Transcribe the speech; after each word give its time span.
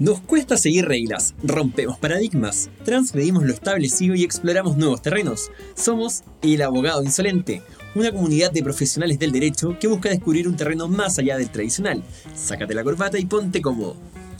Nos 0.00 0.18
cuesta 0.22 0.56
seguir 0.56 0.86
reglas, 0.86 1.34
rompemos 1.42 1.98
paradigmas, 1.98 2.70
transgredimos 2.86 3.44
lo 3.44 3.52
establecido 3.52 4.14
y 4.14 4.24
exploramos 4.24 4.78
nuevos 4.78 5.02
terrenos. 5.02 5.50
Somos 5.74 6.22
El 6.40 6.62
Abogado 6.62 7.04
Insolente, 7.04 7.60
una 7.94 8.10
comunidad 8.10 8.50
de 8.50 8.62
profesionales 8.62 9.18
del 9.18 9.30
derecho 9.30 9.76
que 9.78 9.88
busca 9.88 10.08
descubrir 10.08 10.48
un 10.48 10.56
terreno 10.56 10.88
más 10.88 11.18
allá 11.18 11.36
del 11.36 11.50
tradicional. 11.50 12.02
Sácate 12.34 12.72
la 12.72 12.82
corbata 12.82 13.18
y 13.18 13.26
ponte 13.26 13.60
cómodo. 13.60 13.94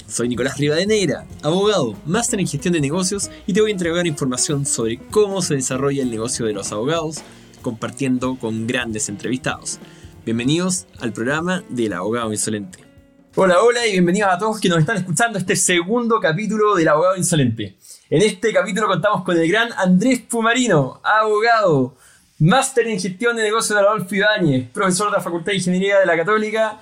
Soy 0.09 0.30
Nicolás 0.30 0.57
Rivadeneira, 0.57 1.27
abogado, 1.43 1.95
máster 2.06 2.40
en 2.40 2.46
gestión 2.46 2.72
de 2.72 2.80
negocios 2.80 3.30
y 3.46 3.52
te 3.52 3.61
voy 3.61 3.70
a 3.70 3.74
entregar 3.74 4.06
información 4.06 4.64
sobre 4.64 4.96
cómo 4.96 5.42
se 5.42 5.56
desarrolla 5.56 6.02
el 6.02 6.11
negocio 6.11 6.46
de 6.46 6.54
los 6.54 6.72
abogados, 6.72 7.18
compartiendo 7.61 8.36
con 8.36 8.66
grandes 8.66 9.11
entrevistados. 9.11 9.79
Bienvenidos 10.24 10.86
al 11.00 11.12
programa 11.12 11.64
del 11.68 11.92
Abogado 11.92 12.32
Insolente. 12.32 12.89
Hola, 13.36 13.62
hola 13.62 13.86
y 13.86 13.92
bienvenidos 13.92 14.28
a 14.28 14.38
todos 14.38 14.60
que 14.60 14.68
nos 14.68 14.80
están 14.80 14.96
escuchando 14.96 15.38
este 15.38 15.54
segundo 15.54 16.18
capítulo 16.18 16.75
del 16.75 16.88
Abogado 16.88 17.16
Insolente. 17.16 17.76
En 18.11 18.22
este 18.22 18.52
capítulo 18.52 18.88
contamos 18.88 19.22
con 19.22 19.38
el 19.38 19.48
gran 19.48 19.68
Andrés 19.76 20.21
Pumarino, 20.29 21.00
abogado, 21.04 21.94
máster 22.40 22.88
en 22.88 22.98
gestión 22.98 23.36
de 23.36 23.44
negocios 23.44 23.79
de 23.79 23.86
Adolfo 23.86 24.16
Ibáñez, 24.16 24.68
profesor 24.71 25.12
de 25.12 25.18
la 25.18 25.22
Facultad 25.22 25.52
de 25.52 25.58
Ingeniería 25.58 26.00
de 26.00 26.07
la 26.07 26.16
Católica 26.16 26.80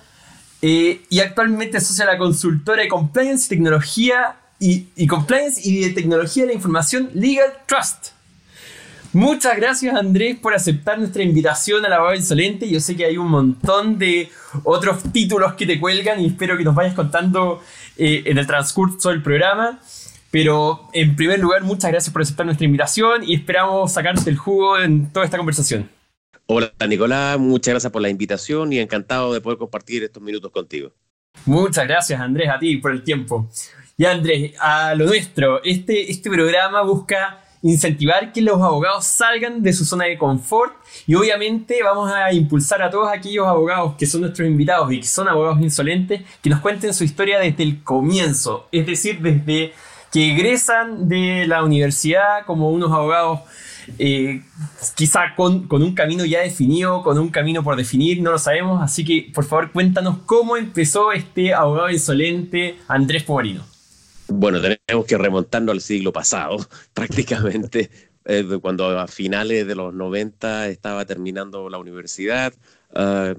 eh, 0.63 1.03
y 1.11 1.21
actualmente 1.21 1.77
asocia 1.77 2.07
a 2.07 2.13
la 2.15 2.19
consultora 2.19 2.81
de 2.81 2.89
Compliance, 2.89 3.47
Tecnología 3.47 4.37
y, 4.59 4.87
y 4.97 5.07
Compliance 5.07 5.61
y 5.63 5.83
de 5.83 5.91
Tecnología 5.91 6.45
de 6.45 6.49
la 6.49 6.55
Información 6.55 7.11
Legal 7.13 7.59
Trust. 7.67 8.13
Muchas 9.13 9.55
gracias 9.55 9.95
Andrés 9.95 10.39
por 10.39 10.55
aceptar 10.55 10.99
nuestra 10.99 11.23
invitación 11.23 11.85
a 11.85 11.91
la 11.91 11.97
Abogado 11.97 12.17
Insolente. 12.17 12.71
Yo 12.71 12.81
sé 12.81 12.97
que 12.97 13.05
hay 13.05 13.19
un 13.19 13.29
montón 13.29 13.99
de 13.99 14.31
otros 14.65 15.03
títulos 15.13 15.55
que 15.55 15.67
te 15.67 15.79
cuelgan 15.79 16.21
y 16.21 16.27
espero 16.27 16.57
que 16.57 16.65
nos 16.65 16.75
vayas 16.75 16.95
contando 16.95 17.63
eh, 17.97 18.23
en 18.27 18.39
el 18.39 18.47
transcurso 18.47 19.11
del 19.11 19.23
programa. 19.23 19.81
Pero 20.31 20.89
en 20.93 21.17
primer 21.17 21.39
lugar, 21.39 21.63
muchas 21.63 21.91
gracias 21.91 22.13
por 22.13 22.23
aceptar 22.23 22.45
nuestra 22.45 22.67
invitación 22.67 23.25
y 23.25 23.35
esperamos 23.35 23.93
sacarte 23.93 24.29
el 24.29 24.37
jugo 24.37 24.79
en 24.79 25.11
toda 25.11 25.25
esta 25.25 25.39
conversación. 25.39 25.89
Hola 26.47 26.73
Nicolás, 26.87 27.39
muchas 27.39 27.73
gracias 27.73 27.93
por 27.93 28.01
la 28.01 28.09
invitación 28.09 28.73
y 28.73 28.79
encantado 28.79 29.33
de 29.33 29.41
poder 29.41 29.59
compartir 29.59 30.03
estos 30.03 30.23
minutos 30.23 30.51
contigo. 30.51 30.93
Muchas 31.45 31.87
gracias 31.87 32.21
Andrés 32.21 32.49
a 32.51 32.59
ti 32.59 32.77
por 32.79 32.93
el 32.93 33.03
tiempo. 33.03 33.51
Y 33.97 34.05
Andrés, 34.05 34.53
a 34.61 34.95
lo 34.95 35.07
nuestro, 35.07 35.63
este, 35.65 36.11
este 36.11 36.31
programa 36.31 36.83
busca 36.83 37.45
incentivar 37.63 38.33
que 38.33 38.41
los 38.41 38.61
abogados 38.61 39.05
salgan 39.05 39.63
de 39.63 39.73
su 39.73 39.85
zona 39.85 40.05
de 40.05 40.17
confort 40.17 40.75
y 41.07 41.15
obviamente 41.15 41.83
vamos 41.83 42.11
a 42.13 42.33
impulsar 42.33 42.83
a 42.83 42.91
todos 42.91 43.09
aquellos 43.13 43.47
abogados 43.47 43.95
que 43.99 44.07
son 44.07 44.23
nuestros 44.23 44.47
invitados 44.47 44.93
y 44.93 45.01
que 45.01 45.07
son 45.07 45.29
abogados 45.29 45.61
insolentes 45.61 46.23
que 46.43 46.51
nos 46.51 46.61
cuenten 46.61 46.95
su 46.95 47.05
historia 47.05 47.39
desde 47.39 47.63
el 47.63 47.83
comienzo, 47.83 48.69
es 48.73 48.87
decir, 48.87 49.21
desde 49.21 49.73
que 50.13 50.33
egresan 50.33 51.09
de 51.09 51.47
la 51.47 51.63
universidad 51.65 52.47
como 52.47 52.71
unos 52.71 52.93
abogados 52.93 53.41
eh, 53.99 54.43
quizá 54.95 55.35
con, 55.35 55.67
un 55.71 55.95
camino 55.95 56.25
ya 56.25 56.41
definido, 56.41 57.03
con 57.03 57.19
un 57.19 57.31
camino 57.31 57.63
por 57.63 57.77
definir, 57.77 58.23
no 58.23 58.33
lo 58.33 58.39
sabemos, 58.39 58.83
así 58.83 59.05
que 59.05 59.31
por 59.35 59.45
favor 59.45 59.73
cuéntanos 59.73 60.19
cómo 60.27 60.57
empezó 60.57 61.13
este 61.13 61.55
abogado 61.55 61.91
insolente 61.91 62.77
Andrés 62.87 63.23
Pomarino. 63.23 63.78
Bueno, 64.31 64.61
tenemos 64.61 65.07
que 65.07 65.17
remontarnos 65.17 65.73
al 65.73 65.81
siglo 65.81 66.13
pasado, 66.13 66.59
prácticamente, 66.95 67.91
eh, 68.27 68.45
cuando 68.61 68.99
a 68.99 69.09
finales 69.09 69.67
de 69.67 69.75
los 69.75 69.95
90 69.95 70.69
estaba 70.69 71.07
terminando 71.07 71.71
la 71.71 71.79
universidad. 71.79 72.53
Uh, 72.95 73.35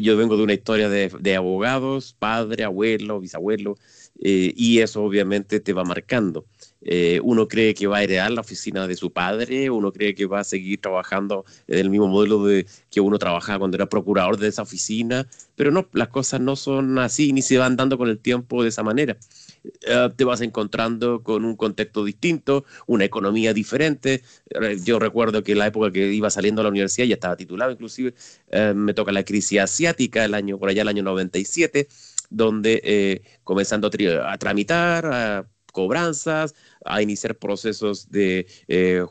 yo 0.00 0.16
vengo 0.16 0.36
de 0.36 0.42
una 0.42 0.52
historia 0.52 0.88
de, 0.88 1.36
abogados, 1.36 2.14
padre, 2.18 2.64
abuelo, 2.64 3.20
bisabuelo, 3.20 3.76
eh, 4.20 4.52
y 4.56 4.80
eso 4.80 5.02
obviamente 5.02 5.60
te 5.60 5.72
va 5.72 5.84
marcando. 5.84 6.46
Eh, 6.82 7.20
uno 7.22 7.48
cree 7.48 7.74
que 7.74 7.86
va 7.86 7.98
a 7.98 8.02
heredar 8.02 8.30
la 8.30 8.42
oficina 8.42 8.86
de 8.86 8.96
su 8.96 9.12
padre, 9.12 9.70
uno 9.70 9.92
cree 9.92 10.14
que 10.14 10.26
va 10.26 10.40
a 10.40 10.44
seguir 10.44 10.80
trabajando 10.80 11.44
en 11.66 11.78
el 11.78 11.90
mismo 11.90 12.08
modelo 12.08 12.44
de 12.44 12.66
que 12.90 13.00
uno 13.00 13.18
trabajaba 13.18 13.60
cuando 13.60 13.76
era 13.76 13.88
procurador 13.88 14.36
de 14.38 14.48
esa 14.48 14.62
oficina, 14.62 15.26
pero 15.56 15.70
no, 15.70 15.88
las 15.92 16.08
cosas 16.08 16.40
no 16.40 16.56
son 16.56 16.98
así 16.98 17.32
ni 17.32 17.42
se 17.42 17.58
van 17.58 17.76
dando 17.76 17.96
con 17.96 18.08
el 18.08 18.18
tiempo 18.18 18.62
de 18.62 18.68
esa 18.68 18.82
manera. 18.82 19.16
Eh, 19.64 20.10
te 20.16 20.24
vas 20.24 20.40
encontrando 20.42 21.22
con 21.22 21.44
un 21.44 21.56
contexto 21.56 22.04
distinto, 22.04 22.64
una 22.86 23.04
economía 23.04 23.54
diferente. 23.54 24.22
Eh, 24.50 24.76
yo 24.84 24.98
recuerdo 24.98 25.42
que 25.42 25.52
en 25.52 25.58
la 25.58 25.66
época 25.66 25.90
que 25.90 26.12
iba 26.12 26.30
saliendo 26.30 26.60
a 26.60 26.64
la 26.64 26.70
universidad, 26.70 27.06
ya 27.06 27.14
estaba 27.14 27.36
titulado 27.36 27.72
inclusive, 27.72 28.14
eh, 28.48 28.74
me 28.74 28.94
toca 28.94 29.12
la 29.12 29.24
crisis 29.24 29.60
asiática, 29.60 30.24
el 30.24 30.34
año, 30.34 30.58
por 30.58 30.68
allá 30.68 30.82
el 30.82 30.88
año 30.88 31.02
97, 31.02 31.88
donde 32.30 33.22
comenzando 33.44 33.88
a, 33.88 34.38
tramitar, 34.38 35.06
a 35.06 35.46
cobranzas, 35.72 36.54
a 36.84 37.02
iniciar 37.02 37.36
procesos 37.36 38.10
de 38.10 38.46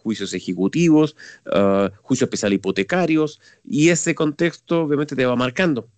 juicios 0.02 0.34
ejecutivos, 0.34 1.16
juicios 2.02 2.28
especial 2.28 2.54
hipotecarios, 2.54 3.40
y 3.64 3.90
ese 3.90 4.16
contexto 4.16 4.82
obviamente 4.82 5.16
te 5.16 5.26
va 5.26 5.36
marcando. 5.36 5.90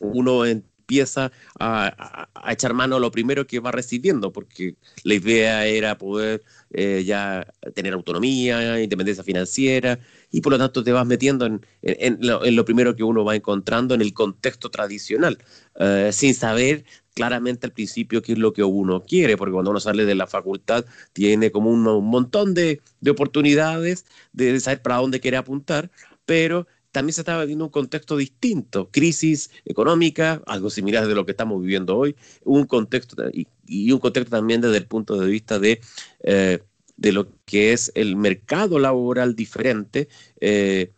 Uno 0.00 0.46
en, 0.46 0.64
empieza 0.88 1.30
a, 1.60 2.28
echar 2.50 2.72
mano 2.72 2.96
a 2.96 3.00
lo 3.00 3.10
primero 3.10 3.46
que 3.46 3.60
va 3.60 3.70
recibiendo, 3.70 4.32
porque 4.32 4.74
la 5.04 5.14
idea 5.14 5.66
era 5.66 5.98
poder 5.98 6.42
eh, 6.70 7.04
ya 7.04 7.46
tener 7.74 7.92
autonomía, 7.92 8.80
independencia 8.80 9.22
financiera, 9.22 9.98
y 10.30 10.40
por 10.40 10.52
lo 10.52 10.58
tanto 10.58 10.82
te 10.82 10.92
vas 10.92 11.06
metiendo 11.06 11.44
en, 11.44 12.18
lo, 12.22 12.64
primero 12.64 12.96
que 12.96 13.02
uno 13.02 13.22
va 13.22 13.36
encontrando 13.36 13.94
en 13.94 14.00
el 14.00 14.14
contexto 14.14 14.70
tradicional, 14.70 15.36
eh, 15.78 16.08
sin 16.10 16.34
saber 16.34 16.84
claramente 17.14 17.66
al 17.66 17.72
principio 17.72 18.22
qué 18.22 18.32
es 18.32 18.38
lo 18.38 18.54
que 18.54 18.64
uno 18.64 19.02
quiere, 19.02 19.36
porque 19.36 19.52
cuando 19.52 19.70
uno 19.70 19.80
sale 19.80 20.06
de 20.06 20.14
la 20.14 20.26
facultad 20.26 20.86
tiene 21.12 21.50
como 21.50 21.70
un, 21.70 21.82
montón 21.82 22.54
de, 22.54 22.80
de 23.02 23.10
oportunidades 23.10 24.06
de 24.32 24.58
saber 24.60 24.80
para 24.80 24.96
dónde 24.96 25.20
quiere 25.20 25.36
apuntar, 25.36 25.90
pero 26.24 26.66
también 26.92 27.14
se 27.14 27.20
estaba 27.20 27.42
viviendo 27.42 27.64
un 27.64 27.70
contexto 27.70 28.16
distinto, 28.16 28.90
crisis 28.90 29.50
económica, 29.64 30.42
algo 30.46 30.70
similar 30.70 31.06
de 31.06 31.14
lo 31.14 31.24
que 31.24 31.32
estamos 31.32 31.60
viviendo 31.60 31.96
hoy, 31.96 32.16
un 32.44 32.66
contexto 32.66 33.16
y, 33.32 33.92
un 33.92 33.98
contexto 33.98 34.30
también 34.30 34.60
desde 34.60 34.78
el 34.78 34.86
punto 34.86 35.16
de 35.16 35.28
vista 35.28 35.58
de, 35.58 35.80
eh, 36.22 36.62
de 36.96 37.12
lo 37.12 37.28
que 37.44 37.72
es 37.72 37.92
el 37.94 38.16
mercado 38.16 38.78
laboral 38.78 39.36
diferente. 39.36 40.08
Eh, 40.40 40.92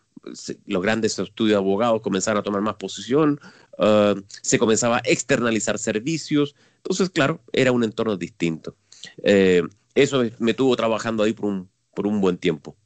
los 0.66 0.82
grandes 0.82 1.18
estudios 1.18 1.54
de 1.54 1.56
abogados 1.56 2.02
comenzaron 2.02 2.40
a 2.40 2.42
tomar 2.42 2.60
más 2.60 2.74
posición, 2.74 3.40
uh, 3.78 4.20
se 4.42 4.58
comenzaba 4.58 4.98
a 4.98 5.02
externalizar 5.06 5.78
servicios, 5.78 6.54
entonces, 6.82 7.10
claro, 7.10 7.40
era 7.52 7.72
un 7.72 7.84
entorno 7.84 8.16
distinto. 8.16 8.76
Eh, 9.22 9.62
eso 9.94 10.22
me 10.38 10.54
tuvo 10.54 10.76
trabajando 10.76 11.22
ahí 11.22 11.32
por 11.32 11.46
un, 11.46 11.70
por 11.94 12.06
un 12.06 12.20
buen 12.20 12.38
tiempo. 12.38 12.76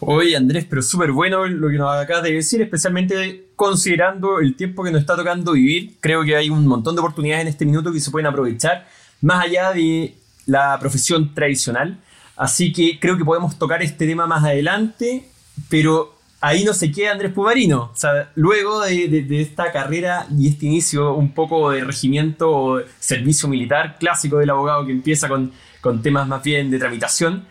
Oye, 0.00 0.36
Andrés, 0.36 0.66
pero 0.68 0.82
súper 0.82 1.10
bueno 1.12 1.46
lo 1.46 1.68
que 1.68 1.78
nos 1.78 1.94
acabas 1.96 2.22
de 2.22 2.32
decir, 2.32 2.60
especialmente 2.60 3.48
considerando 3.56 4.40
el 4.40 4.54
tiempo 4.54 4.84
que 4.84 4.90
nos 4.90 5.00
está 5.00 5.16
tocando 5.16 5.52
vivir. 5.52 5.96
Creo 6.00 6.22
que 6.22 6.36
hay 6.36 6.50
un 6.50 6.66
montón 6.66 6.94
de 6.94 7.00
oportunidades 7.00 7.42
en 7.42 7.48
este 7.48 7.64
minuto 7.64 7.92
que 7.92 8.00
se 8.00 8.10
pueden 8.10 8.26
aprovechar, 8.26 8.86
más 9.22 9.44
allá 9.44 9.72
de 9.72 10.14
la 10.44 10.78
profesión 10.78 11.34
tradicional. 11.34 11.98
Así 12.36 12.72
que 12.72 12.98
creo 13.00 13.16
que 13.16 13.24
podemos 13.24 13.58
tocar 13.58 13.82
este 13.82 14.06
tema 14.06 14.26
más 14.26 14.44
adelante, 14.44 15.26
pero 15.70 16.16
ahí 16.40 16.64
no 16.64 16.74
se 16.74 16.92
queda 16.92 17.12
Andrés 17.12 17.32
Pumarino. 17.32 17.90
O 17.92 17.96
sea, 17.96 18.30
luego 18.34 18.82
de, 18.82 19.26
esta 19.40 19.72
carrera 19.72 20.26
y 20.36 20.48
este 20.48 20.66
inicio 20.66 21.14
un 21.14 21.32
poco 21.32 21.70
de 21.70 21.82
regimiento 21.82 22.50
o 22.50 22.80
servicio 22.98 23.48
militar 23.48 23.96
clásico 23.98 24.38
del 24.38 24.50
abogado 24.50 24.84
que 24.84 24.92
empieza 24.92 25.28
con, 25.28 25.52
con 25.80 26.02
temas 26.02 26.28
más 26.28 26.42
bien 26.42 26.70
de 26.70 26.78
tramitación, 26.78 27.46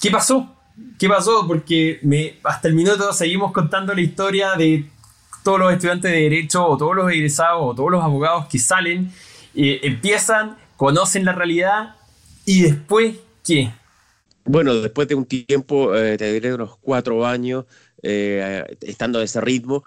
¿qué 0.00 0.10
pasó? 0.10 0.55
¿Qué 0.98 1.08
pasó? 1.08 1.46
Porque 1.46 2.00
hasta 2.44 2.68
el 2.68 2.74
minuto 2.74 3.12
seguimos 3.12 3.52
contando 3.52 3.94
la 3.94 4.00
historia 4.00 4.54
de 4.56 4.86
todos 5.42 5.60
los 5.60 5.72
estudiantes 5.72 6.10
de 6.10 6.22
Derecho 6.22 6.66
o 6.66 6.76
todos 6.76 6.96
los 6.96 7.10
egresados 7.10 7.60
o 7.62 7.74
todos 7.74 7.90
los 7.90 8.02
abogados 8.02 8.46
que 8.46 8.58
salen, 8.58 9.12
eh, 9.54 9.80
empiezan, 9.84 10.56
conocen 10.76 11.24
la 11.24 11.32
realidad 11.32 11.94
y 12.44 12.62
después, 12.62 13.16
¿qué? 13.44 13.70
Bueno, 14.44 14.74
después 14.74 15.06
de 15.08 15.14
un 15.14 15.24
tiempo, 15.24 15.94
eh, 15.94 16.16
te 16.18 16.32
diré 16.32 16.54
unos 16.54 16.76
cuatro 16.80 17.24
años, 17.24 17.64
eh, 18.02 18.64
estando 18.80 19.20
a 19.20 19.22
ese 19.24 19.40
ritmo, 19.40 19.84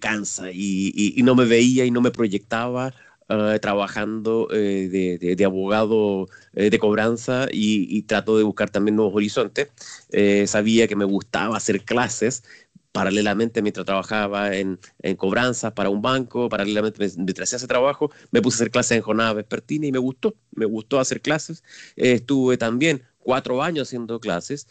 cansa 0.00 0.50
y, 0.52 1.14
no 1.24 1.34
me 1.34 1.44
veía 1.44 1.84
y 1.84 1.90
no 1.90 2.00
me 2.00 2.10
proyectaba 2.10 2.92
Uh, 3.26 3.58
trabajando 3.58 4.48
eh, 4.52 5.16
de, 5.18 5.44
abogado 5.46 6.28
eh, 6.52 6.68
de 6.68 6.78
cobranza 6.78 7.46
y, 7.50 7.86
y, 7.88 8.02
trato 8.02 8.36
de 8.36 8.44
buscar 8.44 8.68
también 8.68 8.96
nuevos 8.96 9.14
horizontes. 9.14 9.70
Eh, 10.10 10.46
sabía 10.46 10.86
que 10.86 10.94
me 10.94 11.06
gustaba 11.06 11.56
hacer 11.56 11.84
clases 11.84 12.44
paralelamente 12.92 13.62
mientras 13.62 13.86
trabajaba 13.86 14.54
en, 14.54 14.78
en 15.00 15.16
cobranza 15.16 15.74
para 15.74 15.88
un 15.88 16.02
banco, 16.02 16.50
paralelamente 16.50 16.98
mientras 17.16 17.48
hacía 17.48 17.56
ese 17.56 17.66
trabajo, 17.66 18.10
me 18.30 18.42
puse 18.42 18.56
a 18.56 18.58
hacer 18.58 18.70
clases 18.70 18.98
en 18.98 19.02
jornada 19.02 19.32
vespertina 19.32 19.86
y 19.86 19.92
me 19.92 19.98
gustó, 19.98 20.34
me 20.52 20.66
gustó 20.66 21.00
hacer 21.00 21.22
clases. 21.22 21.64
estuve 21.96 22.58
también 22.58 23.04
cuatro 23.18 23.62
años 23.62 23.88
haciendo 23.88 24.20
clases 24.20 24.68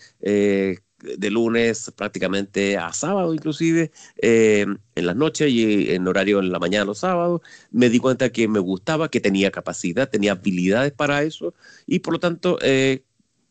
de 1.03 1.29
lunes 1.29 1.91
prácticamente 1.95 2.77
a 2.77 2.93
sábado 2.93 3.33
inclusive, 3.33 3.91
eh, 4.21 4.65
en 4.95 5.05
las 5.05 5.15
noches 5.15 5.49
y 5.51 5.91
en 5.91 6.07
horario 6.07 6.39
en 6.39 6.51
la 6.51 6.59
mañana 6.59 6.85
los 6.85 6.99
sábados, 6.99 7.41
me 7.71 7.89
di 7.89 7.99
cuenta 7.99 8.31
que 8.31 8.47
me 8.47 8.59
gustaba, 8.59 9.09
que 9.09 9.19
tenía 9.19 9.51
capacidad, 9.51 10.09
tenía 10.09 10.33
habilidades 10.33 10.93
para 10.93 11.23
eso 11.23 11.53
y 11.85 11.99
por 11.99 12.13
lo 12.13 12.19
tanto 12.19 12.57
eh, 12.61 13.03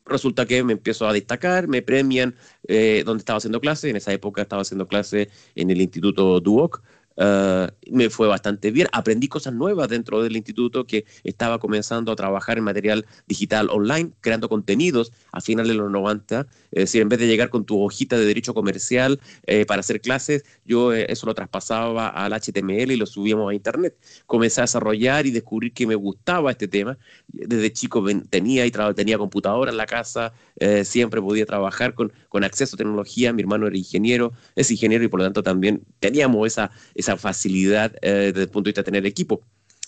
resulta 0.06 0.46
que 0.46 0.64
me 0.64 0.72
empiezo 0.72 1.06
a 1.06 1.12
destacar, 1.12 1.69
me 1.69 1.82
premian 1.82 2.34
eh, 2.66 3.02
donde 3.04 3.20
estaba 3.20 3.38
haciendo 3.38 3.60
clase, 3.60 3.90
en 3.90 3.96
esa 3.96 4.12
época 4.12 4.43
estaba 4.43 4.62
haciendo 4.62 4.88
clase 4.88 5.31
en 5.54 5.70
el 5.70 5.81
Instituto 5.81 6.40
Duoc, 6.40 6.82
Uh, 7.17 7.69
me 7.91 8.11
fue 8.11 8.29
bastante 8.29 8.70
bien. 8.70 8.88
Aprendí 8.93 9.29
cosas 9.29 9.53
nuevas 9.53 9.88
dentro 9.88 10.23
del 10.23 10.37
instituto 10.37 10.87
que 10.87 11.05
estaba 11.25 11.59
comenzando 11.59 12.12
a 12.12 12.17
trabajar 12.17 12.59
en 12.59 12.64
material 12.64 13.06
digital 13.26 13.69
online, 13.70 14.12
creando 14.20 14.49
contenidos 14.49 15.12
a 15.31 15.41
finales 15.41 15.73
de 15.73 15.75
los 15.76 15.91
90. 15.91 16.47
Es 16.70 16.85
decir, 16.85 17.03
en 17.03 17.09
vez 17.09 17.19
de 17.19 17.26
llegar 17.26 17.50
con 17.50 17.64
tu 17.64 17.82
hojita 17.82 18.17
de 18.19 18.25
derecho 18.25 18.55
comercial 18.55 19.20
eh, 19.47 19.67
para 19.67 19.81
hacer 19.81 20.00
clases, 20.00 20.44
yo 20.64 20.93
eh, 20.93 21.06
eso 21.09 21.26
lo 21.26 21.35
traspasaba 21.35 22.09
al 22.09 22.32
HTML 22.32 22.93
y 22.93 22.97
lo 22.97 23.06
subíamos 23.06 23.50
a 23.50 23.55
Internet. 23.55 23.97
Comencé 24.26 24.61
a 24.61 24.64
desarrollar 24.64 25.26
y 25.26 25.31
descubrir 25.31 25.73
que 25.73 25.87
me 25.87 25.94
gustaba 25.94 26.50
este 26.50 26.69
tema. 26.69 26.99
Desde 27.29 27.73
chico 27.73 28.05
tenía 28.31 28.67
y 28.67 28.70
tenía 28.70 29.19
computadora 29.19 29.70
en 29.70 29.76
la 29.76 29.87
casa, 29.87 30.32
eh, 30.56 30.85
siempre 30.85 31.20
podía 31.20 31.47
trabajar 31.47 31.94
con, 31.94 32.12
con 32.32 32.44
acceso 32.44 32.76
a 32.76 32.79
tecnología. 32.79 33.31
Mi 33.34 33.43
hermano 33.43 33.67
era 33.67 33.76
ingeniero, 33.76 34.32
es 34.56 34.70
ingeniero 34.70 35.05
y 35.05 35.08
por 35.08 35.20
lo 35.20 35.26
tanto 35.26 35.43
también 35.43 35.84
teníamos 36.00 36.46
esa 36.46 36.70
esa 36.94 37.19
facilidad 37.19 37.94
eh, 38.00 38.32
desde 38.32 38.44
el 38.44 38.49
punto 38.49 38.69
de 38.69 38.70
vista 38.70 38.81
de 38.81 38.87
tener 38.87 39.05
equipo. 39.05 39.43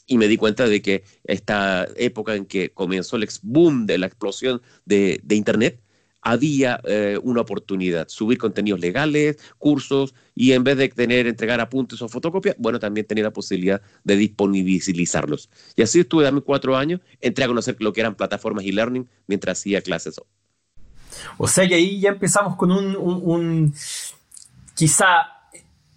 Y 0.06 0.18
me 0.18 0.28
di 0.28 0.36
cuenta 0.36 0.68
de 0.68 0.82
que 0.82 1.04
esta 1.24 1.88
época 1.96 2.34
en 2.34 2.44
que 2.44 2.70
comenzó 2.70 3.16
el 3.16 3.22
ex 3.22 3.40
boom 3.42 3.86
de 3.86 3.96
la 3.96 4.06
explosión 4.06 4.60
de, 4.84 5.22
Internet, 5.30 5.80
había 6.20 6.80
eh, 6.84 7.18
una 7.22 7.40
oportunidad, 7.40 8.08
subir 8.08 8.36
contenidos 8.36 8.80
legales, 8.80 9.38
cursos, 9.56 10.14
y 10.34 10.52
en 10.52 10.64
vez 10.64 10.76
de 10.76 10.90
tener, 10.90 11.26
entregar 11.26 11.60
apuntes 11.62 12.02
o 12.02 12.08
fotocopias, 12.10 12.56
bueno, 12.58 12.78
también 12.78 13.06
tenía 13.06 13.24
la 13.24 13.32
posibilidad 13.32 13.80
de 14.04 14.16
disponibilizarlos. 14.16 15.48
Y 15.76 15.82
así 15.82 16.00
estuve 16.00 16.24
dame 16.24 16.42
cuatro 16.42 16.76
años, 16.76 17.00
entré 17.22 17.44
a 17.44 17.48
conocer 17.48 17.76
lo 17.80 17.94
que 17.94 18.02
eran 18.02 18.14
plataformas 18.14 18.66
e-learning 18.66 19.08
mientras 19.26 19.58
hacía 19.58 19.80
clases. 19.80 20.20
O 21.38 21.46
sea 21.46 21.66
que 21.68 21.74
ahí 21.74 22.00
ya 22.00 22.10
empezamos 22.10 22.56
con 22.56 22.72
un, 22.72 22.96
un, 22.96 23.74
quizá 24.74 25.34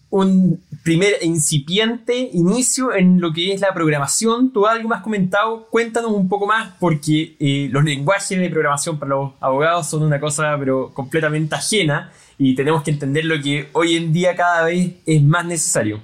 un 0.09 0.61
primer 0.83 1.15
incipiente 1.21 2.29
inicio 2.33 2.93
en 2.95 3.19
lo 3.19 3.33
que 3.33 3.53
es 3.53 3.61
la 3.61 3.73
programación. 3.73 4.51
¿Tú 4.53 4.65
algo 4.65 4.89
más 4.89 5.01
comentado? 5.01 5.67
Cuéntanos 5.69 6.11
un 6.11 6.29
poco 6.29 6.47
más, 6.47 6.73
porque 6.79 7.35
eh, 7.39 7.67
los 7.71 7.83
lenguajes 7.83 8.39
de 8.39 8.49
programación 8.49 8.97
para 8.97 9.09
los 9.09 9.31
abogados 9.39 9.89
son 9.89 10.03
una 10.03 10.19
cosa 10.19 10.55
pero 10.59 10.93
completamente 10.93 11.55
ajena 11.55 12.11
y 12.37 12.55
tenemos 12.55 12.83
que 12.83 12.91
entender 12.91 13.25
lo 13.25 13.41
que 13.41 13.69
hoy 13.73 13.95
en 13.95 14.13
día 14.13 14.35
cada 14.35 14.65
vez 14.65 14.91
es 15.05 15.21
más 15.23 15.45
necesario. 15.45 16.01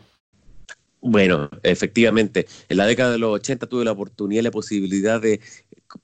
Bueno, 1.00 1.50
efectivamente, 1.64 2.48
en 2.70 2.78
la 2.78 2.86
década 2.86 3.12
de 3.12 3.18
los 3.18 3.36
80 3.36 3.68
tuve 3.68 3.84
la 3.84 3.92
oportunidad 3.92 4.40
y 4.40 4.44
la 4.44 4.52
posibilidad 4.52 5.22
de 5.22 5.42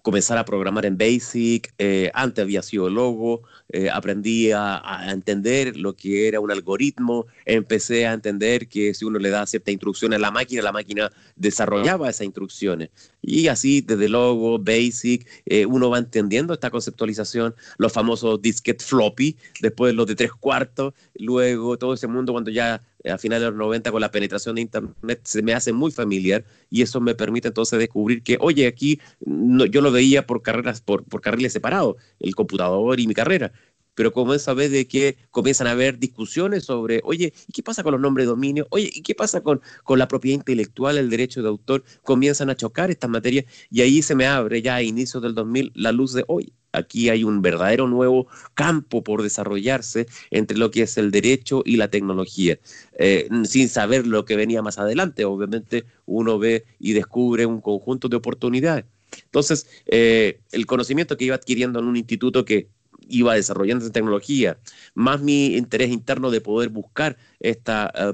comenzar 0.01 0.37
a 0.37 0.45
programar 0.45 0.85
en 0.85 0.97
Basic, 0.97 1.73
eh, 1.77 2.11
antes 2.13 2.43
había 2.43 2.61
sido 2.61 2.89
Logo, 2.89 3.43
eh, 3.69 3.89
aprendí 3.89 4.51
a, 4.51 5.05
entender 5.09 5.77
lo 5.77 5.95
que 5.95 6.27
era 6.27 6.39
un 6.39 6.51
algoritmo, 6.51 7.27
empecé 7.45 8.07
a 8.07 8.13
entender 8.13 8.67
que 8.67 8.93
si 8.93 9.05
uno 9.05 9.19
le 9.19 9.29
da 9.29 9.45
cierta 9.45 9.71
instrucción 9.71 10.13
a 10.13 10.17
la 10.17 10.31
máquina, 10.31 10.61
la 10.61 10.71
máquina 10.71 11.11
desarrollaba 11.35 12.09
esas 12.09 12.25
instrucciones. 12.25 12.89
Y 13.21 13.47
así, 13.47 13.81
desde 13.81 14.09
Logo, 14.09 14.59
Basic, 14.59 15.27
eh, 15.45 15.65
uno 15.65 15.89
va 15.89 15.99
entendiendo 15.99 16.53
esta 16.53 16.69
conceptualización, 16.69 17.55
los 17.77 17.91
famosos 17.91 18.41
disquete 18.41 18.83
floppy, 18.83 19.37
después 19.61 19.93
los 19.93 20.07
de 20.07 20.15
tres 20.15 20.31
cuartos, 20.33 20.93
luego 21.15 21.77
todo 21.77 21.93
ese 21.93 22.07
mundo 22.07 22.31
cuando 22.31 22.51
ya 22.51 22.81
a 23.05 23.17
finales 23.17 23.43
de 23.45 23.51
los 23.51 23.57
90 23.57 23.91
con 23.91 24.01
la 24.01 24.11
penetración 24.11 24.55
de 24.55 24.61
Internet 24.61 25.21
se 25.23 25.41
me 25.41 25.53
hace 25.53 25.71
muy 25.71 25.91
familiar 25.91 26.43
y 26.69 26.81
eso 26.81 27.01
me 27.01 27.15
permite 27.15 27.47
entonces 27.47 27.79
descubrir 27.79 28.23
que, 28.23 28.37
oye, 28.39 28.67
aquí 28.67 28.99
yo 29.21 29.81
lo 29.81 29.91
veía 29.91 30.25
por 30.25 30.41
carreras, 30.41 30.81
por, 30.81 31.03
por 31.03 31.21
carriles 31.21 31.53
separados, 31.53 31.95
el 32.19 32.35
computador 32.35 32.99
y 32.99 33.07
mi 33.07 33.13
carrera, 33.13 33.51
pero 33.99 34.13
comienza 34.13 34.51
a 34.51 34.53
ver 34.53 34.69
de 34.69 34.87
que 34.87 35.17
comienzan 35.29 35.67
a 35.67 35.71
haber 35.71 35.99
discusiones 35.99 36.63
sobre, 36.63 37.01
oye, 37.03 37.33
¿y 37.49 37.51
qué 37.51 37.61
pasa 37.61 37.83
con 37.83 37.91
los 37.91 37.99
nombres 37.99 38.27
de 38.27 38.29
dominio? 38.29 38.65
Oye, 38.69 38.89
¿y 38.93 39.01
qué 39.01 39.13
pasa 39.13 39.41
con, 39.41 39.59
con 39.83 39.99
la 39.99 40.07
propiedad 40.07 40.37
intelectual, 40.37 40.97
el 40.97 41.09
derecho 41.09 41.41
de 41.41 41.49
autor? 41.49 41.83
Comienzan 42.05 42.49
a 42.49 42.55
chocar 42.55 42.89
estas 42.91 43.09
materias 43.09 43.43
y 43.69 43.81
ahí 43.81 44.01
se 44.01 44.15
me 44.15 44.25
abre 44.25 44.61
ya 44.61 44.75
a 44.75 44.83
inicios 44.83 45.21
del 45.21 45.35
2000 45.35 45.73
la 45.75 45.91
luz 45.91 46.13
de, 46.13 46.23
oye, 46.29 46.53
aquí 46.71 47.09
hay 47.09 47.25
un 47.25 47.41
verdadero 47.41 47.89
nuevo 47.89 48.27
campo 48.53 49.03
por 49.03 49.21
desarrollarse 49.21 50.07
entre 50.31 50.57
lo 50.57 50.71
que 50.71 50.83
es 50.83 50.97
el 50.97 51.11
derecho 51.11 51.61
y 51.65 51.75
la 51.75 51.89
tecnología, 51.89 52.57
eh, 52.97 53.27
sin 53.43 53.67
saber 53.67 54.07
lo 54.07 54.23
que 54.23 54.37
venía 54.37 54.61
más 54.61 54.79
adelante. 54.79 55.25
Obviamente 55.25 55.83
uno 56.05 56.39
ve 56.39 56.63
y 56.79 56.93
descubre 56.93 57.45
un 57.45 57.59
conjunto 57.59 58.07
de 58.07 58.15
oportunidades. 58.15 58.85
Entonces, 59.25 59.67
eh, 59.87 60.39
el 60.53 60.65
conocimiento 60.65 61.17
que 61.17 61.25
iba 61.25 61.35
adquiriendo 61.35 61.79
en 61.79 61.85
un 61.85 61.97
instituto 61.97 62.45
que 62.45 62.69
iba 63.09 63.35
desarrollando 63.35 63.83
esa 63.83 63.93
tecnología, 63.93 64.57
más 64.93 65.21
mi 65.21 65.57
interés 65.57 65.89
interno 65.89 66.31
de 66.31 66.41
poder 66.41 66.69
buscar 66.69 67.17
esta 67.39 67.91
eh, 67.95 68.13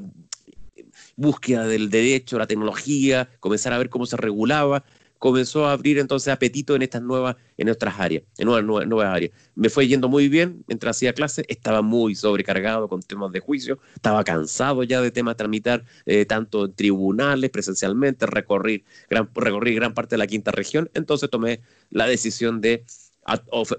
búsqueda 1.15 1.68
del 1.68 1.89
derecho, 1.89 2.39
la 2.39 2.47
tecnología, 2.47 3.30
comenzar 3.39 3.74
a 3.74 3.77
ver 3.77 3.89
cómo 3.89 4.06
se 4.06 4.18
regulaba, 4.18 4.83
comenzó 5.18 5.65
a 5.65 5.71
abrir 5.71 5.97
entonces 5.97 6.31
apetito 6.31 6.75
en 6.75 6.81
estas 6.81 7.01
nuevas, 7.01 7.36
en 7.57 7.69
otras 7.69 8.00
áreas, 8.00 8.24
en 8.38 8.45
nuevas, 8.45 9.07
áreas. 9.07 9.31
Me 9.56 9.69
fue 9.69 9.88
yendo 9.88 10.09
muy 10.09 10.30
bien 10.30 10.63
mientras 10.68 10.97
hacía 10.97 11.13
clases, 11.13 11.45
estaba 11.47 11.81
muy 11.81 12.15
sobrecargado 12.15 12.88
con 12.88 13.01
temas 13.01 13.31
de 13.31 13.39
juicio, 13.39 13.80
estaba 13.95 14.24
cansado 14.24 14.83
ya 14.83 15.01
de 15.01 15.12
temas 15.12 15.38
tramitar 15.38 15.83
eh, 16.06 16.25
tanto 16.25 16.65
en 16.65 16.74
tribunales, 16.74 17.50
presencialmente, 17.50 18.25
recorrer 18.25 18.83
gran, 19.09 19.30
recorrí 19.33 19.74
gran 19.74 19.94
parte 19.94 20.15
de 20.15 20.19
la 20.19 20.27
quinta 20.27 20.51
región, 20.51 20.89
entonces 20.94 21.30
tomé 21.30 21.62
la 21.89 22.07
decisión 22.07 22.62
de 22.62 22.83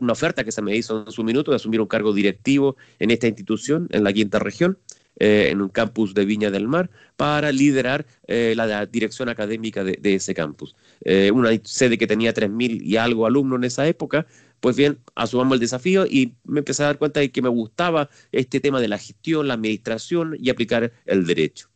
una 0.00 0.12
oferta 0.12 0.44
que 0.44 0.52
se 0.52 0.62
me 0.62 0.76
hizo 0.76 1.04
en 1.06 1.12
su 1.12 1.22
minuto 1.22 1.50
de 1.50 1.56
asumir 1.56 1.80
un 1.80 1.86
cargo 1.86 2.12
directivo 2.12 2.76
en 2.98 3.10
esta 3.10 3.28
institución, 3.28 3.88
en 3.90 4.04
la 4.04 4.12
quinta 4.12 4.38
región, 4.38 4.78
eh, 5.18 5.48
en 5.50 5.62
un 5.62 5.68
campus 5.68 6.12
de 6.12 6.26
Viña 6.26 6.50
del 6.50 6.68
Mar, 6.68 6.90
para 7.16 7.50
liderar 7.50 8.04
eh, 8.26 8.54
la, 8.56 8.84
dirección 8.84 9.28
académica 9.28 9.82
de, 9.82 10.14
ese 10.14 10.34
campus. 10.34 10.76
Eh, 11.04 11.30
una 11.32 11.50
sede 11.64 11.96
que 11.96 12.06
tenía 12.06 12.34
3.000 12.34 12.82
y 12.82 12.96
algo 12.96 13.26
alumnos 13.26 13.58
en 13.58 13.64
esa 13.64 13.86
época, 13.86 14.26
pues 14.60 14.76
bien, 14.76 14.98
asumamos 15.14 15.54
el 15.54 15.60
desafío 15.60 16.06
y 16.06 16.34
me 16.44 16.58
empecé 16.58 16.82
a 16.82 16.86
dar 16.86 16.98
cuenta 16.98 17.20
de 17.20 17.30
que 17.30 17.40
me 17.40 17.48
gustaba 17.48 18.10
este 18.32 18.60
tema 18.60 18.80
de 18.80 18.88
la 18.88 18.98
gestión, 18.98 19.48
la 19.48 19.54
administración 19.54 20.36
y 20.38 20.50
aplicar 20.50 20.92
el 21.06 21.26
derecho. 21.26 21.68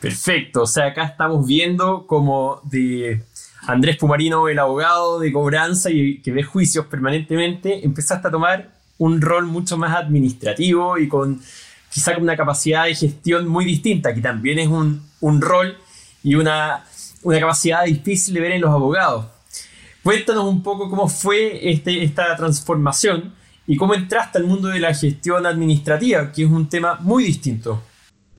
Perfecto, 0.00 0.62
o 0.62 0.66
sea, 0.66 0.86
acá 0.86 1.04
estamos 1.04 1.46
viendo 1.46 2.06
como 2.06 2.60
de 2.70 3.22
Andrés 3.68 3.98
Pumarino, 3.98 4.48
el 4.48 4.58
abogado 4.58 5.20
de 5.20 5.30
cobranza 5.30 5.90
y 5.90 6.22
que 6.22 6.32
ve 6.32 6.42
juicios 6.42 6.86
permanentemente, 6.86 7.84
empezaste 7.84 8.28
a 8.28 8.30
tomar 8.30 8.70
un 8.96 9.20
rol 9.20 9.44
mucho 9.44 9.76
más 9.76 9.94
administrativo 9.94 10.96
y 10.96 11.06
con 11.06 11.38
quizá 11.90 12.14
con 12.14 12.22
una 12.22 12.34
capacidad 12.34 12.86
de 12.86 12.94
gestión 12.94 13.46
muy 13.46 13.66
distinta, 13.66 14.14
que 14.14 14.22
también 14.22 14.58
es 14.58 14.68
un, 14.68 15.02
un 15.20 15.42
rol 15.42 15.76
y 16.22 16.34
una, 16.34 16.82
una, 17.22 17.40
capacidad 17.40 17.84
difícil 17.84 18.32
de 18.32 18.40
ver 18.40 18.52
en 18.52 18.62
los 18.62 18.70
abogados. 18.70 19.26
Cuéntanos 20.02 20.44
un 20.44 20.62
poco 20.62 20.88
cómo 20.88 21.06
fue 21.06 21.70
este, 21.70 22.02
esta 22.02 22.34
transformación 22.36 23.34
y 23.66 23.76
cómo 23.76 23.92
entraste 23.92 24.38
al 24.38 24.44
mundo 24.44 24.68
de 24.68 24.80
la 24.80 24.94
gestión 24.94 25.44
administrativa, 25.44 26.32
que 26.32 26.44
es 26.44 26.50
un 26.50 26.70
tema 26.70 26.96
muy 27.00 27.22
distinto. 27.22 27.82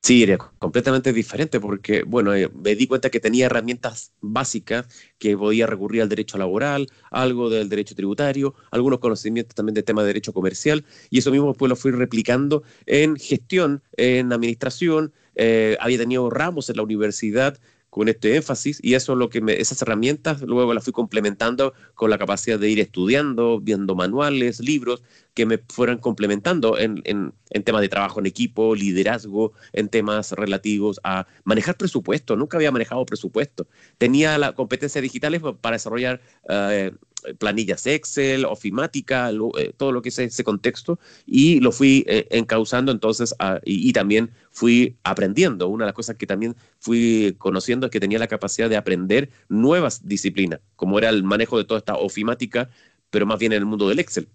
Sí, 0.01 0.23
era 0.23 0.37
completamente 0.37 1.11
diferente 1.11 1.59
porque, 1.59 2.03
bueno, 2.03 2.33
eh, 2.33 2.49
me 2.53 2.75
di 2.75 2.87
cuenta 2.87 3.09
que 3.09 3.19
tenía 3.19 3.47
herramientas 3.47 4.13
básicas 4.21 4.87
que 5.17 5.37
podía 5.37 5.67
recurrir 5.67 6.01
al 6.01 6.09
derecho 6.09 6.37
laboral, 6.37 6.87
algo 7.11 7.49
del 7.49 7.67
derecho 7.67 7.95
tributario, 7.95 8.55
algunos 8.71 8.99
conocimientos 8.99 9.55
también 9.55 9.73
del 9.73 9.83
tema 9.83 10.01
de 10.01 10.07
derecho 10.07 10.31
comercial, 10.33 10.85
y 11.09 11.19
eso 11.19 11.31
mismo 11.31 11.49
después 11.49 11.69
lo 11.69 11.75
fui 11.75 11.91
replicando 11.91 12.63
en 12.85 13.17
gestión, 13.17 13.83
en 13.97 14.31
administración, 14.31 15.11
eh, 15.35 15.77
había 15.81 15.97
tenido 15.97 16.29
ramos 16.29 16.69
en 16.69 16.77
la 16.77 16.83
universidad 16.83 17.59
con 17.89 18.07
este 18.07 18.35
énfasis 18.35 18.79
y 18.83 18.93
eso 18.93 19.13
es 19.13 19.19
lo 19.19 19.29
que 19.29 19.41
me, 19.41 19.59
esas 19.59 19.81
herramientas 19.81 20.41
luego 20.41 20.73
las 20.73 20.83
fui 20.83 20.93
complementando 20.93 21.73
con 21.95 22.09
la 22.09 22.17
capacidad 22.17 22.59
de 22.59 22.69
ir 22.69 22.79
estudiando, 22.79 23.59
viendo 23.59 23.95
manuales, 23.95 24.59
libros 24.59 25.01
que 25.33 25.45
me 25.45 25.57
fueran 25.57 25.99
complementando 25.99 26.77
en, 26.77 27.01
en, 27.05 27.33
en 27.49 27.63
temas 27.63 27.81
de 27.81 27.89
trabajo 27.89 28.19
en 28.19 28.25
equipo, 28.25 28.75
liderazgo, 28.75 29.53
en 29.73 29.87
temas 29.87 30.33
relativos 30.33 30.99
a 31.03 31.27
manejar 31.43 31.77
presupuesto. 31.77 32.35
Nunca 32.35 32.57
había 32.57 32.71
manejado 32.71 33.05
presupuesto. 33.05 33.67
Tenía 33.97 34.37
las 34.37 34.53
competencias 34.53 35.01
digitales 35.01 35.41
para 35.61 35.75
desarrollar 35.75 36.21
eh, 36.49 36.91
planillas 37.37 37.85
Excel, 37.85 38.45
ofimática, 38.45 39.31
eh, 39.57 39.73
todo 39.75 39.91
lo 39.91 40.01
que 40.01 40.09
es 40.09 40.19
ese 40.19 40.43
contexto, 40.43 40.99
y 41.25 41.59
lo 41.59 41.71
fui 41.71 42.03
eh, 42.07 42.27
encauzando 42.31 42.91
entonces, 42.91 43.35
y, 43.65 43.93
también 43.93 44.31
fui 44.51 44.97
aprendiendo. 45.03 45.67
Una 45.67 45.85
de 45.85 45.89
las 45.89 45.95
cosas 45.95 46.15
que 46.15 46.27
también 46.27 46.55
fui 46.79 47.35
conociendo 47.37 47.87
es 47.87 47.91
que 47.91 47.99
tenía 47.99 48.19
la 48.19 48.27
capacidad 48.27 48.69
de 48.69 48.77
aprender 48.77 49.29
nuevas 49.47 50.07
disciplinas, 50.07 50.59
como 50.75 50.97
era 50.97 51.09
el 51.09 51.23
manejo 51.23 51.57
de 51.57 51.65
toda 51.65 51.79
esta 51.79 51.95
ofimática, 51.95 52.69
pero 53.09 53.25
más 53.25 53.39
bien 53.39 53.53
en 53.53 53.59
el 53.59 53.65
mundo 53.65 53.89
del 53.89 53.99
Excel. 53.99 54.29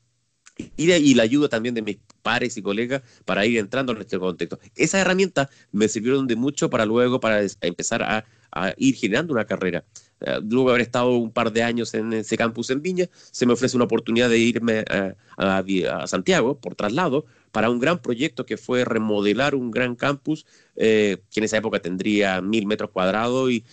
y, 0.77 1.15
la 1.15 1.23
ayuda 1.25 1.49
también 1.49 1.75
de 1.75 1.83
mis 1.83 1.99
pares 2.23 2.57
y 2.57 2.63
colegas 2.63 3.03
para 3.25 3.45
ir 3.45 3.59
entrando 3.59 3.93
en 3.93 4.01
este 4.01 4.19
contexto. 4.19 4.59
Esas 4.77 5.01
herramientas 5.01 5.49
me 5.73 5.89
sirvieron 5.89 6.27
de 6.27 6.37
mucho 6.37 6.71
para 6.71 6.87
luego 6.87 7.21
para 7.21 7.43
empezar 7.61 8.03
a, 8.03 8.25
ir 8.77 8.95
generando 8.95 9.33
una 9.33 9.45
carrera. 9.45 9.85
Eh, 10.21 10.39
luego 10.49 10.69
de 10.69 10.75
haber 10.75 10.83
estado 10.83 11.17
un 11.17 11.33
par 11.33 11.53
de 11.53 11.63
años 11.63 11.93
en 11.95 12.13
ese 12.13 12.37
campus 12.37 12.71
en 12.71 12.83
Viña, 12.83 13.09
se 13.13 13.47
me 13.47 13.53
ofrece 13.53 13.77
una 13.77 13.85
oportunidad 13.85 14.29
de 14.29 14.39
irme 14.39 14.85
a, 15.37 15.59
a 15.59 16.07
Santiago 16.07 16.59
por 16.61 16.75
traslado 16.75 17.27
para 17.55 17.71
un 17.71 17.79
gran 17.79 18.03
proyecto 18.03 18.45
que 18.45 18.57
fue 18.57 18.85
remodelar 18.85 19.55
un 19.55 19.71
gran 19.71 19.95
campus 19.95 20.45
eh, 20.75 21.19
que 21.31 21.39
en 21.39 21.45
esa 21.45 21.59
época 21.59 21.79
tendría 21.79 22.41
mil 22.41 22.67
metros 22.67 22.91
cuadrados 22.91 23.49
y, 23.49 23.65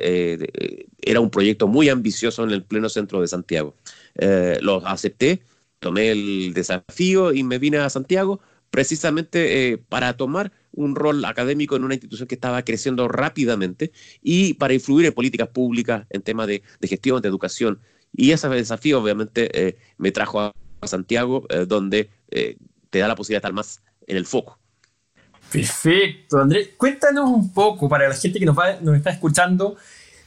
eh, 0.00 0.88
era 1.00 1.20
un 1.20 1.30
proyecto 1.30 1.68
muy 1.68 1.88
ambicioso 1.88 2.42
en 2.42 2.50
el 2.50 2.64
pleno 2.64 2.88
centro 2.88 3.20
de 3.20 3.28
Santiago. 3.28 3.76
Eh, 4.16 4.58
lo 4.60 4.84
acepté, 4.84 5.42
tomé 5.78 6.10
el 6.10 6.52
desafío 6.52 7.32
y 7.32 7.44
me 7.44 7.60
vine 7.60 7.78
a 7.78 7.90
Santiago 7.90 8.40
precisamente 8.72 9.84
para 9.88 10.16
tomar 10.16 10.50
un 10.72 10.96
rol 10.96 11.24
académico 11.24 11.76
en 11.76 11.84
una 11.84 11.94
institución 11.94 12.26
que 12.26 12.34
estaba 12.34 12.64
creciendo 12.64 13.06
rápidamente 13.06 13.92
y 14.20 14.54
para 14.54 14.74
influir 14.74 15.06
en 15.06 15.12
políticas 15.12 15.48
públicas 15.48 16.06
en 16.10 16.22
temas 16.22 16.48
de, 16.48 16.62
gestión, 16.82 17.22
de 17.22 17.28
educación. 17.28 17.78
Y 18.12 18.32
ese 18.32 18.48
desafío 18.48 19.00
obviamente 19.00 19.76
me 19.98 20.10
trajo 20.10 20.40
a 20.40 20.52
Santiago, 20.84 21.46
donde 21.68 22.10
te 22.90 22.98
da 22.98 23.06
la 23.06 23.14
posibilidad 23.14 23.42
de 23.42 23.46
estar 23.46 23.52
más 23.52 23.82
en 24.06 24.16
el 24.16 24.26
foco. 24.26 24.58
Perfecto, 25.52 26.38
Andrés. 26.38 26.70
Cuéntanos 26.76 27.28
un 27.28 27.52
poco 27.52 27.88
para 27.88 28.08
la 28.08 28.14
gente 28.14 28.38
que 28.38 28.46
nos, 28.46 28.56
nos 28.80 28.96
está 28.96 29.10
escuchando, 29.10 29.76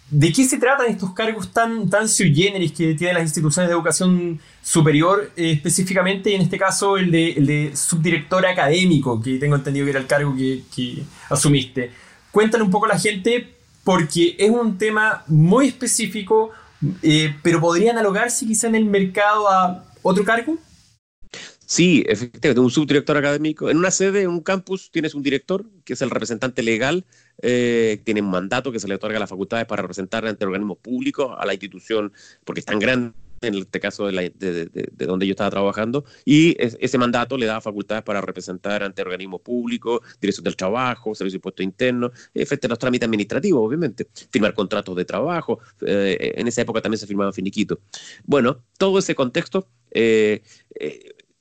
¿de 0.09 0.31
qué 0.31 0.45
se 0.45 0.57
tratan 0.57 0.87
estos 0.87 1.13
cargos 1.13 1.51
tan, 1.51 1.89
tan 1.89 2.07
sui 2.07 2.33
generis 2.33 2.71
que 2.71 2.93
tienen 2.93 3.15
las 3.15 3.23
instituciones 3.23 3.69
de 3.69 3.73
educación 3.73 4.39
superior, 4.61 5.31
eh, 5.35 5.51
específicamente, 5.51 6.35
en 6.35 6.41
este 6.41 6.57
caso 6.57 6.97
el 6.97 7.11
de, 7.11 7.71
subdirector 7.75 8.45
académico, 8.45 9.21
que 9.21 9.37
tengo 9.37 9.55
entendido 9.55 9.85
que 9.85 9.91
era 9.91 9.99
el 9.99 10.07
cargo 10.07 10.35
que, 10.35 11.03
asumiste? 11.29 11.91
Cuéntanos 12.31 12.65
un 12.65 12.71
poco 12.71 12.85
a 12.85 12.89
la 12.89 12.99
gente, 12.99 13.55
porque 13.83 14.35
es 14.37 14.49
un 14.49 14.77
tema 14.77 15.23
muy 15.27 15.67
específico, 15.67 16.51
eh, 17.01 17.35
pero 17.41 17.59
podría 17.59 17.91
analogarse 17.91 18.45
quizá 18.45 18.67
en 18.67 18.75
el 18.75 18.85
mercado 18.85 19.49
a 19.49 19.85
otro 20.01 20.23
cargo. 20.23 20.57
Sí, 21.65 22.03
efectivamente, 22.07 22.59
un 22.59 22.69
subdirector 22.69 23.17
académico. 23.17 23.69
En 23.69 23.77
una 23.77 23.91
sede, 23.91 24.21
en 24.21 24.29
un 24.29 24.41
campus, 24.41 24.91
tienes 24.91 25.15
un 25.15 25.23
director, 25.23 25.65
que 25.83 25.93
es 25.93 26.01
el 26.01 26.09
representante 26.09 26.61
legal, 26.61 27.05
eh, 27.41 28.01
tiene 28.03 28.21
un 28.21 28.29
mandato 28.29 28.71
que 28.71 28.79
se 28.79 28.87
le 28.87 28.95
otorga 28.95 29.17
a 29.17 29.19
las 29.19 29.29
facultades 29.29 29.65
para 29.65 29.81
representar 29.81 30.25
ante 30.27 30.45
organismos 30.45 30.77
públicos, 30.77 31.35
a 31.37 31.45
la 31.45 31.53
institución, 31.53 32.13
porque 32.43 32.59
es 32.59 32.65
tan 32.65 32.79
grande 32.79 33.13
en 33.41 33.55
este 33.55 33.79
caso 33.79 34.07
de, 34.07 34.31
donde 34.97 35.27
yo 35.27 35.31
estaba 35.31 35.49
trabajando, 35.49 36.05
y 36.23 36.55
ese 36.59 36.97
mandato 36.97 37.37
le 37.37 37.45
da 37.45 37.61
facultades 37.61 38.03
para 38.03 38.21
representar 38.21 38.81
ante 38.81 39.01
organismos 39.01 39.41
públicos, 39.41 40.01
dirección 40.21 40.43
del 40.43 40.55
trabajo, 40.55 41.13
servicio 41.13 41.35
de 41.35 41.39
impuestos 41.39 41.63
internos, 41.63 42.11
efecto 42.33 42.67
los 42.67 42.79
trámites 42.79 43.05
administrativos, 43.05 43.61
obviamente, 43.63 44.07
firmar 44.31 44.53
contratos 44.53 44.95
de 44.95 45.05
trabajo, 45.05 45.59
eh, 45.85 46.33
en 46.37 46.47
esa 46.47 46.61
época 46.61 46.81
también 46.81 46.99
se 46.99 47.07
firmaban 47.07 47.33
finiquitos. 47.33 47.79
Bueno, 48.23 48.63
todo 48.77 48.99
ese 48.99 49.13
contexto 49.13 49.67
eh, 49.91 50.41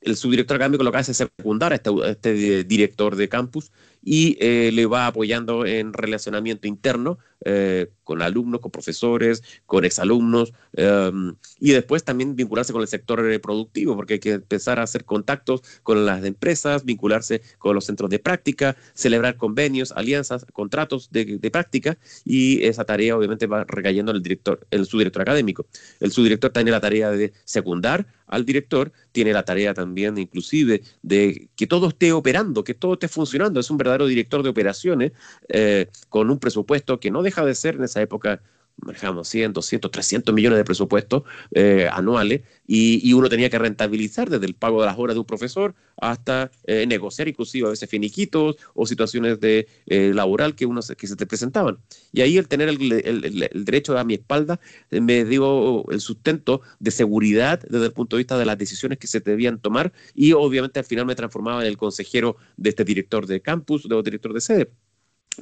el 0.04 0.16
subdirector 0.16 0.56
académico 0.56 0.84
lo 0.84 0.92
que 0.92 0.98
hace 0.98 1.12
es 1.12 1.18
secundar 1.18 1.72
a 1.72 1.76
este, 1.76 1.90
este 2.06 2.64
director 2.64 3.16
de 3.16 3.28
campus 3.28 3.72
y 4.02 4.36
eh, 4.40 4.70
le 4.72 4.86
va 4.86 5.06
apoyando 5.06 5.64
en 5.64 5.92
relacionamiento 5.92 6.68
interno 6.68 7.18
eh, 7.44 7.90
con 8.04 8.22
alumnos, 8.22 8.60
con 8.60 8.70
profesores, 8.70 9.42
con 9.66 9.84
exalumnos, 9.84 10.52
em, 10.74 11.34
y 11.58 11.72
después 11.72 12.04
también 12.04 12.36
vincularse 12.36 12.72
con 12.72 12.82
el 12.82 12.88
sector 12.88 13.40
productivo, 13.40 13.96
porque 13.96 14.14
hay 14.14 14.20
que 14.20 14.32
empezar 14.32 14.78
a 14.78 14.82
hacer 14.82 15.04
contactos 15.04 15.62
con 15.82 16.04
las 16.04 16.24
empresas, 16.24 16.84
vincularse 16.84 17.42
con 17.58 17.74
los 17.74 17.86
centros 17.86 18.10
de 18.10 18.18
práctica, 18.18 18.76
celebrar 18.94 19.36
convenios, 19.36 19.92
alianzas, 19.92 20.46
contratos 20.52 21.10
de, 21.10 21.50
práctica, 21.50 21.98
y 22.24 22.64
esa 22.64 22.84
tarea 22.84 23.16
obviamente 23.16 23.46
va 23.46 23.64
recayendo 23.64 24.10
en 24.12 24.16
el 24.16 24.22
director, 24.22 24.66
el 24.70 24.86
subdirector 24.86 25.22
académico. 25.22 25.66
El 26.00 26.10
subdirector 26.12 26.50
tiene 26.50 26.70
la 26.70 26.80
tarea 26.80 27.10
de 27.10 27.32
secundar 27.44 28.06
al 28.26 28.44
director, 28.44 28.92
tiene 29.12 29.32
la 29.32 29.44
tarea 29.44 29.74
también 29.74 30.18
inclusive 30.18 30.82
de 31.02 31.48
que 31.56 31.66
todo 31.66 31.88
esté 31.88 32.12
operando, 32.12 32.64
que 32.64 32.74
todo 32.74 32.94
esté 32.94 33.08
funcionando, 33.08 33.60
es 33.60 33.70
un 33.70 33.76
verdadero 33.76 34.06
director 34.06 34.42
de 34.42 34.48
operaciones 34.48 35.12
eh, 35.48 35.88
con 36.08 36.30
un 36.30 36.38
presupuesto 36.38 36.98
que 36.98 37.10
no 37.10 37.22
deja 37.22 37.33
de 37.42 37.54
ser 37.54 37.76
en 37.76 37.84
esa 37.84 38.02
época 38.02 38.40
manejamos 38.76 39.28
100, 39.28 39.52
200, 39.52 39.90
300 39.90 40.34
millones 40.34 40.58
de 40.58 40.64
presupuestos 40.64 41.22
eh, 41.52 41.88
anuales 41.90 42.42
y, 42.66 43.12
uno 43.14 43.28
tenía 43.28 43.48
que 43.48 43.58
rentabilizar 43.58 44.28
desde 44.28 44.46
el 44.46 44.54
pago 44.54 44.80
de 44.80 44.86
las 44.86 44.98
horas 44.98 45.14
de 45.14 45.20
un 45.20 45.26
profesor 45.26 45.74
hasta 45.96 46.50
eh, 46.64 46.84
negociar 46.86 47.28
inclusive 47.28 47.68
a 47.68 47.70
veces 47.70 47.88
finiquitos 47.88 48.56
o 48.74 48.86
situaciones 48.86 49.38
de 49.38 49.68
eh, 49.86 50.12
laboral 50.12 50.56
que, 50.56 50.66
uno 50.66 50.80
que 50.96 51.06
se 51.06 51.14
te 51.14 51.26
presentaban. 51.26 51.78
Y 52.12 52.22
ahí 52.22 52.36
el 52.36 52.48
tener 52.48 52.68
el, 52.68 53.50
derecho 53.64 53.96
a 53.96 54.04
mi 54.04 54.14
espalda 54.14 54.58
me 54.90 55.24
dio 55.24 55.88
el 55.90 56.00
sustento 56.00 56.62
de 56.80 56.90
seguridad 56.90 57.60
desde 57.60 57.86
el 57.86 57.92
punto 57.92 58.16
de 58.16 58.20
vista 58.20 58.36
de 58.36 58.46
las 58.46 58.58
decisiones 58.58 58.98
que 58.98 59.06
se 59.06 59.20
debían 59.20 59.60
tomar 59.60 59.92
y 60.14 60.32
obviamente 60.32 60.80
al 60.80 60.84
final 60.84 61.06
me 61.06 61.14
transformaba 61.14 61.62
en 61.62 61.68
el 61.68 61.76
consejero 61.76 62.36
de 62.56 62.70
este 62.70 62.84
director 62.84 63.26
de 63.26 63.40
campus, 63.40 63.88
de 63.88 64.02
director 64.02 64.32
de 64.32 64.40
sede 64.40 64.70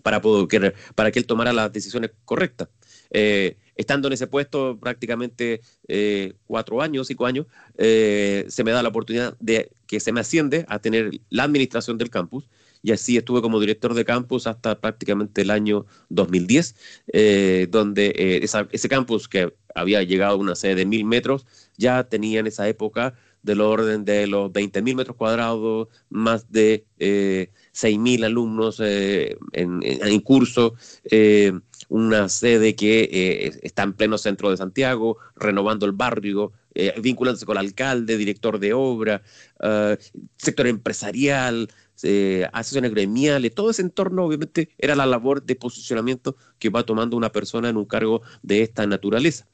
para, 0.03 0.21
poder, 0.21 0.75
para 0.95 1.11
que 1.11 1.19
él 1.19 1.27
tomara 1.27 1.53
las 1.53 1.73
decisiones 1.73 2.13
correctas. 2.25 2.69
Eh, 3.11 3.59
estando 3.77 4.09
en 4.09 4.15
ese 4.15 4.27
puesto 4.27 4.79
prácticamente 4.81 5.61
eh, 5.89 6.35
cuatro 6.47 6.81
años, 6.81 7.07
cinco 7.07 7.27
años, 7.27 7.47
eh, 7.77 8.47
se 8.49 8.65
me 8.65 8.71
da 8.71 8.83
la 8.83 8.89
oportunidad 8.89 9.37
de 9.39 9.71
que 9.87 10.01
se 10.01 10.13
me 10.13 10.21
asciende 10.21 10.65
a 10.69 10.79
tener 10.79 11.11
la 11.29 11.45
administración 11.45 11.99
del 11.99 12.11
campus 12.11 12.49
y 12.83 12.93
así 12.93 13.17
estuve 13.17 13.43
como 13.43 13.61
director 13.61 13.95
de 13.95 14.05
campus 14.05 14.47
hasta 14.47 14.81
prácticamente 14.81 15.43
el 15.43 15.51
año 15.51 15.87
2010, 16.09 16.75
donde 17.71 18.41
ese 18.43 18.89
campus 18.89 19.29
que 19.29 19.55
había 19.75 20.03
llegado 20.03 20.33
a 20.33 20.37
una 20.37 20.57
sede 20.57 20.75
de 20.75 20.87
mil 20.87 21.05
metros 21.05 21.47
ya 21.77 22.03
tenía 22.05 22.41
en 22.41 22.49
esa 22.49 22.69
época 22.69 23.15
del 23.43 23.61
orden 23.61 24.05
de 24.05 24.27
los 24.27 24.51
20.000 24.51 24.97
metros 24.97 25.17
cuadrados, 25.17 25.89
más 26.09 26.51
de 26.51 26.87
6.000 27.75 28.25
alumnos 28.25 28.81
en, 28.81 29.81
en, 29.83 30.21
curso, 30.21 30.75
una 31.93 32.29
sede 32.31 32.75
que 32.75 33.09
eh, 33.13 33.61
está 33.63 33.83
en 33.83 33.93
pleno 33.93 34.17
centro 34.17 34.51
de 34.51 34.57
Santiago, 34.57 35.19
renovando 35.37 35.85
el 35.85 35.93
barrio, 35.93 36.53
eh, 36.75 36.95
vinculándose 37.01 37.45
con 37.45 37.59
el 37.59 37.67
alcalde, 37.67 38.17
director 38.17 38.59
de 38.59 38.73
obra, 38.73 39.23
eh, 39.63 39.99
sector 40.39 40.67
empresarial, 40.67 41.69
eh, 42.03 42.47
asociaciones 42.53 42.91
gremiales, 42.93 43.55
todo 43.55 43.71
ese 43.71 43.83
entorno 43.83 44.25
obviamente 44.25 44.71
era 44.79 44.95
la 44.95 45.07
labor 45.07 45.43
de 45.43 45.55
posicionamiento 45.57 46.37
que 46.59 46.69
va 46.69 46.85
tomando 46.85 47.17
una 47.17 47.33
persona 47.33 47.69
en 47.69 47.77
un 47.77 47.85
cargo 47.85 48.23
de 48.43 48.63
esta 48.63 48.87
naturaleza. 48.87 49.47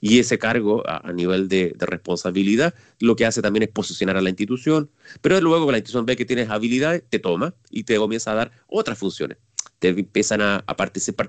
y 0.00 0.18
ese 0.18 0.38
cargo 0.38 0.82
a, 0.88 1.12
nivel 1.12 1.48
de, 1.48 1.74
de, 1.76 1.86
responsabilidad 1.86 2.74
lo 3.00 3.16
que 3.16 3.26
hace 3.26 3.42
también 3.42 3.64
es 3.64 3.68
posicionar 3.68 4.16
a 4.16 4.22
la 4.22 4.30
institución, 4.30 4.90
pero 5.20 5.40
luego 5.40 5.70
la 5.70 5.78
institución 5.78 6.06
ve 6.06 6.16
que 6.16 6.24
tienes 6.24 6.48
habilidades, 6.48 7.02
te 7.08 7.18
toma 7.18 7.54
y 7.70 7.84
te 7.84 7.96
comienza 7.96 8.32
a 8.32 8.34
dar 8.34 8.52
otras 8.66 8.98
funciones 8.98 9.38
te 9.78 9.88
empiezan 9.88 10.40
a, 10.40 10.64
a 10.66 10.76
participar 10.76 11.28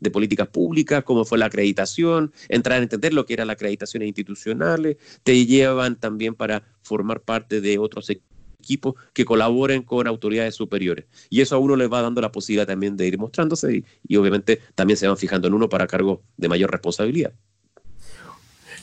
de 0.00 0.10
políticas 0.10 0.48
públicas, 0.48 1.04
como 1.04 1.24
fue 1.24 1.38
la 1.38 1.46
acreditación, 1.46 2.32
entrar 2.48 2.78
a 2.78 2.82
entender 2.82 3.14
lo 3.14 3.24
que 3.26 3.34
eran 3.34 3.46
las 3.46 3.54
acreditaciones 3.54 4.08
institucionales, 4.08 4.96
te 5.22 5.46
llevan 5.46 5.98
también 5.98 6.34
para 6.34 6.64
formar 6.82 7.22
parte 7.22 7.60
de 7.60 7.78
otros 7.78 8.10
equipos 8.68 8.94
que 9.14 9.24
colaboren 9.24 9.82
con 9.82 10.06
autoridades 10.06 10.54
superiores. 10.54 11.06
Y 11.30 11.40
eso 11.40 11.56
a 11.56 11.58
uno 11.58 11.74
le 11.74 11.86
va 11.86 12.02
dando 12.02 12.20
la 12.20 12.30
posibilidad 12.30 12.66
también 12.66 12.96
de 12.96 13.06
ir 13.06 13.18
mostrándose 13.18 13.84
y, 14.06 14.16
obviamente 14.16 14.60
también 14.74 14.96
se 14.98 15.08
van 15.08 15.16
fijando 15.16 15.48
en 15.48 15.54
uno 15.54 15.68
para 15.68 15.86
cargo 15.86 16.22
de 16.36 16.48
mayor 16.48 16.70
responsabilidad. 16.70 17.32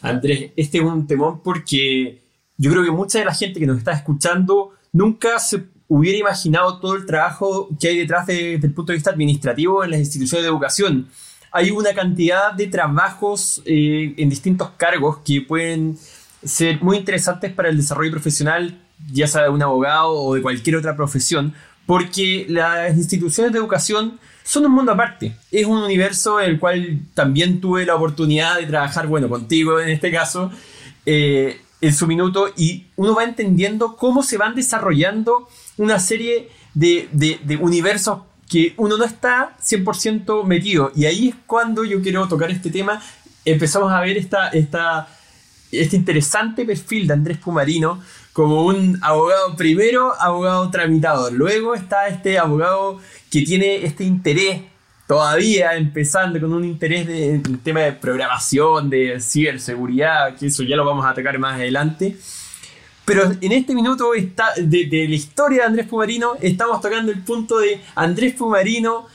Andrés, 0.02 0.52
este 0.56 0.80
es 0.80 0.84
un 0.84 1.06
temón 1.06 1.42
porque 1.44 2.22
yo 2.58 2.72
creo 2.72 2.84
que 2.84 2.92
mucha 2.92 3.20
de 3.20 3.26
la 3.26 3.34
gente 3.34 3.60
que 3.60 3.68
nos 3.68 3.78
está 3.78 3.92
escuchando 3.92 4.72
nunca 4.92 5.40
se 5.40 5.64
hubiera 5.88 6.18
imaginado 6.18 6.80
todo 6.80 6.96
el 6.96 7.06
trabajo 7.06 7.70
que 7.80 7.90
hay 7.90 7.98
detrás 8.00 8.26
desde 8.26 8.66
el 8.66 8.74
punto 8.74 8.92
de 8.92 8.98
vista 8.98 9.12
administrativo 9.12 9.84
en 9.84 9.92
las 9.92 10.00
instituciones 10.00 10.44
de 10.44 10.50
educación. 10.50 11.08
Hay 11.52 11.72
una 11.72 11.94
cantidad 11.94 12.54
de 12.54 12.68
trabajos 12.68 13.62
eh, 13.66 14.14
en 14.18 14.30
distintos 14.30 14.72
cargos 14.78 15.20
que 15.24 15.42
pueden 15.42 15.98
ser 16.44 16.82
muy 16.82 16.98
interesantes 16.98 17.52
para 17.52 17.70
el 17.70 17.78
desarrollo 17.78 18.12
profesional, 18.12 18.85
ya 19.12 19.28
sea 19.28 19.44
de 19.44 19.50
un 19.50 19.62
abogado 19.62 20.12
o 20.14 20.36
de 20.36 20.42
cualquier 20.42 20.78
otra 20.78 20.96
profesión, 20.96 21.54
porque 21.86 22.46
las 22.50 22.96
instituciones 22.96 23.54
de 23.54 23.60
educación 23.60 24.20
son 24.44 24.66
un 24.66 24.72
mundo 24.72 24.92
aparte. 24.92 25.36
Es 25.52 25.66
un 25.66 25.80
universo 25.80 26.40
en 26.40 26.52
el 26.52 26.60
cual 26.60 27.00
también 27.14 27.62
tuve 27.62 27.86
la 27.86 27.96
oportunidad 27.96 28.58
de 28.58 28.66
trabajar, 28.66 29.08
bueno, 29.08 29.30
contigo 29.30 29.80
en 29.80 29.90
este 29.90 30.12
caso, 30.12 30.52
eh, 31.06 31.62
en 31.82 31.94
su 31.94 32.08
minuto, 32.08 32.52
y 32.56 32.86
uno 32.96 33.16
va 33.16 33.24
entendiendo 33.24 33.96
cómo 33.98 34.24
se 34.24 34.38
van 34.38 34.56
desarrollando 34.56 35.50
una 35.78 36.00
serie 36.00 36.50
de, 36.74 37.10
de, 37.12 37.58
universos 37.58 38.20
que 38.50 38.74
uno 38.78 38.98
no 38.98 39.04
está 39.04 39.56
100% 39.62 40.44
metido. 40.46 40.92
Y 40.96 41.06
ahí 41.06 41.30
es 41.30 41.36
cuando 41.46 41.84
yo 41.84 42.02
quiero 42.02 42.28
tocar 42.28 42.52
este 42.52 42.70
tema. 42.70 43.02
Empezamos 43.44 43.92
a 43.92 44.00
ver 44.02 44.18
esta, 44.18 44.50
esta 44.50 45.08
este 45.72 45.96
interesante 45.96 46.66
perfil 46.66 47.08
de 47.08 47.14
Andrés 47.14 47.38
Pumarino 47.38 48.02
como 48.36 48.66
un 48.66 49.00
abogado 49.02 49.56
primero, 49.56 50.14
abogado 50.20 50.70
tramitador. 50.70 51.32
Luego 51.32 51.74
está 51.74 52.10
este 52.10 52.38
abogado 52.38 53.00
que 53.32 53.44
tiene 53.44 53.86
este 53.86 54.04
interés, 54.04 54.62
todavía 55.08 55.78
empezando 55.78 56.38
con 56.42 56.52
un 56.52 56.66
interés 56.66 57.08
de, 57.08 57.36
en 57.36 57.60
tema 57.60 57.80
de 57.80 57.94
programación, 57.94 58.90
de 58.90 59.22
ciberseguridad, 59.22 60.36
que 60.36 60.48
eso 60.48 60.64
ya 60.64 60.76
lo 60.76 60.84
vamos 60.84 61.06
a 61.06 61.12
atacar 61.12 61.40
más 61.40 61.54
adelante. 61.54 62.18
Pero 63.06 63.32
en 63.40 63.52
este 63.54 63.74
minuto 63.74 64.14
está, 64.14 64.54
de, 64.58 64.86
de 64.86 65.08
la 65.08 65.16
historia 65.16 65.62
de 65.62 65.68
Andrés 65.68 65.88
Pumarino, 65.88 66.34
estamos 66.42 66.82
tocando 66.82 67.14
el 67.14 67.24
punto 67.24 67.60
de 67.60 67.80
Andrés 67.96 68.34
Pumarino 68.34 69.08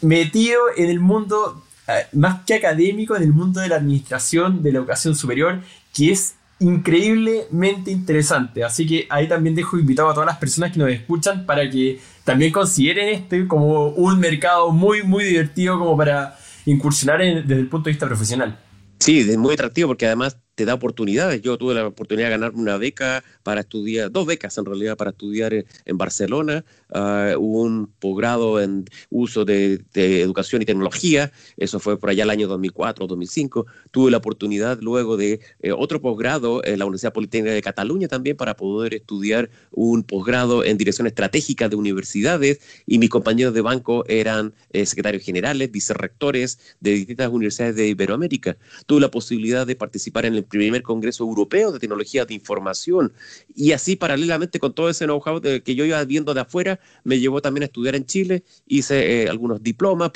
metido 0.00 0.62
en 0.74 0.88
el 0.88 1.00
mundo 1.00 1.66
eh, 1.86 2.06
más 2.12 2.46
que 2.46 2.54
académico, 2.54 3.14
en 3.14 3.24
el 3.24 3.32
mundo 3.34 3.60
de 3.60 3.68
la 3.68 3.76
administración, 3.76 4.62
de 4.62 4.72
la 4.72 4.78
educación 4.78 5.14
superior, 5.14 5.60
que 5.92 6.12
es 6.12 6.37
increíblemente 6.60 7.90
interesante. 7.90 8.64
Así 8.64 8.86
que 8.86 9.06
ahí 9.10 9.28
también 9.28 9.54
dejo 9.54 9.78
invitado 9.78 10.10
a 10.10 10.14
todas 10.14 10.26
las 10.26 10.38
personas 10.38 10.72
que 10.72 10.78
nos 10.78 10.90
escuchan 10.90 11.46
para 11.46 11.68
que 11.68 12.00
también 12.24 12.52
consideren 12.52 13.08
este 13.08 13.46
como 13.46 13.88
un 13.90 14.18
mercado 14.18 14.70
muy, 14.70 15.02
muy 15.02 15.24
divertido 15.24 15.78
como 15.78 15.96
para 15.96 16.36
incursionar 16.66 17.20
desde 17.20 17.60
el 17.60 17.68
punto 17.68 17.86
de 17.86 17.92
vista 17.92 18.06
profesional. 18.06 18.58
Sí, 18.98 19.20
es 19.20 19.38
muy 19.38 19.54
atractivo 19.54 19.88
porque 19.88 20.06
además 20.06 20.36
te 20.58 20.64
da 20.64 20.74
oportunidades. 20.74 21.40
Yo 21.40 21.56
tuve 21.56 21.72
la 21.72 21.86
oportunidad 21.86 22.26
de 22.26 22.30
ganar 22.32 22.50
una 22.52 22.78
beca 22.78 23.22
para 23.44 23.60
estudiar, 23.60 24.10
dos 24.10 24.26
becas 24.26 24.58
en 24.58 24.64
realidad 24.64 24.96
para 24.96 25.10
estudiar 25.10 25.54
en, 25.54 25.98
Barcelona, 25.98 26.64
uh, 26.92 27.38
un 27.38 27.86
posgrado 28.00 28.60
en 28.60 28.84
uso 29.08 29.44
de, 29.44 29.84
educación 29.94 30.60
y 30.60 30.64
tecnología, 30.64 31.30
eso 31.58 31.78
fue 31.78 31.96
por 31.96 32.10
allá 32.10 32.24
el 32.24 32.30
año 32.30 32.48
2004, 32.48 33.06
2005. 33.06 33.66
Tuve 33.92 34.10
la 34.10 34.16
oportunidad 34.16 34.80
luego 34.80 35.16
de 35.16 35.38
eh, 35.60 35.70
otro 35.70 36.00
posgrado 36.00 36.64
en 36.64 36.80
la 36.80 36.86
Universidad 36.86 37.12
Politécnica 37.12 37.54
de 37.54 37.62
Cataluña 37.62 38.08
también 38.08 38.36
para 38.36 38.56
poder 38.56 38.94
estudiar 38.94 39.50
un 39.70 40.02
posgrado 40.02 40.64
en 40.64 40.76
dirección 40.76 41.06
estratégica 41.06 41.68
de 41.68 41.76
universidades 41.76 42.58
y 42.84 42.98
mis 42.98 43.10
compañeros 43.10 43.54
de 43.54 43.60
banco 43.60 44.04
eran 44.08 44.54
eh, 44.72 44.84
secretarios 44.86 45.22
generales, 45.22 45.70
vicerrectores 45.70 46.58
de 46.80 46.94
distintas 46.94 47.28
universidades 47.28 47.76
de 47.76 47.86
Iberoamérica. 47.86 48.56
Tuve 48.86 49.02
la 49.02 49.10
posibilidad 49.12 49.64
de 49.64 49.76
participar 49.76 50.26
en 50.26 50.34
el 50.34 50.47
primer 50.48 50.82
Congreso 50.82 51.24
Europeo 51.24 51.72
de 51.72 51.78
Tecnología 51.78 52.24
de 52.24 52.34
Información. 52.34 53.12
Y 53.54 53.72
así, 53.72 53.96
paralelamente 53.96 54.58
con 54.58 54.72
todo 54.74 54.88
ese 54.88 55.04
know-how 55.04 55.40
que 55.40 55.74
yo 55.74 55.84
iba 55.84 56.02
viendo 56.04 56.34
de 56.34 56.40
afuera, 56.40 56.80
me 57.04 57.20
llevó 57.20 57.40
también 57.40 57.62
a 57.62 57.66
estudiar 57.66 57.94
en 57.94 58.06
Chile, 58.06 58.42
hice 58.66 59.22
eh, 59.22 59.28
algunos 59.28 59.62
diplomas, 59.62 60.10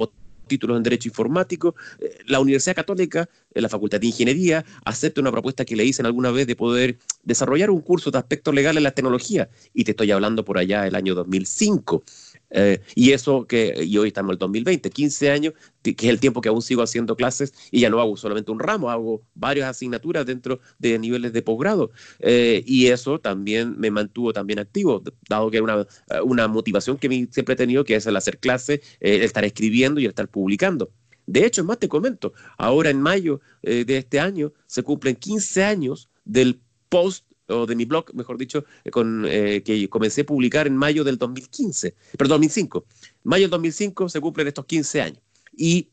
títulos 0.47 0.77
en 0.77 0.83
Derecho 0.83 1.09
Informático. 1.09 1.75
Eh, 1.99 2.19
la 2.27 2.41
Universidad 2.41 2.77
Católica, 2.77 3.29
en 3.55 3.63
la 3.63 3.69
Facultad 3.69 4.01
de 4.01 4.09
Ingeniería, 4.09 4.65
acepta 4.85 5.21
una 5.21 5.33
propuesta 5.33 5.65
que 5.65 5.77
le 5.77 5.85
hice 5.85 6.03
alguna 6.03 6.31
vez 6.31 6.47
de 6.47 6.57
poder 6.57 6.99
desarrollar 7.23 7.71
un 7.71 7.81
curso 7.81 8.11
de 8.11 8.19
aspectos 8.19 8.55
legales 8.55 8.79
en 8.79 8.85
la 8.85 8.91
tecnología. 8.91 9.49
Y 9.73 9.85
te 9.85 9.93
estoy 9.93 10.11
hablando 10.11 10.45
por 10.45 10.59
allá 10.59 10.83
del 10.83 10.95
año 10.95 11.15
2005. 11.15 12.03
Eh, 12.53 12.81
y 12.95 13.13
eso 13.13 13.47
que, 13.47 13.75
hoy 13.99 14.09
estamos 14.09 14.31
en 14.31 14.35
el 14.35 14.39
2020, 14.39 14.91
15 14.91 15.31
años, 15.31 15.55
que 15.83 15.91
es 15.91 16.05
el 16.05 16.21
tiempo 16.21 16.41
que 16.41 16.49
aún 16.49 16.63
sigo 16.63 16.83
haciendo 16.83 17.17
clases 17.17 17.53
y 17.71 17.81
ya 17.81 17.91
no 17.91 18.01
hago 18.01 18.17
solamente 18.17 18.53
un 18.53 18.61
ramo, 18.61 18.91
hago 18.91 19.23
varias 19.35 19.69
asignaturas 19.69 20.27
dentro 20.27 20.61
de 20.79 20.99
niveles 20.99 21.33
de 21.33 21.43
posgrado. 21.43 21.91
Eh, 22.21 22.63
y 22.67 22.89
eso 22.89 23.19
también 23.19 23.79
me 23.79 23.91
mantuvo 23.91 24.33
también 24.33 24.59
activo, 24.59 25.03
dado 25.29 25.51
que 25.51 25.57
era 25.57 25.65
una, 25.65 25.87
una 26.23 26.49
motivación 26.49 26.99
que 26.99 27.29
siempre 27.31 27.55
he 27.55 27.57
tenido, 27.57 27.85
que 27.85 27.97
es 27.97 28.07
el 28.07 28.17
hacer 28.17 28.39
clases, 28.39 28.81
eh, 29.01 29.17
el 29.17 29.23
estar 29.23 29.45
escribiendo 29.45 30.01
y 30.01 30.05
el 30.05 30.11
estar 30.11 30.29
publicando. 30.29 30.91
De 31.27 31.47
hecho, 31.47 31.65
más 31.65 31.79
te 31.79 31.89
comento, 31.89 32.33
ahora 32.59 32.91
en 32.91 33.01
mayo 33.01 33.41
de 33.63 33.97
este 33.97 34.19
año 34.19 34.53
se 34.67 34.83
cumplen 34.83 35.15
15 35.15 35.63
años 35.63 36.11
del 36.25 36.61
post 36.89 37.25
o 37.49 37.67
de 37.67 37.77
mi 37.77 37.85
blog, 37.85 38.15
mejor 38.15 38.39
dicho, 38.39 38.65
eh, 38.85 38.91
con, 38.91 39.25
eh, 39.27 39.63
que 39.63 39.89
comencé 39.89 40.23
a 40.23 40.27
publicar 40.27 40.67
en 40.67 40.77
mayo 40.77 41.05
del 41.05 41.19
2015, 41.19 41.95
perdón, 42.17 42.41
2005. 42.41 42.85
Mayo 43.25 43.45
del 43.45 43.51
2005 43.51 44.09
se 44.09 44.21
cumplen 44.21 44.49
estos 44.49 44.65
15 44.67 45.01
años. 45.01 45.19
Y 45.57 45.89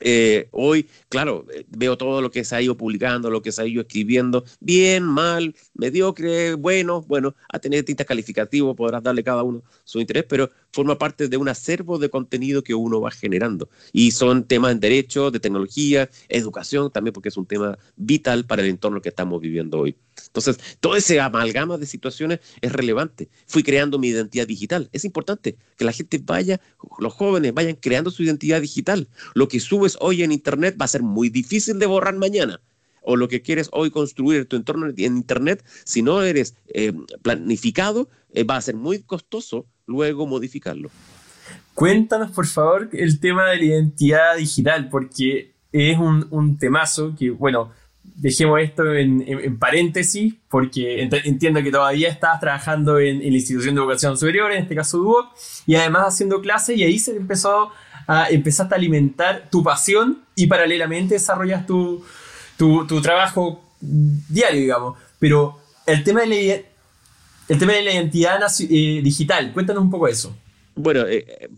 eh, 0.00 0.48
hoy, 0.52 0.88
claro, 1.08 1.46
veo 1.68 1.96
todo 1.96 2.20
lo 2.20 2.30
que 2.30 2.44
se 2.44 2.56
ha 2.56 2.62
ido 2.62 2.76
publicando, 2.76 3.30
lo 3.30 3.42
que 3.42 3.52
se 3.52 3.62
ha 3.62 3.66
ido 3.66 3.82
escribiendo, 3.82 4.44
bien, 4.60 5.04
mal, 5.04 5.54
mediocre, 5.74 6.54
bueno, 6.54 7.02
bueno, 7.02 7.34
a 7.48 7.58
tener 7.58 7.80
distintas 7.80 8.06
calificativos, 8.06 8.76
podrás 8.76 9.02
darle 9.02 9.22
cada 9.22 9.42
uno 9.42 9.62
su 9.84 10.00
interés, 10.00 10.24
pero 10.28 10.50
forma 10.72 10.98
parte 10.98 11.28
de 11.28 11.36
un 11.36 11.48
acervo 11.48 11.98
de 11.98 12.08
contenido 12.08 12.62
que 12.62 12.74
uno 12.74 13.00
va 13.00 13.10
generando. 13.10 13.68
Y 13.92 14.10
son 14.12 14.44
temas 14.44 14.72
en 14.72 14.80
derecho, 14.80 15.30
de 15.30 15.40
tecnología, 15.40 16.08
educación 16.28 16.90
también, 16.90 17.12
porque 17.12 17.28
es 17.28 17.36
un 17.36 17.46
tema 17.46 17.78
vital 17.96 18.46
para 18.46 18.62
el 18.62 18.68
entorno 18.68 19.00
que 19.00 19.10
estamos 19.10 19.40
viviendo 19.40 19.80
hoy. 19.80 19.96
Entonces, 20.26 20.58
todo 20.80 20.96
ese 20.96 21.20
amalgama 21.20 21.78
de 21.78 21.86
situaciones 21.86 22.40
es 22.60 22.72
relevante. 22.72 23.28
Fui 23.46 23.62
creando 23.62 23.98
mi 23.98 24.08
identidad 24.08 24.46
digital. 24.46 24.88
Es 24.92 25.04
importante 25.04 25.56
que 25.76 25.84
la 25.84 25.92
gente 25.92 26.20
vaya, 26.22 26.60
los 26.98 27.12
jóvenes 27.12 27.54
vayan 27.54 27.76
creando 27.76 28.10
su 28.10 28.22
identidad 28.22 28.60
digital. 28.60 29.08
Lo 29.34 29.48
que 29.48 29.60
subes 29.82 29.98
hoy 30.00 30.22
en 30.22 30.32
Internet 30.32 30.76
va 30.80 30.84
a 30.84 30.88
ser 30.88 31.02
muy 31.02 31.28
difícil 31.28 31.78
de 31.78 31.86
borrar 31.86 32.14
mañana 32.14 32.60
o 33.04 33.16
lo 33.16 33.26
que 33.26 33.42
quieres 33.42 33.68
hoy 33.72 33.90
construir 33.90 34.46
tu 34.46 34.54
entorno 34.54 34.86
en 34.86 35.16
Internet, 35.16 35.64
si 35.84 36.02
no 36.02 36.22
eres 36.22 36.54
eh, 36.68 36.92
planificado, 37.22 38.08
eh, 38.32 38.44
va 38.44 38.56
a 38.56 38.60
ser 38.60 38.76
muy 38.76 39.02
costoso 39.02 39.66
luego 39.86 40.24
modificarlo. 40.28 40.88
Cuéntanos, 41.74 42.30
por 42.30 42.46
favor, 42.46 42.90
el 42.92 43.18
tema 43.18 43.50
de 43.50 43.56
la 43.56 43.64
identidad 43.64 44.36
digital, 44.36 44.88
porque 44.88 45.52
es 45.72 45.98
un, 45.98 46.28
un 46.30 46.58
temazo 46.58 47.16
que, 47.18 47.30
bueno, 47.30 47.72
dejemos 48.04 48.60
esto 48.60 48.94
en, 48.94 49.58
paréntesis, 49.58 50.34
porque 50.48 51.02
entiendo 51.02 51.60
que 51.60 51.72
todavía 51.72 52.08
estás 52.08 52.38
trabajando 52.38 53.00
en, 53.00 53.18
la 53.18 53.26
institución 53.26 53.74
de 53.74 53.80
educación 53.80 54.16
superior, 54.16 54.52
en 54.52 54.62
este 54.62 54.76
caso 54.76 54.98
DUOC, 54.98 55.26
y 55.66 55.74
además 55.74 56.04
haciendo 56.06 56.40
clases, 56.40 56.76
y 56.76 56.84
ahí 56.84 57.00
se 57.00 57.16
empezó 57.16 57.72
a, 58.06 58.28
empezaste 58.30 58.74
a 58.74 58.78
alimentar 58.78 59.48
tu 59.50 59.62
pasión 59.62 60.22
y 60.34 60.46
paralelamente 60.46 61.14
desarrollas 61.14 61.66
tu, 61.66 62.04
tu, 62.56 63.00
trabajo 63.02 63.62
diario, 63.80 64.60
digamos. 64.60 64.98
Pero 65.18 65.58
el 65.86 66.04
tema 66.04 66.20
de 66.22 66.26
la, 66.26 66.54
el 67.48 67.58
tema 67.58 67.72
de 67.72 67.82
la 67.82 67.92
identidad 67.92 68.40
eh, 68.60 69.00
digital, 69.02 69.52
cuéntanos 69.52 69.82
un 69.82 69.90
poco 69.90 70.08
eso. 70.08 70.36
Bueno, 70.74 71.06
eh, 71.06 71.48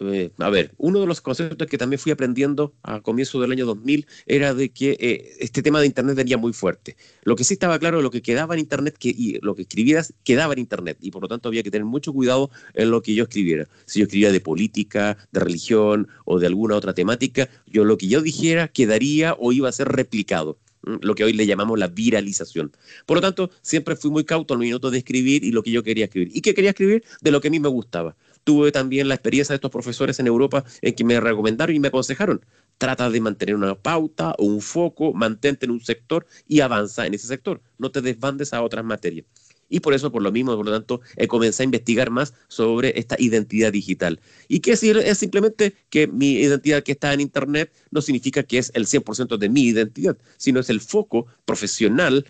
eh, 0.00 0.32
a 0.38 0.50
ver, 0.50 0.72
uno 0.76 1.00
de 1.00 1.06
los 1.06 1.20
conceptos 1.20 1.68
que 1.68 1.78
también 1.78 2.00
fui 2.00 2.10
aprendiendo 2.10 2.74
a 2.82 3.00
comienzo 3.00 3.40
del 3.40 3.52
año 3.52 3.64
2000 3.64 4.06
era 4.26 4.52
de 4.52 4.70
que 4.70 5.36
este 5.38 5.62
tema 5.62 5.80
de 5.80 5.86
Internet 5.86 6.16
venía 6.16 6.36
muy 6.36 6.52
fuerte. 6.52 6.96
Lo 7.22 7.36
que 7.36 7.44
sí 7.44 7.54
estaba 7.54 7.78
claro, 7.78 8.02
lo 8.02 8.10
que 8.10 8.22
quedaba 8.22 8.54
en 8.54 8.60
Internet 8.60 8.96
que, 8.98 9.10
y 9.10 9.38
lo 9.40 9.54
que 9.54 9.62
escribieras 9.62 10.12
quedaba 10.24 10.52
en 10.54 10.58
Internet 10.58 10.98
y 11.00 11.10
por 11.10 11.22
lo 11.22 11.28
tanto 11.28 11.48
había 11.48 11.62
que 11.62 11.70
tener 11.70 11.84
mucho 11.84 12.12
cuidado 12.12 12.50
en 12.74 12.90
lo 12.90 13.02
que 13.02 13.14
yo 13.14 13.24
escribiera. 13.24 13.68
Si 13.86 14.00
yo 14.00 14.04
escribía 14.04 14.32
de 14.32 14.40
política, 14.40 15.16
de 15.30 15.40
religión 15.40 16.08
o 16.24 16.38
de 16.40 16.46
alguna 16.46 16.76
otra 16.76 16.94
temática, 16.94 17.48
yo 17.66 17.84
lo 17.84 17.96
que 17.96 18.08
yo 18.08 18.20
dijera 18.20 18.68
quedaría 18.68 19.34
o 19.38 19.52
iba 19.52 19.68
a 19.68 19.72
ser 19.72 19.88
replicado 19.88 20.58
lo 21.00 21.14
que 21.14 21.24
hoy 21.24 21.32
le 21.32 21.46
llamamos 21.46 21.78
la 21.78 21.88
viralización. 21.88 22.70
Por 23.06 23.16
lo 23.16 23.20
tanto, 23.22 23.50
siempre 23.62 23.96
fui 23.96 24.10
muy 24.10 24.24
cauto 24.24 24.52
al 24.52 24.60
minuto 24.60 24.90
de 24.90 24.98
escribir 24.98 25.42
y 25.42 25.50
lo 25.50 25.62
que 25.62 25.70
yo 25.70 25.82
quería 25.82 26.04
escribir. 26.04 26.30
¿Y 26.34 26.42
qué 26.42 26.52
quería 26.52 26.70
escribir? 26.70 27.04
De 27.22 27.30
lo 27.30 27.40
que 27.40 27.48
a 27.48 27.50
mí 27.50 27.58
me 27.58 27.68
gustaba 27.68 28.14
tuve 28.44 28.72
también 28.72 29.08
la 29.08 29.14
experiencia 29.14 29.52
de 29.52 29.56
estos 29.56 29.70
profesores 29.70 30.18
en 30.20 30.26
Europa 30.26 30.64
en 30.82 30.94
que 30.94 31.04
me 31.04 31.18
recomendaron 31.18 31.74
y 31.74 31.80
me 31.80 31.88
aconsejaron, 31.88 32.44
trata 32.78 33.10
de 33.10 33.20
mantener 33.20 33.54
una 33.54 33.74
pauta 33.74 34.34
o 34.38 34.44
un 34.44 34.60
foco, 34.60 35.12
mantente 35.12 35.66
en 35.66 35.72
un 35.72 35.80
sector 35.80 36.26
y 36.46 36.60
avanza 36.60 37.06
en 37.06 37.14
ese 37.14 37.26
sector, 37.26 37.60
no 37.78 37.90
te 37.90 38.02
desbandes 38.02 38.52
a 38.52 38.62
otras 38.62 38.84
materias. 38.84 39.26
Y 39.68 39.80
por 39.80 39.94
eso, 39.94 40.12
por 40.12 40.22
lo 40.22 40.30
mismo, 40.30 40.54
por 40.56 40.66
lo 40.66 40.72
tanto, 40.72 41.00
he 41.16 41.26
comenzado 41.26 41.62
a 41.62 41.64
investigar 41.64 42.10
más 42.10 42.34
sobre 42.48 42.98
esta 42.98 43.16
identidad 43.18 43.72
digital. 43.72 44.20
¿Y 44.46 44.60
qué 44.60 44.72
es, 44.72 44.82
es 44.82 45.18
simplemente 45.18 45.74
que 45.88 46.06
mi 46.06 46.34
identidad 46.34 46.82
que 46.82 46.92
está 46.92 47.12
en 47.12 47.20
Internet 47.20 47.72
no 47.90 48.02
significa 48.02 48.42
que 48.42 48.58
es 48.58 48.70
el 48.74 48.86
100% 48.86 49.38
de 49.38 49.48
mi 49.48 49.62
identidad, 49.62 50.16
sino 50.36 50.60
es 50.60 50.70
el 50.70 50.80
foco 50.80 51.26
profesional 51.44 52.26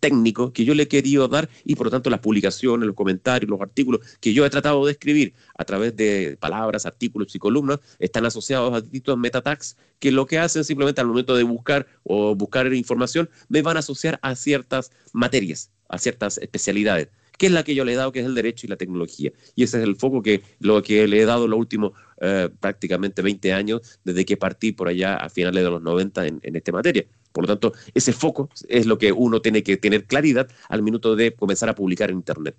técnico 0.00 0.52
que 0.52 0.64
yo 0.64 0.74
le 0.74 0.84
he 0.84 0.88
querido 0.88 1.28
dar 1.28 1.48
y 1.64 1.76
por 1.76 1.86
lo 1.86 1.90
tanto 1.90 2.10
las 2.10 2.20
publicaciones, 2.20 2.86
los 2.86 2.96
comentarios, 2.96 3.48
los 3.48 3.60
artículos 3.60 4.00
que 4.20 4.32
yo 4.32 4.44
he 4.44 4.50
tratado 4.50 4.84
de 4.84 4.92
escribir 4.92 5.34
a 5.56 5.64
través 5.64 5.96
de 5.96 6.36
palabras, 6.40 6.86
artículos 6.86 7.34
y 7.34 7.38
columnas 7.38 7.78
están 7.98 8.26
asociados 8.26 8.74
a 8.74 8.80
distintos 8.80 9.16
metatags 9.18 9.76
que 9.98 10.10
lo 10.10 10.26
que 10.26 10.38
hacen 10.38 10.64
simplemente 10.64 11.00
al 11.00 11.06
momento 11.06 11.36
de 11.36 11.44
buscar 11.44 11.86
o 12.02 12.34
buscar 12.34 12.72
información 12.72 13.30
me 13.48 13.62
van 13.62 13.76
a 13.76 13.80
asociar 13.80 14.18
a 14.22 14.34
ciertas 14.34 14.90
materias, 15.12 15.70
a 15.88 15.98
ciertas 15.98 16.38
especialidades 16.38 17.08
que 17.38 17.46
es 17.46 17.52
la 17.52 17.64
que 17.64 17.74
yo 17.74 17.84
le 17.84 17.94
he 17.94 17.96
dado, 17.96 18.12
que 18.12 18.20
es 18.20 18.26
el 18.26 18.36
derecho 18.36 18.66
y 18.66 18.70
la 18.70 18.76
tecnología. 18.76 19.32
Y 19.56 19.64
ese 19.64 19.78
es 19.78 19.84
el 19.84 19.96
foco 19.96 20.22
que 20.22 20.42
lo 20.60 20.80
que 20.82 21.08
le 21.08 21.20
he 21.20 21.24
dado 21.24 21.48
los 21.48 21.58
últimos 21.58 21.92
eh, 22.20 22.48
prácticamente 22.60 23.20
20 23.20 23.52
años, 23.52 23.98
desde 24.04 24.24
que 24.24 24.36
partí 24.36 24.70
por 24.70 24.86
allá 24.86 25.16
a 25.16 25.28
finales 25.28 25.64
de 25.64 25.70
los 25.70 25.82
90 25.82 26.26
en, 26.26 26.40
en 26.42 26.54
esta 26.54 26.70
materia. 26.70 27.04
Por 27.32 27.44
lo 27.44 27.48
tanto, 27.48 27.72
ese 27.94 28.12
foco 28.12 28.48
es 28.68 28.86
lo 28.86 28.98
que 28.98 29.12
uno 29.12 29.40
tiene 29.40 29.62
que 29.62 29.76
tener 29.76 30.04
claridad 30.04 30.48
al 30.68 30.82
minuto 30.82 31.16
de 31.16 31.34
comenzar 31.34 31.68
a 31.68 31.74
publicar 31.74 32.10
en 32.10 32.16
Internet. 32.16 32.56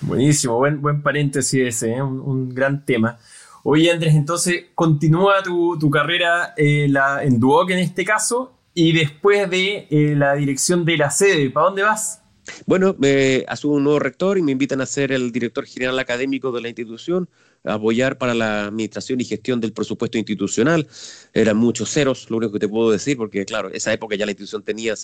Buenísimo, 0.00 0.56
buen, 0.56 0.80
buen 0.80 1.02
paréntesis 1.02 1.60
ese, 1.60 1.92
¿eh? 1.92 2.02
un, 2.02 2.48
gran 2.54 2.84
tema. 2.84 3.18
Oye 3.62 3.92
Andrés, 3.92 4.14
entonces 4.14 4.64
continúa 4.74 5.42
tu, 5.44 5.90
carrera 5.90 6.54
eh, 6.56 6.92
en 7.22 7.38
Duoc 7.38 7.70
en 7.70 7.78
este 7.78 8.04
caso 8.04 8.58
y 8.74 8.92
después 8.92 9.48
de 9.48 9.86
eh, 9.90 10.14
la 10.16 10.34
dirección 10.34 10.84
de 10.84 10.96
la 10.96 11.10
sede, 11.10 11.50
¿para 11.50 11.66
dónde 11.66 11.82
vas? 11.82 12.21
Bueno, 12.66 12.96
me 12.98 13.44
asumo 13.48 13.74
un 13.74 13.84
nuevo 13.84 13.98
rector 13.98 14.36
y 14.36 14.42
me 14.42 14.52
invitan 14.52 14.80
a 14.80 14.86
ser 14.86 15.12
el 15.12 15.30
director 15.30 15.64
general 15.66 15.98
académico 15.98 16.50
de 16.50 16.60
la 16.60 16.68
institución, 16.68 17.28
a 17.64 17.74
apoyar 17.74 18.18
para 18.18 18.34
la 18.34 18.66
administración 18.66 19.20
y 19.20 19.24
gestión 19.24 19.60
del 19.60 19.72
presupuesto 19.72 20.18
institucional. 20.18 20.88
Eran 21.32 21.56
muchos 21.56 21.90
ceros, 21.90 22.28
lo 22.30 22.38
único 22.38 22.52
que 22.52 22.58
te 22.58 22.68
puedo 22.68 22.90
decir, 22.90 23.16
porque 23.16 23.44
claro, 23.44 23.70
esa 23.72 23.92
época 23.92 24.16
ya 24.16 24.26
la 24.26 24.32
institución 24.32 24.62
tenía 24.62 24.94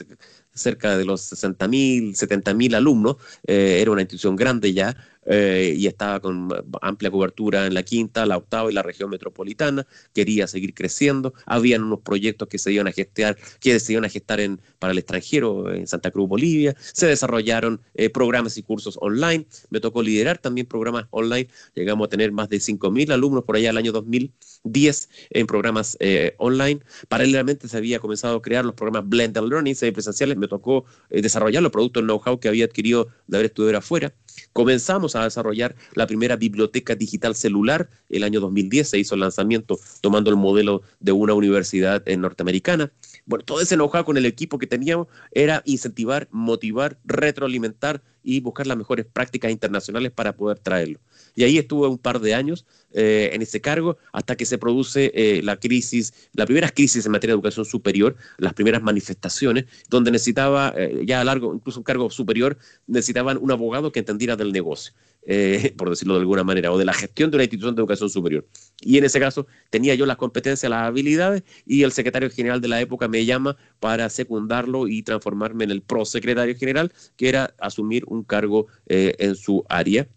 cerca 0.53 0.98
de 0.98 1.05
los 1.05 1.33
60.000, 1.33 2.16
70.000 2.16 2.74
alumnos, 2.74 3.16
eh, 3.46 3.79
era 3.81 3.92
una 3.92 4.03
institución 4.03 4.35
grande 4.35 4.72
ya, 4.72 4.96
eh, 5.28 5.74
y 5.76 5.86
estaba 5.86 6.20
con 6.20 6.48
amplia 6.80 7.10
cobertura 7.10 7.66
en 7.66 7.74
la 7.74 7.82
quinta, 7.82 8.24
la 8.26 8.36
octava 8.38 8.70
y 8.70 8.74
la 8.74 8.82
región 8.82 9.10
metropolitana, 9.10 9.86
quería 10.14 10.46
seguir 10.46 10.74
creciendo, 10.74 11.34
habían 11.46 11.84
unos 11.84 12.00
proyectos 12.00 12.48
que 12.48 12.58
se 12.58 12.72
iban 12.72 12.86
a 12.86 12.92
gestar, 12.92 13.36
que 13.60 13.78
se 13.78 13.92
iban 13.92 14.04
a 14.04 14.08
gestar 14.08 14.40
en, 14.40 14.60
para 14.78 14.92
el 14.92 14.98
extranjero 14.98 15.72
en 15.72 15.86
Santa 15.86 16.10
Cruz, 16.10 16.28
Bolivia, 16.28 16.74
se 16.80 17.06
desarrollaron 17.06 17.80
eh, 17.94 18.10
programas 18.10 18.56
y 18.56 18.62
cursos 18.62 18.98
online, 19.00 19.46
me 19.70 19.80
tocó 19.80 20.02
liderar 20.02 20.38
también 20.38 20.66
programas 20.66 21.06
online, 21.10 21.48
llegamos 21.74 22.06
a 22.06 22.08
tener 22.08 22.32
más 22.32 22.48
de 22.48 22.56
5.000 22.56 23.12
alumnos 23.12 23.44
por 23.44 23.56
allá 23.56 23.70
el 23.70 23.76
año 23.76 23.92
2010 23.92 25.08
en 25.30 25.46
programas 25.46 25.96
eh, 26.00 26.34
online, 26.38 26.80
paralelamente 27.08 27.68
se 27.68 27.76
había 27.76 27.98
comenzado 27.98 28.36
a 28.36 28.42
crear 28.42 28.64
los 28.64 28.74
programas 28.74 29.08
Blended 29.08 29.42
Learning, 29.42 29.76
presenciales, 29.92 30.36
me 30.36 30.48
tocó 30.48 30.84
desarrollar 31.10 31.62
los 31.62 31.72
productos 31.72 32.02
know-how 32.02 32.40
que 32.40 32.48
había 32.48 32.64
adquirido 32.64 33.08
de 33.26 33.36
haber 33.36 33.46
estudiado 33.46 33.78
afuera, 33.78 34.14
comenzamos 34.52 35.16
a 35.16 35.24
desarrollar 35.24 35.76
la 35.94 36.06
primera 36.06 36.37
biblioteca 36.37 36.94
digital 36.94 37.34
celular. 37.34 37.88
El 38.08 38.24
año 38.24 38.40
2010 38.40 38.88
se 38.88 38.98
hizo 38.98 39.14
el 39.14 39.20
lanzamiento 39.20 39.78
tomando 40.00 40.30
el 40.30 40.37
modelo 40.37 40.82
de 41.00 41.12
una 41.12 41.34
universidad 41.34 42.04
norteamericana. 42.06 42.92
Bueno, 43.26 43.44
todo 43.44 43.61
ese 43.61 43.76
know 43.76 43.90
con 44.04 44.16
el 44.16 44.26
equipo 44.26 44.58
que 44.58 44.66
teníamos 44.66 45.08
era 45.32 45.62
incentivar, 45.64 46.28
motivar, 46.30 46.98
retroalimentar 47.04 48.02
y 48.22 48.40
buscar 48.40 48.66
las 48.66 48.76
mejores 48.76 49.07
prácticas 49.07 49.50
internacionales 49.50 50.12
para 50.12 50.37
poder 50.37 50.59
traerlo. 50.59 51.00
Y 51.35 51.44
ahí 51.44 51.59
estuve 51.59 51.88
un 51.88 51.98
par 51.98 52.20
de 52.20 52.35
años 52.35 52.66
eh, 52.92 53.31
en 53.33 53.42
ese 53.42 53.61
cargo 53.61 53.98
hasta 54.12 54.35
que 54.35 54.46
se 54.46 54.59
produce 54.59 55.12
eh, 55.14 55.42
la 55.42 55.57
crisis, 55.57 56.12
la 56.33 56.46
primera 56.46 56.70
crisis 56.70 57.04
en 57.04 57.12
materia 57.12 57.35
de 57.35 57.37
educación 57.37 57.64
superior, 57.64 58.16
las 58.38 58.54
primeras 58.54 58.83
manifestaciones, 58.83 59.66
donde 59.88 60.11
necesitaba, 60.11 60.72
eh, 60.76 61.04
ya 61.07 61.20
a 61.20 61.24
largo, 61.24 61.54
incluso 61.54 61.81
un 61.81 61.85
cargo 61.85 62.11
superior, 62.11 62.57
necesitaban 62.87 63.38
un 63.40 63.50
abogado 63.50 63.92
que 63.92 64.00
entendiera 64.00 64.37
del 64.37 64.52
negocio. 64.52 64.92
por 65.76 65.90
decirlo 65.90 66.14
de 66.14 66.20
alguna 66.20 66.42
manera, 66.42 66.72
o 66.72 66.78
de 66.78 66.87
la 66.87 66.94
gestión 66.94 67.31
de 67.31 67.37
una 67.37 67.44
institución 67.44 67.74
de 67.74 67.81
educación 67.83 68.09
superior. 68.09 68.46
Y 68.81 68.96
en 68.96 69.04
ese 69.04 69.20
caso 69.20 69.46
tenía 69.68 69.94
yo 69.94 70.07
las 70.07 70.16
competencias, 70.16 70.70
las 70.70 70.87
habilidades, 70.87 71.42
y 71.66 71.83
el 71.83 71.92
secretario 71.92 72.31
general 72.31 72.62
de 72.62 72.68
la 72.68 72.81
época 72.81 73.09
me 73.09 73.26
llama 73.26 73.59
para 73.78 74.09
secundarlo 74.09 74.88
y 74.88 75.02
transformarme 75.02 75.64
en 75.64 75.70
el 75.70 75.83
prosecretario 75.83 76.57
general, 76.57 76.94
que 77.18 77.28
era 77.28 77.54
asumir 77.59 78.04
un 78.08 78.24
cargo 78.24 78.66
en 78.86 79.36
su 79.36 79.64
área 79.68 80.08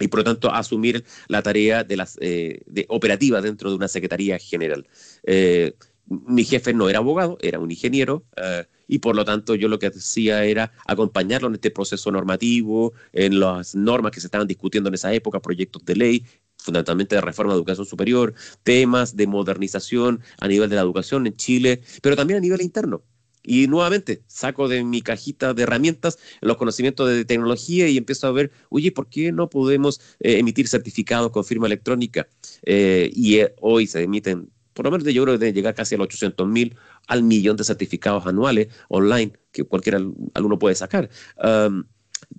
y 0.00 0.08
por 0.08 0.20
lo 0.20 0.24
tanto 0.24 0.52
asumir 0.52 1.04
la 1.28 1.42
tarea 1.42 1.84
de 1.84 1.96
las 1.96 2.18
eh, 2.20 2.60
de 2.66 2.86
operativa 2.88 3.40
dentro 3.40 3.70
de 3.70 3.76
una 3.76 3.88
secretaría 3.88 4.38
general. 4.38 4.86
Eh, 5.24 5.74
mi 6.08 6.44
jefe 6.44 6.72
no 6.72 6.88
era 6.88 6.98
abogado, 6.98 7.36
era 7.40 7.58
un 7.58 7.70
ingeniero, 7.70 8.24
eh, 8.36 8.66
y 8.86 8.98
por 9.00 9.16
lo 9.16 9.24
tanto 9.24 9.56
yo 9.56 9.68
lo 9.68 9.78
que 9.78 9.88
hacía 9.88 10.44
era 10.44 10.72
acompañarlo 10.86 11.48
en 11.48 11.54
este 11.54 11.72
proceso 11.72 12.12
normativo, 12.12 12.92
en 13.12 13.40
las 13.40 13.74
normas 13.74 14.12
que 14.12 14.20
se 14.20 14.28
estaban 14.28 14.46
discutiendo 14.46 14.88
en 14.88 14.94
esa 14.94 15.12
época, 15.12 15.40
proyectos 15.40 15.84
de 15.84 15.96
ley, 15.96 16.24
fundamentalmente 16.58 17.16
de 17.16 17.20
reforma 17.20 17.52
de 17.52 17.58
educación 17.58 17.86
superior, 17.86 18.34
temas 18.62 19.16
de 19.16 19.26
modernización 19.26 20.20
a 20.38 20.46
nivel 20.46 20.70
de 20.70 20.76
la 20.76 20.82
educación 20.82 21.26
en 21.26 21.34
Chile, 21.36 21.82
pero 22.02 22.14
también 22.14 22.38
a 22.38 22.40
nivel 22.40 22.62
interno. 22.62 23.02
Y 23.46 23.68
nuevamente 23.68 24.22
saco 24.26 24.68
de 24.68 24.84
mi 24.84 25.00
cajita 25.00 25.54
de 25.54 25.62
herramientas 25.62 26.18
los 26.40 26.56
conocimientos 26.56 27.08
de 27.08 27.24
tecnología 27.24 27.88
y 27.88 27.96
empiezo 27.96 28.26
a 28.26 28.32
ver, 28.32 28.50
oye, 28.68 28.92
¿por 28.92 29.08
qué 29.08 29.32
no 29.32 29.48
podemos 29.48 30.00
eh, 30.20 30.38
emitir 30.38 30.68
certificados 30.68 31.30
con 31.30 31.44
firma 31.44 31.66
electrónica? 31.66 32.28
Eh, 32.62 33.10
y 33.14 33.36
eh, 33.36 33.54
hoy 33.60 33.86
se 33.86 34.02
emiten, 34.02 34.50
por 34.74 34.84
lo 34.84 34.90
menos 34.90 35.06
yo 35.06 35.22
creo 35.22 35.34
que 35.34 35.38
deben 35.38 35.54
llegar 35.54 35.74
casi 35.74 35.94
a 35.94 35.98
los 35.98 36.06
800 36.06 36.46
mil 36.48 36.76
al 37.06 37.22
millón 37.22 37.56
de 37.56 37.64
certificados 37.64 38.26
anuales 38.26 38.68
online 38.88 39.32
que 39.52 39.64
cualquier 39.64 39.96
alumno 40.34 40.58
puede 40.58 40.74
sacar. 40.74 41.08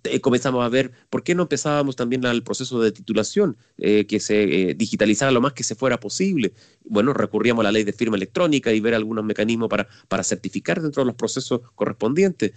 Eh, 0.04 0.20
comenzamos 0.20 0.64
a 0.64 0.70
ver 0.70 0.92
por 1.10 1.24
qué 1.24 1.36
no 1.36 1.44
empezábamos 1.44 1.96
también 1.96 2.26
al 2.26 2.44
proceso 2.44 2.82
de 2.82 2.92
titulación, 2.92 3.58
eh, 3.78 4.06
que 4.06 4.20
se 4.20 4.70
eh, 4.72 4.74
digitalizara 4.74 5.32
lo 5.32 5.42
más 5.42 5.54
que 5.54 5.64
se 5.64 5.76
fuera 5.76 6.00
posible. 6.00 6.54
Bueno, 6.86 7.14
recurríamos 7.14 7.62
a 7.62 7.64
la 7.64 7.72
ley 7.72 7.84
de 7.84 7.94
firma 7.94 8.18
electrónica 8.18 8.74
y 8.74 8.80
ver 8.80 8.94
algunos 8.94 9.24
mecanismos 9.24 9.70
para, 9.70 9.88
para 10.08 10.24
certificar 10.24 10.82
dentro 10.82 11.04
de 11.04 11.08
los 11.08 11.16
procesos 11.16 11.62
correspondientes. 11.76 12.54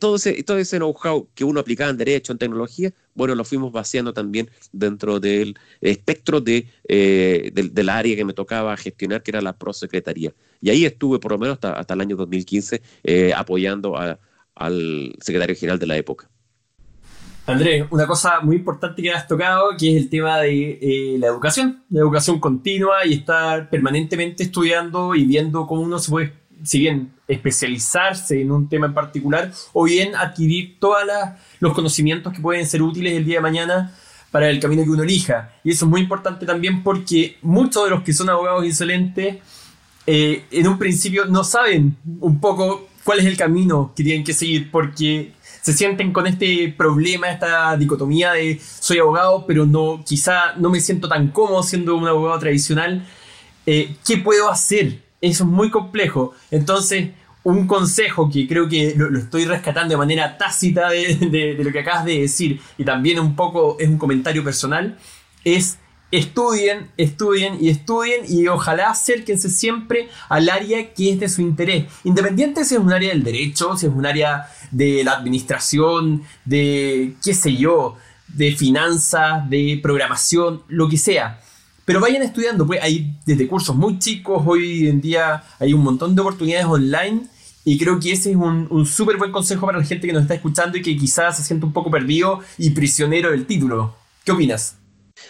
todo 0.00 0.16
ese, 0.16 0.44
ese 0.46 0.76
know-how 0.78 1.28
que 1.34 1.44
uno 1.44 1.60
aplicaba 1.60 1.90
en 1.90 1.96
derecho, 1.96 2.32
en 2.32 2.38
tecnología, 2.38 2.92
bueno, 3.14 3.34
lo 3.34 3.44
fuimos 3.44 3.72
vaciando 3.72 4.12
también 4.12 4.50
dentro 4.72 5.20
del 5.20 5.56
espectro 5.80 6.40
de, 6.40 6.68
del, 6.88 7.88
área 7.88 8.16
que 8.16 8.24
me 8.24 8.32
tocaba 8.32 8.76
gestionar, 8.76 9.22
que 9.22 9.30
era 9.30 9.40
la 9.40 9.56
prosecretaría. 9.56 10.34
Y 10.60 10.70
ahí 10.70 10.84
estuve 10.84 11.18
por 11.18 11.32
lo 11.32 11.38
menos 11.38 11.54
hasta, 11.54 11.72
hasta 11.74 11.94
el 11.94 12.00
año 12.00 12.16
2015 12.16 12.82
apoyando 13.36 13.96
a 13.96 14.18
al 14.54 15.14
secretario 15.20 15.56
general 15.56 15.78
de 15.78 15.86
la 15.86 15.96
época. 15.96 16.28
Andrés, 17.46 17.86
una 17.90 18.06
cosa 18.06 18.40
muy 18.40 18.56
importante 18.56 19.02
que 19.02 19.12
has 19.12 19.28
tocado, 19.28 19.76
que 19.78 19.90
es 19.90 20.02
el 20.02 20.08
tema 20.08 20.38
de 20.38 20.78
eh, 20.80 21.16
la 21.18 21.26
educación, 21.26 21.84
la 21.90 22.00
educación 22.00 22.40
continua 22.40 23.04
y 23.04 23.14
estar 23.14 23.68
permanentemente 23.68 24.44
estudiando 24.44 25.14
y 25.14 25.24
viendo 25.24 25.66
cómo 25.66 25.82
uno 25.82 25.98
se 25.98 26.10
puede, 26.10 26.32
si 26.62 26.78
bien 26.78 27.12
especializarse 27.28 28.40
en 28.40 28.50
un 28.50 28.68
tema 28.68 28.86
en 28.86 28.94
particular, 28.94 29.52
o 29.74 29.84
bien 29.84 30.14
adquirir 30.14 30.78
todos 30.80 31.02
los 31.60 31.74
conocimientos 31.74 32.32
que 32.32 32.40
pueden 32.40 32.66
ser 32.66 32.80
útiles 32.80 33.12
el 33.12 33.26
día 33.26 33.36
de 33.36 33.42
mañana 33.42 33.94
para 34.30 34.48
el 34.48 34.58
camino 34.58 34.82
que 34.82 34.90
uno 34.90 35.02
elija. 35.02 35.52
Y 35.62 35.70
eso 35.70 35.84
es 35.84 35.90
muy 35.90 36.00
importante 36.00 36.46
también 36.46 36.82
porque 36.82 37.36
muchos 37.42 37.84
de 37.84 37.90
los 37.90 38.02
que 38.02 38.14
son 38.14 38.30
abogados 38.30 38.64
insolentes 38.64 39.36
eh, 40.06 40.44
en 40.50 40.66
un 40.66 40.78
principio 40.78 41.26
no 41.26 41.44
saben 41.44 41.96
un 42.20 42.40
poco 42.40 42.88
cuál 43.04 43.20
es 43.20 43.26
el 43.26 43.36
camino 43.36 43.92
que 43.94 44.02
tienen 44.02 44.24
que 44.24 44.32
seguir, 44.32 44.70
porque 44.70 45.32
se 45.62 45.72
sienten 45.72 46.12
con 46.12 46.26
este 46.26 46.74
problema, 46.76 47.30
esta 47.30 47.76
dicotomía 47.76 48.32
de 48.32 48.60
soy 48.60 48.98
abogado, 48.98 49.46
pero 49.46 49.64
no, 49.64 50.02
quizá 50.04 50.54
no 50.56 50.70
me 50.70 50.80
siento 50.80 51.08
tan 51.08 51.28
cómodo 51.28 51.62
siendo 51.62 51.96
un 51.96 52.06
abogado 52.06 52.38
tradicional. 52.38 53.06
Eh, 53.66 53.96
¿Qué 54.06 54.18
puedo 54.18 54.50
hacer? 54.50 55.02
Eso 55.20 55.44
es 55.44 55.50
muy 55.50 55.70
complejo. 55.70 56.34
Entonces, 56.50 57.10
un 57.44 57.66
consejo 57.66 58.30
que 58.30 58.46
creo 58.48 58.68
que 58.68 58.94
lo, 58.96 59.18
estoy 59.18 59.44
rescatando 59.44 59.92
de 59.92 59.98
manera 59.98 60.36
tácita 60.36 60.90
de, 60.90 61.14
de, 61.30 61.64
lo 61.64 61.70
que 61.72 61.80
acabas 61.80 62.04
de 62.04 62.20
decir, 62.20 62.60
y 62.76 62.84
también 62.84 63.20
un 63.20 63.36
poco 63.36 63.76
es 63.78 63.88
un 63.88 63.98
comentario 63.98 64.42
personal, 64.42 64.98
es 65.44 65.78
estudien, 66.16 66.90
estudien 66.96 67.56
y 67.60 67.68
estudien 67.68 68.24
y 68.28 68.46
ojalá 68.46 68.90
acérquense 68.90 69.50
siempre 69.50 70.08
al 70.28 70.48
área 70.48 70.92
que 70.92 71.12
es 71.12 71.20
de 71.20 71.28
su 71.28 71.42
interés. 71.42 71.86
Independiente 72.04 72.64
si 72.64 72.74
es 72.74 72.80
un 72.80 72.92
área 72.92 73.10
del 73.10 73.24
derecho, 73.24 73.76
si 73.76 73.86
es 73.86 73.92
un 73.92 74.06
área 74.06 74.46
de 74.70 75.02
la 75.04 75.12
administración, 75.12 76.22
de 76.44 77.14
qué 77.22 77.34
sé 77.34 77.56
yo, 77.56 77.96
de 78.28 78.54
finanzas, 78.54 79.48
de 79.50 79.78
programación, 79.82 80.62
lo 80.68 80.88
que 80.88 80.98
sea. 80.98 81.40
Pero 81.84 82.00
vayan 82.00 82.22
estudiando, 82.22 82.66
pues 82.66 82.80
hay 82.82 83.14
desde 83.26 83.46
cursos 83.46 83.76
muy 83.76 83.98
chicos, 83.98 84.42
hoy 84.46 84.88
en 84.88 85.00
día 85.00 85.44
hay 85.58 85.74
un 85.74 85.82
montón 85.82 86.14
de 86.14 86.20
oportunidades 86.22 86.66
online 86.66 87.22
y 87.64 87.78
creo 87.78 87.98
que 87.98 88.12
ese 88.12 88.30
es 88.30 88.36
un, 88.36 88.66
un 88.70 88.86
súper 88.86 89.16
buen 89.16 89.32
consejo 89.32 89.66
para 89.66 89.78
la 89.78 89.84
gente 89.84 90.06
que 90.06 90.12
nos 90.12 90.22
está 90.22 90.34
escuchando 90.34 90.78
y 90.78 90.82
que 90.82 90.96
quizás 90.96 91.36
se 91.36 91.42
siente 91.42 91.66
un 91.66 91.72
poco 91.72 91.90
perdido 91.90 92.40
y 92.56 92.70
prisionero 92.70 93.30
del 93.30 93.46
título. 93.46 93.96
¿Qué 94.24 94.32
opinas? 94.32 94.83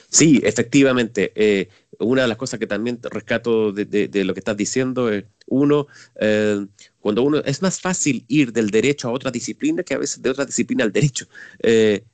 Sí, 0.09 0.41
efectivamente. 0.45 1.33
Eh, 1.35 1.69
una 1.99 2.23
de 2.23 2.29
las 2.29 2.37
cosas 2.37 2.59
que 2.59 2.67
también 2.67 2.99
rescato 3.03 3.73
de, 3.73 4.25
lo 4.25 4.35
que 4.35 4.41
estás 4.41 4.57
diciendo 4.57 5.11
es, 5.11 5.25
uno, 5.47 5.87
eh, 6.21 6.67
cuando 7.01 7.23
uno 7.23 7.39
es 7.45 7.63
más 7.63 7.81
fácil 7.81 8.25
ir 8.29 8.53
del 8.53 8.71
derecho 8.71 9.09
a 9.09 9.13
otra 9.13 9.31
disciplina 9.31 9.83
que 9.83 9.95
a 9.95 9.99
veces 9.99 10.23
de 10.23 10.31
otra 10.31 10.45
disciplina 10.47 10.85
al 10.85 10.93
derecho. 10.93 11.27
Eh, 11.63 12.05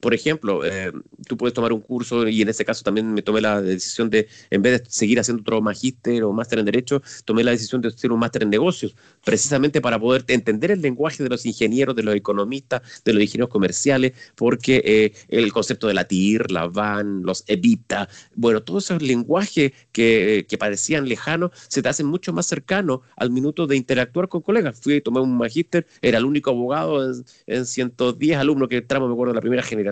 por 0.00 0.14
ejemplo, 0.14 0.64
eh, 0.64 0.92
tú 1.28 1.36
puedes 1.36 1.54
tomar 1.54 1.72
un 1.72 1.80
curso 1.80 2.26
y 2.26 2.42
en 2.42 2.48
ese 2.48 2.64
caso 2.64 2.82
también 2.82 3.12
me 3.12 3.22
tomé 3.22 3.40
la 3.40 3.60
decisión 3.60 4.10
de, 4.10 4.28
en 4.50 4.62
vez 4.62 4.82
de 4.82 4.90
seguir 4.90 5.20
haciendo 5.20 5.42
otro 5.42 5.60
magíster 5.60 6.24
o 6.24 6.32
máster 6.32 6.58
en 6.58 6.64
Derecho, 6.64 7.02
tomé 7.24 7.44
la 7.44 7.50
decisión 7.50 7.80
de 7.82 7.88
hacer 7.88 8.10
un 8.10 8.18
máster 8.18 8.42
en 8.42 8.50
negocios, 8.50 8.96
precisamente 9.24 9.80
para 9.80 9.98
poder 9.98 10.24
entender 10.28 10.70
el 10.70 10.80
lenguaje 10.80 11.22
de 11.22 11.28
los 11.28 11.44
ingenieros, 11.44 11.94
de 11.94 12.02
los 12.02 12.14
economistas, 12.14 12.82
de 13.04 13.12
los 13.12 13.22
ingenieros 13.22 13.50
comerciales, 13.50 14.12
porque 14.34 14.82
eh, 14.84 15.12
el 15.28 15.52
concepto 15.52 15.86
de 15.86 15.94
la 15.94 16.04
TIR, 16.04 16.50
la 16.50 16.66
VAN, 16.66 17.22
los 17.22 17.44
EVITA, 17.46 18.08
bueno, 18.34 18.62
todos 18.62 18.84
esos 18.84 19.02
lenguajes 19.02 19.72
que, 19.92 20.46
que 20.48 20.58
parecían 20.58 21.08
lejanos 21.08 21.50
se 21.68 21.82
te 21.82 21.88
hacen 21.88 22.06
mucho 22.06 22.32
más 22.32 22.46
cercanos 22.46 23.00
al 23.16 23.30
minuto 23.30 23.66
de 23.66 23.76
interactuar 23.76 24.28
con 24.28 24.40
colegas. 24.40 24.80
Fui 24.80 24.94
y 24.94 25.00
tomé 25.00 25.20
un 25.20 25.36
magíster, 25.36 25.86
era 26.00 26.18
el 26.18 26.24
único 26.24 26.50
abogado 26.50 27.12
en, 27.12 27.24
en 27.46 27.66
110 27.66 28.38
alumnos 28.38 28.68
que 28.68 28.78
entramos, 28.78 29.08
me 29.08 29.12
acuerdo, 29.12 29.32
en 29.32 29.36
la 29.36 29.40
primera 29.40 29.62
generación 29.62 29.89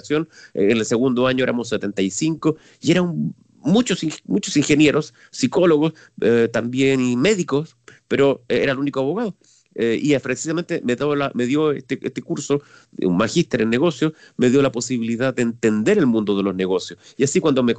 en 0.54 0.70
el 0.70 0.84
segundo 0.84 1.26
año 1.26 1.44
éramos 1.44 1.68
75 1.68 2.56
y 2.80 2.90
era 2.90 3.02
un 3.02 3.34
muchos, 3.60 4.04
muchos 4.26 4.56
ingenieros, 4.56 5.14
psicólogos, 5.30 5.92
eh, 6.20 6.48
también 6.52 7.00
médicos, 7.16 7.76
pero 8.08 8.42
era 8.48 8.72
el 8.72 8.78
único 8.78 9.00
abogado. 9.00 9.36
Eh, 9.74 9.96
y 10.02 10.18
precisamente 10.18 10.82
me, 10.82 11.46
dio 11.46 11.70
este, 11.70 12.00
este, 12.02 12.20
curso, 12.20 12.62
un 13.00 13.16
magíster 13.16 13.62
en 13.62 13.70
negocios, 13.70 14.12
me 14.36 14.50
dio 14.50 14.60
la 14.60 14.72
posibilidad 14.72 15.32
de 15.32 15.42
entender 15.42 15.98
el 15.98 16.06
mundo 16.06 16.36
de 16.36 16.42
los 16.42 16.54
negocios. 16.54 16.98
Y 17.16 17.22
así 17.22 17.38
cuando 17.38 17.62
me, 17.62 17.74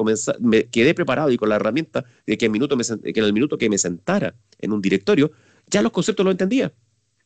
quedé 0.68 0.94
preparado 0.94 1.30
y 1.30 1.38
con 1.38 1.50
la 1.50 1.58
herramienta 1.58 2.06
de 2.26 2.38
que, 2.38 2.48
minuto 2.48 2.78
que 2.78 3.20
en 3.20 3.26
el 3.26 3.34
minuto 3.34 3.58
que 3.58 3.70
me 3.70 3.78
sentara 3.78 4.34
en 4.60 4.72
un 4.72 4.82
directorio, 4.82 5.32
ya 5.68 5.82
los 5.82 5.92
conceptos 5.92 6.24
los 6.24 6.32
entendía 6.32 6.72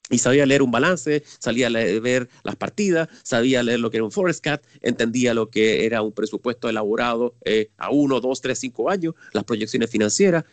y 0.09 0.17
sabía 0.17 0.45
leer 0.45 0.61
un 0.61 0.71
balance, 0.71 1.23
sabía 1.39 1.69
ver 1.69 2.29
las 2.43 2.55
partidas, 2.55 3.07
sabía 3.23 3.63
leer 3.63 3.79
lo 3.79 3.89
que 3.89 3.97
era 3.97 4.03
un 4.03 4.11
forecast, 4.11 4.63
entendía 4.81 5.33
lo 5.33 5.49
que 5.49 5.85
era 5.85 6.01
un 6.01 6.11
presupuesto 6.11 6.69
elaborado 6.69 7.35
eh, 7.45 7.71
a 7.77 7.89
uno, 7.89 8.19
dos, 8.19 8.41
tres, 8.41 8.59
cinco 8.59 8.89
años, 8.89 9.15
las 9.31 9.43
proyecciones 9.43 9.89
financieras. 9.89 10.43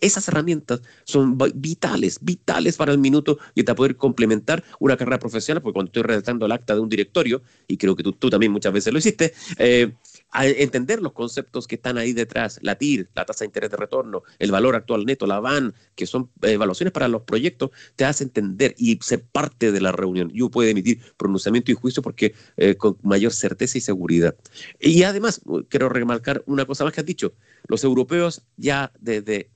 Esas 0.00 0.26
herramientas 0.28 0.80
son 1.04 1.36
vitales, 1.56 2.18
vitales 2.22 2.76
para 2.78 2.92
el 2.92 2.98
minuto 2.98 3.38
y 3.54 3.64
para 3.64 3.76
poder 3.76 3.96
complementar 3.96 4.64
una 4.78 4.96
carrera 4.96 5.18
profesional, 5.18 5.60
porque 5.60 5.74
cuando 5.74 5.88
estoy 5.90 6.02
redactando 6.04 6.46
el 6.46 6.52
acta 6.52 6.74
de 6.74 6.80
un 6.80 6.88
directorio, 6.88 7.42
y 7.68 7.76
creo 7.76 7.94
que 7.94 8.02
tú, 8.02 8.12
tú 8.12 8.30
también 8.30 8.50
muchas 8.50 8.72
veces 8.72 8.92
lo 8.92 8.98
hiciste, 8.98 9.34
eh, 9.58 9.92
a 10.32 10.46
entender 10.46 11.02
los 11.02 11.12
conceptos 11.12 11.66
que 11.66 11.74
están 11.74 11.98
ahí 11.98 12.12
detrás, 12.12 12.58
la 12.62 12.76
TIR, 12.76 13.10
la 13.14 13.24
tasa 13.24 13.40
de 13.40 13.46
interés 13.46 13.70
de 13.70 13.76
retorno, 13.76 14.22
el 14.38 14.50
valor 14.50 14.76
actual 14.76 15.04
neto, 15.04 15.26
la 15.26 15.40
VAN, 15.40 15.74
que 15.94 16.06
son 16.06 16.30
evaluaciones 16.42 16.92
para 16.92 17.08
los 17.08 17.22
proyectos, 17.22 17.70
te 17.96 18.04
hace 18.04 18.24
entender 18.24 18.74
y 18.78 18.98
ser 19.02 19.24
parte 19.24 19.72
de 19.72 19.80
la 19.80 19.92
reunión. 19.92 20.30
Yo 20.32 20.50
puedo 20.50 20.68
emitir 20.68 21.00
pronunciamiento 21.16 21.72
y 21.72 21.74
juicio 21.74 22.02
porque 22.02 22.34
eh, 22.56 22.76
con 22.76 22.96
mayor 23.02 23.32
certeza 23.32 23.78
y 23.78 23.80
seguridad. 23.80 24.36
Y 24.78 25.02
además, 25.02 25.40
quiero 25.68 25.88
remarcar 25.88 26.42
una 26.46 26.64
cosa 26.64 26.84
más 26.84 26.92
que 26.92 27.00
has 27.00 27.06
dicho, 27.06 27.34
los 27.66 27.84
europeos 27.84 28.42
ya 28.56 28.92
desde 29.00 29.50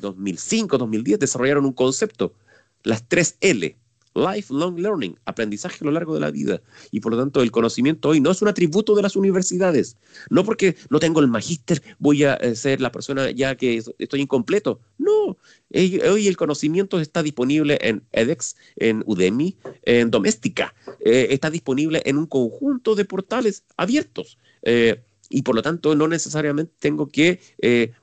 2005, 0.00 0.78
2010 0.78 1.18
desarrollaron 1.18 1.66
un 1.66 1.72
concepto, 1.72 2.34
las 2.82 3.06
tres 3.06 3.36
L, 3.40 3.76
lifelong 4.14 4.78
learning, 4.78 5.16
aprendizaje 5.24 5.78
a 5.80 5.84
lo 5.84 5.92
largo 5.92 6.14
de 6.14 6.20
la 6.20 6.30
vida. 6.30 6.60
Y 6.90 7.00
por 7.00 7.12
lo 7.12 7.18
tanto, 7.18 7.42
el 7.42 7.50
conocimiento 7.50 8.08
hoy 8.08 8.20
no 8.20 8.30
es 8.30 8.42
un 8.42 8.48
atributo 8.48 8.94
de 8.94 9.02
las 9.02 9.16
universidades. 9.16 9.96
No 10.30 10.44
porque 10.44 10.76
no 10.88 10.98
tengo 10.98 11.20
el 11.20 11.28
magíster 11.28 11.82
voy 11.98 12.24
a 12.24 12.34
eh, 12.34 12.54
ser 12.54 12.80
la 12.80 12.92
persona 12.92 13.30
ya 13.30 13.54
que 13.56 13.82
estoy 13.98 14.20
incompleto. 14.20 14.80
No, 14.98 15.36
hoy 15.72 16.28
el 16.28 16.36
conocimiento 16.36 17.00
está 17.00 17.22
disponible 17.22 17.78
en 17.80 18.02
edX, 18.12 18.56
en 18.76 19.02
Udemy, 19.06 19.56
en 19.82 20.10
Doméstica. 20.10 20.74
Eh, 21.04 21.28
está 21.30 21.50
disponible 21.50 22.02
en 22.04 22.18
un 22.18 22.26
conjunto 22.26 22.94
de 22.94 23.04
portales 23.04 23.64
abiertos. 23.76 24.38
Eh, 24.62 25.02
y 25.32 25.42
por 25.42 25.54
lo 25.54 25.62
tanto 25.62 25.94
no 25.94 26.08
necesariamente 26.08 26.72
tengo 26.80 27.08
que 27.08 27.38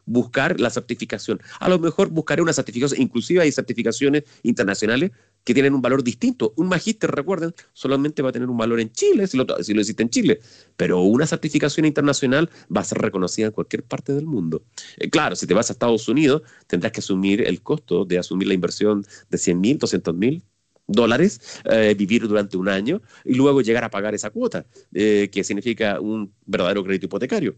buscar 0.05 0.61
la 0.61 0.69
certificación. 0.69 1.41
A 1.59 1.67
lo 1.67 1.77
mejor 1.77 2.07
buscaré 2.07 2.41
una 2.41 2.53
certificación, 2.53 3.01
inclusive 3.01 3.41
hay 3.41 3.51
certificaciones 3.51 4.23
internacionales 4.43 5.11
que 5.47 5.53
tienen 5.53 5.73
un 5.73 5.81
valor 5.81 6.03
distinto. 6.03 6.53
Un 6.57 6.67
magíster, 6.67 7.09
recuerden, 7.09 7.55
solamente 7.71 8.21
va 8.21 8.31
a 8.31 8.31
tener 8.33 8.49
un 8.49 8.57
valor 8.57 8.81
en 8.81 8.91
Chile, 8.91 9.27
si 9.27 9.37
lo, 9.37 9.45
si 9.63 9.73
lo 9.73 9.79
existe 9.79 10.03
en 10.03 10.09
Chile, 10.09 10.41
pero 10.75 10.99
una 10.99 11.25
certificación 11.25 11.85
internacional 11.85 12.49
va 12.75 12.81
a 12.81 12.83
ser 12.83 12.97
reconocida 12.97 13.45
en 13.45 13.53
cualquier 13.53 13.83
parte 13.83 14.11
del 14.11 14.25
mundo. 14.25 14.63
Eh, 14.97 15.09
claro, 15.09 15.37
si 15.37 15.47
te 15.47 15.53
vas 15.53 15.69
a 15.69 15.73
Estados 15.73 16.09
Unidos, 16.09 16.41
tendrás 16.67 16.91
que 16.91 16.99
asumir 16.99 17.47
el 17.47 17.61
costo 17.61 18.03
de 18.03 18.17
asumir 18.17 18.49
la 18.49 18.55
inversión 18.55 19.05
de 19.29 19.37
100 19.37 19.61
mil, 19.61 19.77
200 19.77 20.13
mil 20.13 20.43
dólares, 20.85 21.61
eh, 21.63 21.95
vivir 21.97 22.27
durante 22.27 22.57
un 22.57 22.67
año 22.67 23.01
y 23.23 23.35
luego 23.35 23.61
llegar 23.61 23.85
a 23.85 23.89
pagar 23.89 24.15
esa 24.15 24.31
cuota, 24.31 24.65
eh, 24.93 25.29
que 25.31 25.45
significa 25.45 26.01
un 26.01 26.33
verdadero 26.45 26.83
crédito 26.83 27.05
hipotecario 27.05 27.55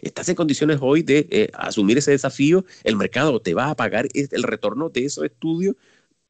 estás 0.00 0.26
en 0.30 0.34
condiciones 0.34 0.78
hoy 0.80 1.02
de 1.02 1.50
asumir 1.52 1.98
ese 1.98 2.10
desafío, 2.10 2.64
el 2.82 2.96
mercado 2.96 3.42
te 3.42 3.52
va 3.52 3.68
a 3.68 3.76
pagar 3.76 4.08
el 4.14 4.42
retorno 4.42 4.88
de 4.88 5.04
esos 5.04 5.22
estudios 5.26 5.76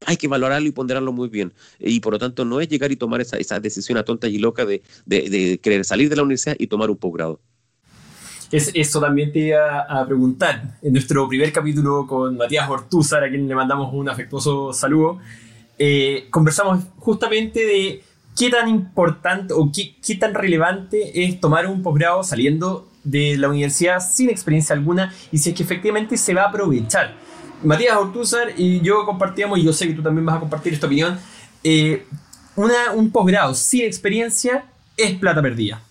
hay 0.05 0.17
que 0.17 0.27
valorarlo 0.27 0.67
y 0.67 0.71
ponderarlo 0.71 1.11
muy 1.11 1.29
bien. 1.29 1.53
Y 1.79 1.99
por 1.99 2.13
lo 2.13 2.19
tanto, 2.19 2.45
no 2.45 2.61
es 2.61 2.67
llegar 2.67 2.91
y 2.91 2.95
tomar 2.95 3.21
esa, 3.21 3.37
esa 3.37 3.59
decisión 3.59 3.97
a 3.97 4.03
tonta 4.03 4.27
y 4.27 4.37
loca 4.37 4.65
de, 4.65 4.83
de, 5.05 5.59
querer 5.61 5.85
salir 5.85 6.09
de 6.09 6.15
la 6.15 6.23
universidad 6.23 6.55
y 6.59 6.67
tomar 6.67 6.89
un 6.89 6.97
posgrado. 6.97 7.39
Es, 8.51 8.71
eso 8.73 9.01
también 9.01 9.31
te 9.31 9.39
iba 9.39 9.81
a 9.81 10.05
preguntar. 10.05 10.77
En 10.81 10.93
nuestro 10.93 11.27
primer 11.27 11.51
capítulo 11.51 12.05
con 12.07 12.37
Matías 12.37 12.69
Ortúzar, 12.69 13.23
a 13.23 13.29
quien 13.29 13.47
le 13.47 13.55
mandamos 13.55 13.93
un 13.93 14.07
afectuoso 14.07 14.71
saludo, 14.71 15.19
eh, 15.79 16.27
conversamos 16.29 16.85
justamente 16.97 17.65
de 17.65 18.03
qué 18.37 18.49
tan 18.49 18.69
importante 18.69 19.53
o 19.53 19.71
qué, 19.73 19.95
qué 20.05 20.15
tan 20.15 20.33
relevante 20.33 21.23
es 21.23 21.39
tomar 21.39 21.67
un 21.67 21.81
posgrado 21.81 22.23
saliendo 22.23 22.87
de 23.03 23.37
la 23.37 23.49
universidad 23.49 23.99
sin 23.99 24.29
experiencia 24.29 24.75
alguna 24.75 25.13
y 25.31 25.37
si 25.37 25.49
es 25.49 25.55
que 25.55 25.63
efectivamente 25.63 26.17
se 26.17 26.33
va 26.33 26.43
a 26.43 26.49
aprovechar 26.49 27.15
Matías 27.63 27.97
Ortúzar 27.97 28.53
y 28.57 28.81
yo 28.81 29.05
compartíamos, 29.05 29.59
y 29.59 29.63
yo 29.63 29.73
sé 29.73 29.87
que 29.87 29.93
tú 29.93 30.03
también 30.03 30.25
vas 30.25 30.37
a 30.37 30.39
compartir 30.39 30.73
esta 30.73 30.87
opinión, 30.87 31.19
eh, 31.63 32.05
un 32.55 33.11
posgrado 33.11 33.53
sin 33.53 33.85
experiencia 33.85 34.65
es 34.95 35.13
plata 35.17 35.41
perdida. 35.41 35.81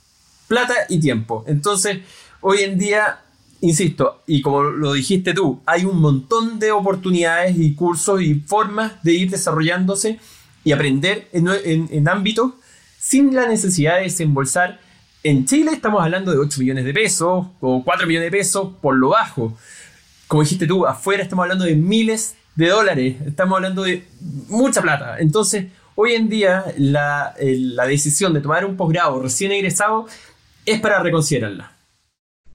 Plata 0.49 0.75
y 0.89 1.01
tiempo. 1.01 1.45
Entonces, 1.47 1.99
hoy 2.41 2.61
en 2.61 2.79
día, 2.79 3.21
insisto, 3.61 4.23
y 4.27 4.43
como 4.43 4.63
lo 4.65 4.93
dijiste 4.93 5.33
tú, 5.33 5.61
hay 5.67 5.85
un 5.85 6.01
montón 6.01 6.59
de 6.59 6.73
oportunidades 6.73 7.57
y 7.57 7.75
cursos 7.75 8.21
y 8.23 8.35
formas 8.35 9.03
de 9.03 9.15
ir 9.15 9.31
desarrollándose 9.31 10.19
y 10.65 10.73
aprender 10.73 11.29
en, 11.33 11.49
en 11.91 12.09
ámbitos 12.09 12.53
sin 12.99 13.35
la 13.35 13.47
necesidad 13.47 13.97
de 13.97 14.05
desembolsar. 14.05 14.81
En 15.23 15.47
Chile 15.47 15.73
estamos 15.73 16.03
hablando 16.03 16.33
de 16.33 16.39
8 16.39 16.61
millones 16.61 16.85
de 16.85 16.93
pesos 16.93 17.47
o 17.61 17.83
4 17.85 18.07
millones 18.07 18.31
de 18.31 18.37
pesos 18.37 18.73
por 18.81 18.97
lo 18.97 19.11
bajo 19.11 19.57
como 20.29 20.43
dijiste 20.43 20.67
tú, 20.67 20.87
afuera 20.87 21.23
estamos 21.23 21.45
hablando 21.45 21.65
de 21.65 21.75
miles 21.75 22.37
de 22.55 22.69
dólares, 22.69 23.17
estamos 23.27 23.57
hablando 23.57 23.83
de 23.83 24.05
mucha 24.49 24.83
plata. 24.83 25.19
Entonces, 25.19 25.67
hoy 25.95 26.15
en 26.15 26.29
día 26.29 26.65
la, 26.79 27.35
decisión 27.87 28.35
de 28.35 28.41
tomar 28.41 28.65
un 28.65 28.77
posgrado 28.77 29.21
recién 29.21 29.53
egresado 29.53 30.07
es 30.65 30.81
para 30.81 31.01
reconsiderarla. 31.01 31.73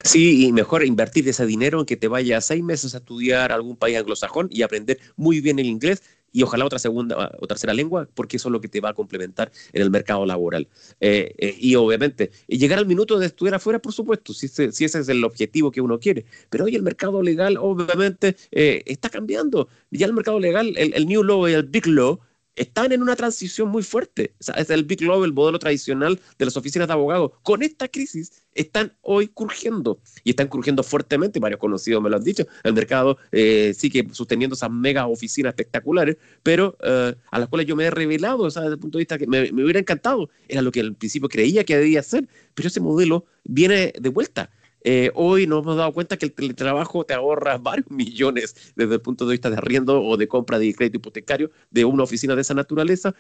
Sí, 0.04 0.48
y 0.48 0.52
mejor 0.52 0.84
invertir 0.84 1.30
ese 1.30 1.46
dinero 1.46 1.80
en 1.80 1.86
que 1.86 1.96
te 1.96 2.08
vayas 2.08 2.46
seis 2.46 2.64
meses 2.64 2.96
a 2.96 2.98
estudiar 2.98 3.52
algún 3.52 3.78
país 3.78 3.98
anglosajón 3.98 4.48
y 4.50 4.64
aprender 4.64 5.00
muy 5.16 5.42
bien 5.42 5.60
el 5.60 5.68
inglés 5.68 6.02
y 6.32 6.44
ojalá 6.44 6.66
otra 6.66 6.80
segunda 6.80 7.32
o 7.40 7.48
tercera 7.48 7.74
lengua, 7.74 8.08
porque 8.14 8.38
eso 8.38 8.50
es 8.50 8.54
lo 8.54 8.62
que 8.62 8.68
te 8.68 8.80
va 8.80 8.90
a 8.90 8.94
complementar 8.94 9.52
en 9.74 9.82
el 9.82 9.92
mercado 9.92 10.26
laboral. 10.26 10.68
Eh, 11.00 11.34
eh, 11.38 11.56
y 11.60 11.76
obviamente, 11.76 12.32
llegar 12.48 12.80
al 12.80 12.86
minuto 12.86 13.20
de 13.20 13.28
estudiar 13.28 13.56
afuera, 13.56 13.80
por 13.80 13.94
supuesto, 13.94 14.34
si, 14.34 14.46
ese, 14.46 14.86
es 14.86 15.10
el 15.10 15.24
objetivo 15.24 15.72
que 15.72 15.82
uno 15.82 16.00
quiere. 16.00 16.26
Pero 16.50 16.66
hoy 16.66 16.76
el 16.76 16.84
mercado 16.84 17.22
legal, 17.22 17.58
obviamente, 17.58 18.36
eh, 18.52 18.84
está 18.86 19.10
cambiando. 19.10 19.68
Ya 19.92 20.06
el 20.06 20.14
mercado 20.14 20.40
legal, 20.40 20.74
el, 20.78 20.94
el 20.94 21.08
New 21.08 21.24
Law 21.24 21.48
y 21.48 21.54
el 21.54 21.64
Big 21.64 21.88
Law, 21.88 22.20
están 22.56 22.92
en 22.92 23.02
una 23.02 23.16
transición 23.16 23.70
muy 23.70 23.84
fuerte. 23.84 24.34
es 24.40 24.70
el 24.70 24.84
Big 24.84 25.02
Law, 25.02 25.24
el 25.24 25.34
modelo 25.34 25.60
tradicional 25.60 26.20
de 26.38 26.46
las 26.46 26.58
oficinas 26.58 26.88
de 26.88 26.94
abogados. 26.94 27.32
Con 27.44 27.64
esta 27.64 27.88
crisis 27.88 28.44
están 28.54 28.94
hoy 29.02 29.28
curgiendo 29.28 30.00
y 30.24 30.32
están 30.32 30.48
curgiendo 30.48 30.84
fuertemente. 30.84 31.40
Varios 31.40 31.60
conocidos 31.60 32.02
me 32.02 32.10
lo 32.10 32.18
han 32.18 32.24
dicho. 32.24 32.46
El 32.64 32.74
mercado 32.74 33.18
eh, 33.32 33.74
sigue 33.78 34.08
sosteniendo 34.12 34.56
esas 34.56 34.72
mega 34.72 35.08
oficinas 35.08 35.52
espectaculares, 35.52 36.18
pero 36.44 36.78
eh, 36.84 37.16
a 37.32 37.40
las 37.40 37.48
cuales 37.48 37.68
yo 37.68 37.76
me 37.76 37.86
he 37.86 37.92
revelado, 37.92 38.46
desde 38.46 38.68
el 38.68 38.80
punto 38.80 38.98
de 38.98 39.02
vista 39.02 39.18
que 39.18 39.28
me, 39.28 39.52
me 39.52 39.64
hubiera 39.64 39.80
encantado. 39.80 40.30
Era 40.48 40.62
lo 40.62 40.72
que 40.72 40.82
al 40.82 40.96
principio 40.96 41.30
creía 41.30 41.64
que 41.64 41.78
debía 41.78 42.04
ser, 42.04 42.28
pero 42.54 42.68
ese 42.68 42.80
modelo 42.80 43.26
viene 43.44 43.94
de 44.00 44.10
vuelta 44.10 44.52
eh, 44.84 45.12
hoy 45.14 45.48
nos 45.48 45.64
hemos 45.64 45.78
dado 45.78 45.94
cuenta 45.94 46.18
que 46.18 46.26
el 46.26 46.34
teletrabajo 46.34 47.06
te 47.06 47.14
ahorra 47.14 47.58
varios 47.62 47.90
millones 47.90 48.74
desde 48.76 48.96
el 48.96 49.02
punto 49.02 49.26
de 49.26 49.32
vista 49.32 49.50
de 49.50 49.58
arriendo 49.58 50.02
o 50.02 50.18
de 50.18 50.28
compra 50.28 50.60
de 50.60 50.74
crédito 50.74 50.98
hipotecario 50.98 51.52
de 51.70 51.86
una 51.86 52.04
oficina 52.04 52.36
de 52.36 52.42
esa 52.42 52.54
naturaleza, 52.54 53.14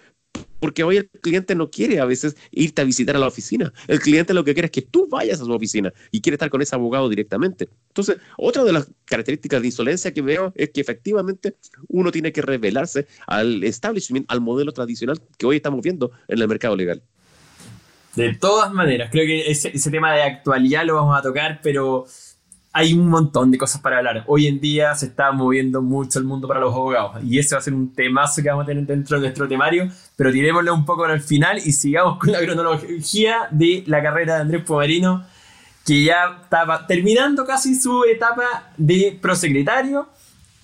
porque 0.59 0.83
hoy 0.83 0.97
el 0.97 1.09
cliente 1.09 1.55
no 1.55 1.69
quiere 1.69 1.99
a 1.99 2.05
veces 2.05 2.35
irte 2.51 2.81
a 2.81 2.85
visitar 2.85 3.15
a 3.15 3.19
la 3.19 3.27
oficina. 3.27 3.73
El 3.87 3.99
cliente 3.99 4.33
lo 4.33 4.43
que 4.43 4.53
quiere 4.53 4.67
es 4.67 4.71
que 4.71 4.81
tú 4.81 5.07
vayas 5.09 5.41
a 5.41 5.45
su 5.45 5.51
oficina 5.51 5.93
y 6.11 6.21
quiere 6.21 6.35
estar 6.35 6.49
con 6.49 6.61
ese 6.61 6.75
abogado 6.75 7.09
directamente. 7.09 7.69
Entonces, 7.87 8.17
otra 8.37 8.63
de 8.63 8.71
las 8.71 8.89
características 9.05 9.61
de 9.61 9.67
insolencia 9.67 10.13
que 10.13 10.21
veo 10.21 10.53
es 10.55 10.69
que 10.69 10.81
efectivamente 10.81 11.55
uno 11.87 12.11
tiene 12.11 12.31
que 12.31 12.41
revelarse 12.41 13.07
al 13.27 13.63
establishment, 13.63 14.25
al 14.29 14.41
modelo 14.41 14.71
tradicional 14.71 15.19
que 15.37 15.45
hoy 15.45 15.57
estamos 15.57 15.81
viendo 15.81 16.11
en 16.27 16.39
el 16.39 16.47
mercado 16.47 16.75
legal. 16.75 17.03
De 18.15 18.33
todas 18.33 18.71
maneras, 18.73 19.09
creo 19.11 19.25
que 19.25 19.49
ese, 19.49 19.91
tema 19.91 20.13
de 20.13 20.23
actualidad 20.23 20.83
lo 20.85 20.95
vamos 20.95 21.17
a 21.17 21.21
tocar, 21.21 21.59
pero 21.63 22.05
hay 22.73 22.93
un 22.93 23.07
montón 23.07 23.51
de 23.51 23.57
cosas 23.57 23.81
para 23.81 23.97
hablar. 23.97 24.23
Hoy 24.27 24.47
en 24.47 24.59
día 24.59 24.93
se 24.95 25.07
está 25.07 25.31
moviendo 25.31 25.81
mucho 25.81 26.19
el 26.19 26.25
mundo 26.25 26.47
para 26.47 26.59
los 26.59 26.73
abogados 26.73 27.23
y 27.23 27.39
ese 27.39 27.55
va 27.55 27.59
a 27.59 27.63
ser 27.63 27.73
un 27.73 27.93
temazo 27.93 28.41
que 28.41 28.49
vamos 28.49 28.63
a 28.63 28.67
tener 28.67 28.85
dentro 28.85 29.17
de 29.17 29.21
nuestro 29.23 29.47
temario, 29.47 29.89
pero 30.15 30.31
tirémosle 30.31 30.71
un 30.71 30.85
poco 30.85 31.05
al 31.05 31.21
final 31.21 31.57
y 31.57 31.71
sigamos 31.71 32.17
con 32.17 32.31
la 32.31 32.39
cronología 32.39 33.47
de 33.49 33.83
la 33.87 34.01
carrera 34.01 34.35
de 34.35 34.41
Andrés 34.41 34.63
Pomarino, 34.63 35.25
que 35.85 36.03
ya 36.03 36.39
estaba 36.43 36.85
terminando 36.87 37.45
casi 37.45 37.75
su 37.75 38.03
etapa 38.03 38.71
de 38.77 39.17
prosecretario. 39.21 40.07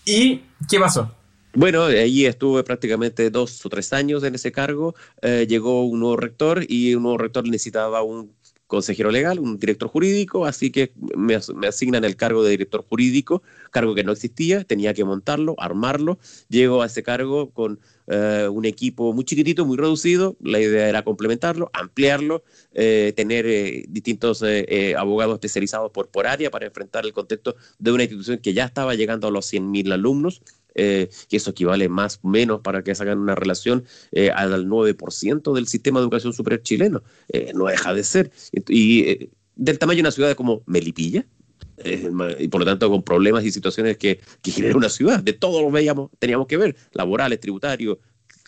¿Y 0.06 0.42
qué 0.70 0.80
pasó? 0.80 1.17
Bueno, 1.60 1.86
allí 1.86 2.28
estuve 2.28 2.64
prácticamente 2.64 3.32
dos 3.32 3.66
o 3.66 3.70
tres 3.70 3.92
años 3.92 4.24
en 4.24 4.36
ese 4.36 4.52
cargo. 4.52 4.94
Eh, 5.24 5.48
llegó 5.50 5.88
un 5.88 6.02
nuevo 6.02 6.16
rector 6.16 6.64
y 6.70 6.94
un 6.94 7.02
nuevo 7.02 7.18
rector 7.18 7.46
necesitaba 7.46 8.04
un 8.04 8.32
consejero 8.68 9.10
legal, 9.10 9.40
un 9.40 9.58
director 9.58 9.90
jurídico, 9.90 10.46
así 10.46 10.70
que 10.70 10.92
me, 11.16 11.34
asignan 11.68 12.04
el 12.04 12.16
cargo 12.16 12.44
de 12.44 12.52
director 12.52 12.86
jurídico, 12.88 13.42
cargo 13.72 13.96
que 13.96 14.04
no 14.04 14.12
existía, 14.12 14.66
tenía 14.66 14.94
que 14.94 15.04
montarlo, 15.04 15.56
armarlo. 15.58 16.20
Llego 16.48 16.84
a 16.84 16.86
ese 16.86 17.02
cargo 17.02 17.50
con 17.50 17.80
eh, 18.06 18.48
un 18.52 18.66
equipo 18.66 19.12
muy 19.14 19.24
chiquitito, 19.24 19.66
muy 19.66 19.78
reducido. 19.78 20.38
La 20.40 20.60
idea 20.60 20.88
era 20.88 21.04
complementarlo, 21.04 21.72
ampliarlo, 21.74 22.44
eh, 22.76 23.14
tener 23.16 23.48
distintos 23.90 24.44
abogados 24.96 25.34
especializados 25.34 25.92
por, 25.92 26.08
por 26.10 26.28
área 26.28 26.52
para 26.52 26.68
enfrentar 26.68 27.04
el 27.04 27.14
contexto 27.14 27.56
de 27.80 27.92
una 27.92 28.04
institución 28.04 28.38
que 28.38 28.54
ya 28.54 28.66
estaba 28.66 28.94
llegando 28.94 29.28
a 29.28 29.32
los 29.32 29.52
100.000 29.52 29.92
alumnos. 29.92 30.44
Que 30.78 31.38
eso 31.38 31.52
equivale 31.52 31.90
más 31.90 32.20
o 32.22 32.28
menos 32.28 32.62
para 32.62 32.84
que 32.84 32.96
se 32.96 33.04
hagan 33.04 33.20
una 33.20 33.36
relación 33.36 33.84
al 34.34 34.68
9% 34.68 35.54
del 35.54 35.68
sistema 35.68 36.00
de 36.00 36.04
educación 36.04 36.34
superior 36.34 36.62
chileno. 36.62 37.04
no 37.54 37.66
deja 37.66 37.94
de 37.94 38.04
ser. 38.04 38.32
Y 38.70 39.30
del 39.56 39.80
tamaño 39.80 39.98
de 39.98 40.02
una 40.02 40.12
ciudad 40.12 40.36
como 40.36 40.62
Melipilla, 40.66 41.26
y 42.40 42.48
por 42.48 42.62
lo 42.62 42.66
tanto 42.66 42.90
con 42.90 43.04
problemas 43.04 43.44
y 43.44 43.52
situaciones 43.52 43.98
que, 43.98 44.20
que 44.42 44.52
genera 44.52 44.78
una 44.78 44.90
ciudad. 44.90 45.22
De 45.22 45.34
todo 45.34 45.62
lo 45.62 45.72
veíamos, 45.72 46.12
teníamos 46.20 46.48
que 46.48 46.58
ver, 46.58 46.76
laborales, 46.94 47.40
tributarios, 47.40 47.98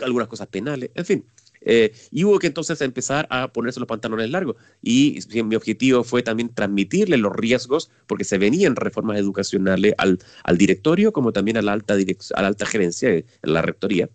algunas 0.03 0.27
cosas 0.27 0.47
penales, 0.47 0.91
en 0.95 1.05
fin. 1.05 1.25
Eh, 1.61 1.93
y 2.11 2.23
hubo 2.23 2.39
que 2.39 2.47
entonces 2.47 2.81
empezar 2.81 3.27
a 3.29 3.51
ponerse 3.51 3.79
los 3.79 3.87
pantalones 3.87 4.29
largos. 4.29 4.55
Y 4.81 5.19
mi 5.43 5.55
objetivo 5.55 6.03
fue 6.03 6.23
también 6.23 6.53
transmitirle 6.53 7.17
los 7.17 7.35
riesgos, 7.35 7.89
porque 8.07 8.23
se 8.23 8.37
venían 8.37 8.75
reformas 8.75 9.17
educacionales 9.17 9.93
al, 9.97 10.19
al 10.43 10.57
directorio, 10.57 11.11
como 11.11 11.33
también 11.33 11.57
a 11.57 11.61
la 11.61 11.73
alta, 11.73 11.95
a 11.95 12.41
la 12.41 12.47
alta 12.47 12.65
gerencia, 12.65 13.09
en 13.09 13.25
la 13.41 13.61
rectoría 13.61 14.09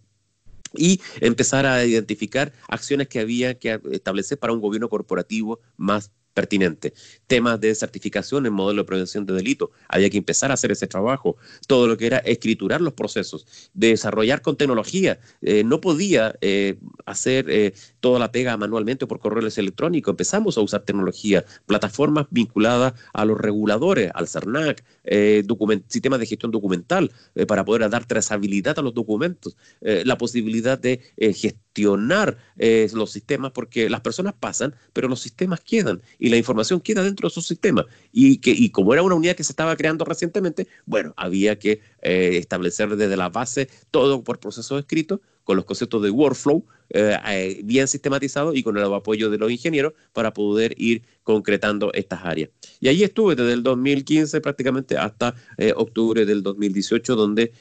y 0.76 1.00
empezar 1.20 1.66
a 1.66 1.84
identificar 1.84 2.52
acciones 2.68 3.08
que 3.08 3.20
había 3.20 3.58
que 3.58 3.80
establecer 3.92 4.38
para 4.38 4.52
un 4.52 4.60
gobierno 4.60 4.88
corporativo 4.88 5.60
más 5.76 6.10
pertinente. 6.34 6.92
Temas 7.26 7.60
de 7.60 7.74
certificación 7.74 8.44
en 8.44 8.52
modelo 8.52 8.82
de 8.82 8.86
prevención 8.86 9.24
de 9.24 9.32
delito. 9.32 9.70
Había 9.88 10.10
que 10.10 10.18
empezar 10.18 10.50
a 10.50 10.54
hacer 10.54 10.72
ese 10.72 10.86
trabajo. 10.86 11.36
Todo 11.66 11.86
lo 11.86 11.96
que 11.96 12.06
era 12.06 12.18
escriturar 12.18 12.80
los 12.80 12.92
procesos, 12.92 13.46
desarrollar 13.72 14.42
con 14.42 14.56
tecnología. 14.56 15.18
Eh, 15.40 15.64
no 15.64 15.80
podía 15.80 16.34
eh, 16.40 16.76
hacer 17.06 17.46
eh, 17.48 17.72
toda 18.00 18.18
la 18.18 18.32
pega 18.32 18.56
manualmente 18.56 19.06
por 19.06 19.20
correo 19.20 19.48
electrónico. 19.56 20.10
Empezamos 20.10 20.58
a 20.58 20.60
usar 20.60 20.82
tecnología, 20.82 21.44
plataformas 21.66 22.26
vinculadas 22.30 22.94
a 23.12 23.24
los 23.24 23.38
reguladores, 23.38 24.10
al 24.14 24.28
CERNAC, 24.28 24.84
sistemas 25.88 26.18
de 26.18 26.26
gestión 26.26 26.50
documental 26.50 27.12
para 27.46 27.64
poder 27.64 27.88
dar 27.88 28.04
trazabilidad 28.04 28.78
a 28.78 28.82
los 28.82 28.94
documentos, 28.94 29.56
la 29.80 30.18
posibilidad 30.18 30.78
de 30.78 31.00
gestionar 31.16 31.63
los 31.76 33.10
sistemas 33.10 33.52
porque 33.52 33.88
las 33.90 34.00
personas 34.00 34.34
pasan, 34.38 34.74
pero 34.92 35.08
los 35.08 35.20
sistemas 35.20 35.60
quedan 35.60 36.02
y 36.18 36.28
la 36.28 36.36
información 36.36 36.80
queda 36.80 37.02
dentro 37.02 37.28
de 37.28 37.32
esos 37.32 37.46
sistemas. 37.46 37.86
Y, 38.12 38.38
que, 38.38 38.50
y 38.50 38.70
como 38.70 38.92
era 38.92 39.02
una 39.02 39.14
unidad 39.14 39.36
que 39.36 39.44
se 39.44 39.52
estaba 39.52 39.76
creando 39.76 40.04
recientemente, 40.04 40.68
bueno, 40.86 41.14
había 41.16 41.58
que 41.58 41.80
eh, 42.02 42.36
establecer 42.36 42.96
desde 42.96 43.16
la 43.16 43.28
base 43.28 43.68
todo 43.90 44.22
por 44.22 44.38
proceso 44.38 44.78
escrito, 44.78 45.20
con 45.44 45.56
los 45.56 45.66
conceptos 45.66 46.02
de 46.02 46.08
workflow 46.08 46.64
eh, 46.88 47.18
eh, 47.28 47.60
bien 47.64 47.86
sistematizados 47.86 48.56
y 48.56 48.62
con 48.62 48.78
el 48.78 48.84
apoyo 48.84 49.28
de 49.28 49.36
los 49.36 49.50
ingenieros 49.50 49.92
para 50.14 50.32
poder 50.32 50.74
ir 50.78 51.02
concretando 51.22 51.92
estas 51.92 52.24
áreas. 52.24 52.48
Y 52.80 52.88
ahí 52.88 53.02
estuve 53.02 53.34
desde 53.34 53.52
el 53.52 53.62
2015 53.62 54.40
prácticamente 54.40 54.96
hasta 54.96 55.34
octubre 55.76 56.24
del 56.24 56.42
2018, 56.42 57.14
donde 57.14 57.52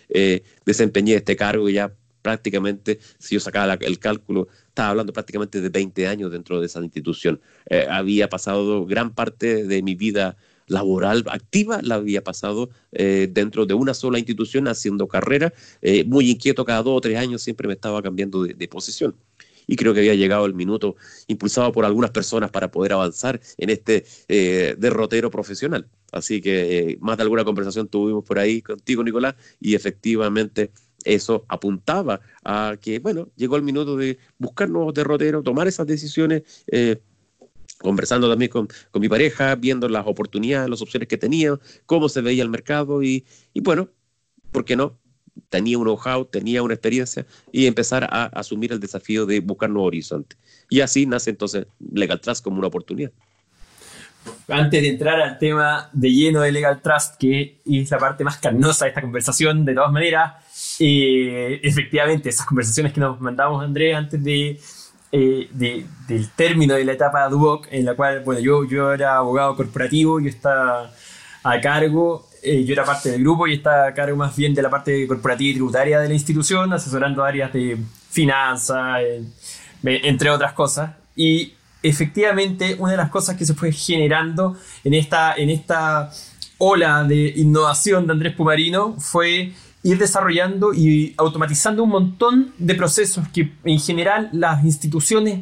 desempeñé 0.65 1.15
este 1.15 1.35
cargo 1.35 1.69
ya 1.69 1.93
prácticamente, 2.23 2.99
si 3.19 3.35
yo 3.35 3.39
sacaba 3.39 3.73
el 3.73 3.99
cálculo, 3.99 4.47
estaba 4.69 4.89
hablando 4.89 5.13
prácticamente 5.13 5.61
de 5.61 5.69
20 5.69 6.07
años 6.07 6.31
dentro 6.31 6.59
de 6.59 6.65
esa 6.65 6.79
institución. 6.79 7.39
Eh, 7.69 7.85
había 7.87 8.27
pasado 8.29 8.87
gran 8.87 9.13
parte 9.13 9.65
de 9.65 9.83
mi 9.83 9.93
vida 9.93 10.35
laboral 10.65 11.25
activa, 11.27 11.81
la 11.83 11.95
había 11.95 12.23
pasado 12.23 12.69
eh, 12.93 13.27
dentro 13.29 13.65
de 13.67 13.75
una 13.75 13.93
sola 13.93 14.17
institución 14.17 14.67
haciendo 14.67 15.07
carrera, 15.07 15.53
eh, 15.81 16.05
muy 16.05 16.31
inquieto 16.31 16.65
cada 16.65 16.81
dos 16.81 16.97
o 16.97 17.01
tres 17.01 17.17
años, 17.19 17.43
siempre 17.43 17.67
me 17.67 17.73
estaba 17.75 18.01
cambiando 18.01 18.43
de, 18.43 18.67
posición 18.67 19.13
y 19.67 19.75
creo 19.75 19.93
que 19.93 19.99
había 19.99 20.15
llegado 20.15 20.45
el 20.45 20.53
minuto 20.53 20.95
impulsado 21.27 21.71
por 21.71 21.85
algunas 21.85 22.11
personas 22.11 22.49
para 22.49 22.71
poder 22.71 22.93
avanzar 22.93 23.39
en 23.57 23.69
este 23.69 24.05
derrotero 24.77 25.29
profesional. 25.31 25.87
Así 26.11 26.41
que 26.41 26.97
más 26.99 27.17
de 27.17 27.23
alguna 27.23 27.45
conversación 27.45 27.87
tuvimos 27.87 28.23
por 28.25 28.39
ahí 28.39 28.61
contigo, 28.61 29.03
Nicolás, 29.03 29.35
y 29.59 29.75
efectivamente 29.75 30.71
eso 31.03 31.45
apuntaba 31.47 32.21
a 32.43 32.77
que, 32.79 32.99
bueno, 32.99 33.29
llegó 33.35 33.55
el 33.55 33.63
minuto 33.63 33.95
de 33.95 34.17
buscar 34.37 34.69
nuevos 34.69 34.93
derroteros, 34.93 35.43
tomar 35.43 35.67
esas 35.67 35.87
decisiones. 35.87 36.43
Eh, 36.67 37.01
conversando 37.79 38.29
también 38.29 38.49
con, 38.49 38.67
mi 38.93 39.09
pareja, 39.09 39.55
viendo 39.55 39.89
las 39.89 40.07
oportunidades, 40.07 40.69
las 40.69 40.81
opciones 40.81 41.09
que 41.09 41.17
tenía, 41.17 41.59
cómo 41.85 42.07
se 42.07 42.21
veía 42.21 42.41
el 42.41 42.49
mercado 42.49 43.03
y, 43.03 43.25
bueno, 43.55 43.89
¿por 44.51 44.63
qué 44.63 44.77
no? 44.77 44.97
Tenía 45.49 45.77
un 45.77 45.83
know-how, 45.83 46.25
tenía 46.25 46.63
una 46.63 46.75
experiencia 46.75 47.25
y 47.51 47.65
empezar 47.65 48.05
a 48.09 48.25
asumir 48.25 48.71
el 48.71 48.79
desafío 48.79 49.25
de 49.25 49.41
buscar 49.41 49.69
nuevos 49.69 49.87
horizontes. 49.87 50.37
Y 50.69 50.79
así 50.79 51.05
nace 51.05 51.31
entonces 51.31 51.67
Legal 51.91 52.21
Trust 52.21 52.43
como 52.43 52.59
una 52.59 52.67
oportunidad. 52.67 53.11
Antes 54.47 54.81
de 54.81 54.89
entrar 54.89 55.19
al 55.19 55.37
tema 55.37 55.89
de 55.91 56.09
lleno 56.11 56.41
de 56.41 56.51
Legal 56.51 56.81
Trust, 56.81 57.15
que 57.17 57.59
es 57.65 57.91
la 57.91 57.97
parte 57.97 58.23
más 58.23 58.37
carnosa 58.37 58.85
de 58.85 58.89
esta 58.89 59.01
conversación, 59.01 59.65
de 59.65 59.73
todas 59.73 59.91
maneras, 59.91 60.33
eh, 60.79 61.59
efectivamente, 61.63 62.29
esas 62.29 62.45
conversaciones 62.45 62.93
que 62.93 62.99
nos 62.99 63.19
mandamos, 63.19 63.63
Andrés, 63.63 63.95
antes 63.95 64.19
eh, 64.25 65.47
de, 65.51 65.85
del 66.07 66.29
término 66.31 66.75
de 66.75 66.85
la 66.85 66.93
etapa 66.93 67.27
de 67.29 67.35
UOC, 67.35 67.67
en 67.71 67.85
la 67.85 67.95
cual, 67.95 68.21
bueno, 68.21 68.41
yo, 68.41 68.65
yo 68.65 68.93
era 68.93 69.17
abogado 69.17 69.55
corporativo, 69.55 70.19
yo 70.19 70.29
estaba 70.29 70.91
a 71.43 71.61
cargo, 71.61 72.27
eh, 72.41 72.63
yo 72.63 72.73
era 72.73 72.83
parte 72.83 73.11
del 73.11 73.21
grupo 73.21 73.47
y 73.47 73.53
estaba 73.53 73.87
a 73.87 73.93
cargo 73.93 74.15
más 74.17 74.35
bien 74.35 74.53
de 74.53 74.61
la 74.61 74.69
parte 74.69 75.07
corporativa 75.07 75.51
y 75.51 75.53
tributaria 75.53 75.99
de 75.99 76.07
la 76.07 76.13
institución, 76.13 76.71
asesorando 76.73 77.23
áreas 77.23 77.53
de 77.53 77.77
finanzas, 78.09 79.01
entre 79.83 80.29
otras 80.29 80.53
cosas. 80.53 80.91
Y 81.15 81.53
efectivamente, 81.83 82.75
una 82.79 82.91
de 82.91 82.97
las 82.97 83.09
cosas 83.09 83.35
que 83.35 83.45
se 83.45 83.53
fue 83.53 83.71
generando 83.71 84.57
en 84.83 84.93
esta, 84.93 85.35
en 85.35 85.49
esta 85.49 86.09
ola 86.57 87.03
de 87.03 87.33
innovación 87.35 88.07
de 88.07 88.13
Andrés 88.13 88.35
Pumarino 88.35 88.95
fue 88.99 89.51
ir 89.83 89.97
desarrollando 89.97 90.73
y 90.73 91.13
automatizando 91.17 91.83
un 91.83 91.89
montón 91.89 92.53
de 92.57 92.73
procesos 92.73 93.27
que 93.29 93.51
en 93.65 93.79
general 93.79 94.29
las 94.31 94.63
instituciones 94.63 95.41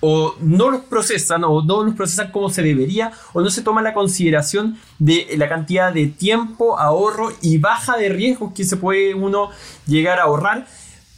o 0.00 0.34
no 0.40 0.70
los 0.70 0.80
procesan 0.82 1.44
o 1.44 1.62
no 1.62 1.84
los 1.84 1.94
procesan 1.94 2.32
como 2.32 2.50
se 2.50 2.62
debería 2.62 3.12
o 3.32 3.40
no 3.40 3.50
se 3.50 3.62
toma 3.62 3.82
la 3.82 3.94
consideración 3.94 4.76
de 4.98 5.28
la 5.36 5.48
cantidad 5.48 5.92
de 5.92 6.08
tiempo, 6.08 6.78
ahorro 6.78 7.32
y 7.40 7.58
baja 7.58 7.96
de 7.96 8.08
riesgos 8.08 8.52
que 8.52 8.64
se 8.64 8.76
puede 8.76 9.14
uno 9.14 9.50
llegar 9.86 10.18
a 10.18 10.24
ahorrar 10.24 10.66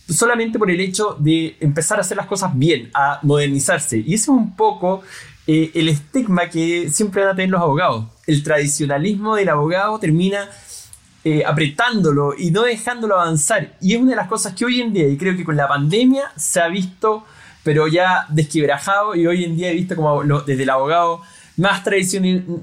solamente 0.07 0.59
por 0.59 0.71
el 0.71 0.81
hecho 0.81 1.17
de 1.19 1.57
empezar 1.61 1.97
a 1.97 2.03
hacer 2.03 2.19
las 2.19 2.27
cosas 2.27 2.57
bien, 2.59 2.91
a 2.93 3.21
modernizarse. 3.23 3.99
Y 3.99 4.15
ese 4.15 4.25
es 4.25 4.29
un 4.29 4.55
poco 4.55 5.03
eh, 5.47 5.71
el 5.75 5.89
estigma 5.89 6.51
que 6.51 6.91
siempre 6.91 7.23
van 7.23 7.33
a 7.33 7.37
tener 7.37 7.51
los 7.51 7.63
abogados. 7.63 8.07
El 8.27 8.43
tradicionalismo 8.43 9.35
del 9.35 9.49
abogado 9.49 9.99
termina 9.99 10.51
eh, 11.25 11.43
apretándolo 11.45 12.35
y 12.37 12.51
no 12.51 12.63
dejándolo 12.63 13.19
avanzar. 13.19 13.77
Y 13.81 13.95
es 13.95 14.01
una 14.01 14.11
de 14.11 14.17
las 14.17 14.29
cosas 14.29 14.55
que 14.55 14.65
hoy 14.65 14.81
en 14.81 14.93
día, 14.93 15.09
y 15.09 15.17
creo 15.17 15.37
que 15.37 15.45
con 15.45 15.57
la 15.57 15.67
pandemia 15.67 16.31
se 16.37 16.61
ha 16.61 16.69
visto, 16.69 17.25
pero 17.63 17.89
ya 17.89 18.27
desquebrajado, 18.29 19.15
y 19.15 19.27
hoy 19.27 19.45
en 19.45 19.57
día 19.57 19.71
he 19.71 19.75
visto 19.75 19.97
como 19.97 20.23
desde 20.43 20.63
el 20.63 20.71
abogado 20.71 21.23
más, 21.57 21.83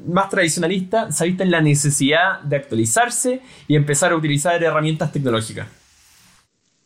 más 0.08 0.30
tradicionalista, 0.30 1.12
se 1.12 1.24
ha 1.24 1.28
visto 1.28 1.44
en 1.44 1.52
la 1.52 1.62
necesidad 1.62 2.42
de 2.42 2.58
actualizarse 2.58 3.42
y 3.68 3.76
empezar 3.76 4.12
a 4.12 4.16
utilizar 4.16 4.62
herramientas 4.64 5.12
tecnológicas. 5.12 5.68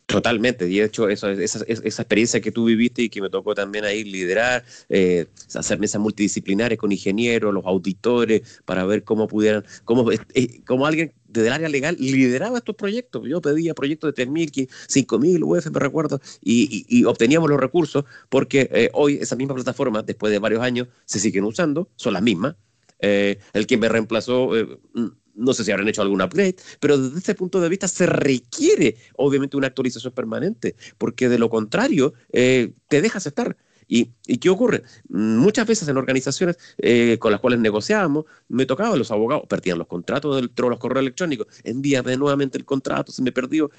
Totalmente, 0.06 0.68
y 0.68 0.78
de 0.78 0.84
hecho 0.84 1.08
esa, 1.08 1.32
experiencia 1.32 2.40
que 2.40 2.52
tú 2.52 2.66
viviste 2.66 3.02
y 3.02 3.08
que 3.08 3.20
me 3.20 3.28
tocó 3.28 3.56
también 3.56 3.84
ahí 3.84 4.04
liderar, 4.04 4.64
eh, 4.88 5.26
hacer 5.52 5.80
mesas 5.80 6.00
multidisciplinares 6.00 6.78
con 6.78 6.92
ingenieros, 6.92 7.52
los 7.52 7.66
auditores, 7.66 8.62
para 8.64 8.86
ver 8.86 9.02
cómo 9.02 9.26
pudieran, 9.26 9.64
cómo, 9.82 10.12
eh, 10.12 10.62
cómo 10.64 10.86
alguien 10.86 11.12
desde 11.36 11.48
el 11.48 11.54
área 11.54 11.68
legal 11.68 11.96
lideraba 11.98 12.58
estos 12.58 12.76
proyectos. 12.76 13.22
Yo 13.28 13.40
pedía 13.40 13.74
proyectos 13.74 14.14
de 14.14 14.26
3.000, 14.26 14.68
5.000 14.88 15.42
UF, 15.42 15.70
me 15.70 15.80
recuerdo, 15.80 16.20
y, 16.42 17.04
obteníamos 17.04 17.48
los 17.48 17.60
recursos 17.60 18.04
porque 18.28 18.68
eh, 18.72 18.90
hoy 18.92 19.18
esa 19.20 19.36
misma 19.36 19.54
plataforma, 19.54 20.02
después 20.02 20.32
de 20.32 20.38
varios 20.38 20.62
años, 20.62 20.88
se 21.04 21.20
siguen 21.20 21.44
usando, 21.44 21.88
son 21.96 22.12
las 22.14 22.22
mismas. 22.22 22.56
Eh, 22.98 23.38
el 23.52 23.66
que 23.66 23.76
me 23.76 23.88
reemplazó 23.88 24.50
no 25.36 25.52
sé 25.52 25.64
si 25.64 25.70
habrán 25.70 25.88
hecho 25.88 26.02
algún 26.02 26.22
upgrade, 26.22 26.56
pero 26.80 26.98
desde 26.98 27.18
ese 27.18 27.34
punto 27.34 27.60
de 27.60 27.68
vista 27.68 27.86
se 27.86 28.06
requiere 28.06 28.96
obviamente 29.16 29.56
una 29.56 29.68
actualización 29.68 30.12
permanente, 30.12 30.74
porque 30.98 31.28
de 31.28 31.38
lo 31.38 31.50
contrario 31.50 32.14
eh, 32.32 32.72
te 32.88 33.02
dejas 33.02 33.26
estar. 33.26 33.56
¿Y, 33.88 34.06
qué 34.38 34.50
ocurre? 34.50 34.82
Muchas 35.08 35.66
veces 35.66 35.88
en 35.88 35.96
organizaciones 35.96 36.58
eh, 36.78 37.18
con 37.18 37.30
las 37.32 37.40
cuales 37.40 37.60
negociábamos, 37.60 38.24
me 38.48 38.66
tocaba 38.66 38.96
los 38.96 39.10
abogados, 39.10 39.44
perdían 39.48 39.78
los 39.78 39.86
contratos 39.86 40.40
dentro 40.40 40.66
de 40.66 40.70
los 40.70 40.78
correos 40.78 41.02
electrónicos, 41.02 41.46
envíame 41.64 42.16
nuevamente 42.16 42.58
el 42.58 42.64
contrato, 42.64 43.12
se 43.12 43.22
me 43.22 43.32
perdió. 43.32 43.70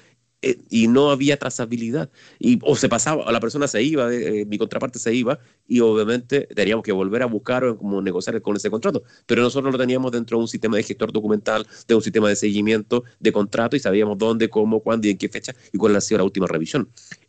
eh, 0.42 0.56
y 0.70 0.86
no 0.88 1.10
había 1.10 1.36
trazabilidad. 1.36 2.10
Y, 2.38 2.58
o 2.62 2.76
se 2.76 2.88
pasaba, 2.88 3.24
o 3.26 3.32
la 3.32 3.40
persona 3.40 3.66
se 3.66 3.82
iba, 3.82 4.12
eh, 4.14 4.44
mi 4.46 4.56
contraparte 4.58 4.98
se 4.98 5.12
iba, 5.14 5.38
y 5.66 5.80
obviamente 5.80 6.46
teníamos 6.54 6.84
que 6.84 6.92
volver 6.92 7.22
a 7.22 7.26
buscar 7.26 7.64
o 7.64 7.76
como 7.76 8.00
negociar 8.00 8.40
con 8.40 8.56
ese 8.56 8.70
contrato. 8.70 9.02
Pero 9.26 9.42
nosotros 9.42 9.72
lo 9.72 9.78
teníamos 9.78 10.12
dentro 10.12 10.38
de 10.38 10.42
un 10.42 10.48
sistema 10.48 10.76
de 10.76 10.84
gestor 10.84 11.12
documental, 11.12 11.66
de 11.88 11.94
un 11.94 12.02
sistema 12.02 12.28
de 12.28 12.36
seguimiento 12.36 13.04
de 13.18 13.32
contrato, 13.32 13.76
y 13.76 13.80
sabíamos 13.80 14.16
dónde, 14.18 14.48
cómo, 14.48 14.80
cuándo 14.80 15.08
y 15.08 15.10
en 15.10 15.18
qué 15.18 15.28
fecha, 15.28 15.54
y 15.72 15.78
cuál 15.78 15.96
ha 15.96 16.00
sido 16.00 16.18
la 16.18 16.24
última 16.24 16.46
revisión. 16.46 16.88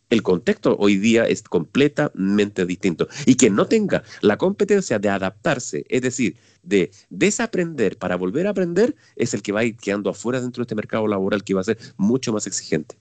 El 0.09 0.23
contexto 0.23 0.75
hoy 0.79 0.97
día 0.97 1.25
es 1.25 1.43
completamente 1.43 2.65
distinto. 2.65 3.07
Y 3.25 3.35
que 3.35 3.49
no 3.49 3.67
tenga 3.67 4.03
la 4.21 4.37
competencia 4.37 4.97
de 4.97 5.09
adaptarse, 5.09 5.85
es 5.87 6.01
decir, 6.01 6.35
de 6.63 6.91
desaprender 7.09 7.97
para 7.97 8.15
volver 8.15 8.47
a 8.47 8.51
aprender, 8.51 8.95
es 9.15 9.33
el 9.33 9.43
que 9.43 9.51
va 9.51 9.61
a 9.61 9.65
ir 9.65 9.77
quedando 9.77 10.09
afuera 10.09 10.41
dentro 10.41 10.61
de 10.61 10.63
este 10.65 10.75
mercado 10.75 11.07
laboral 11.07 11.43
que 11.43 11.53
va 11.53 11.61
a 11.61 11.65
ser 11.65 11.77
mucho 11.97 12.33
más 12.33 12.47
exigente. 12.47 12.95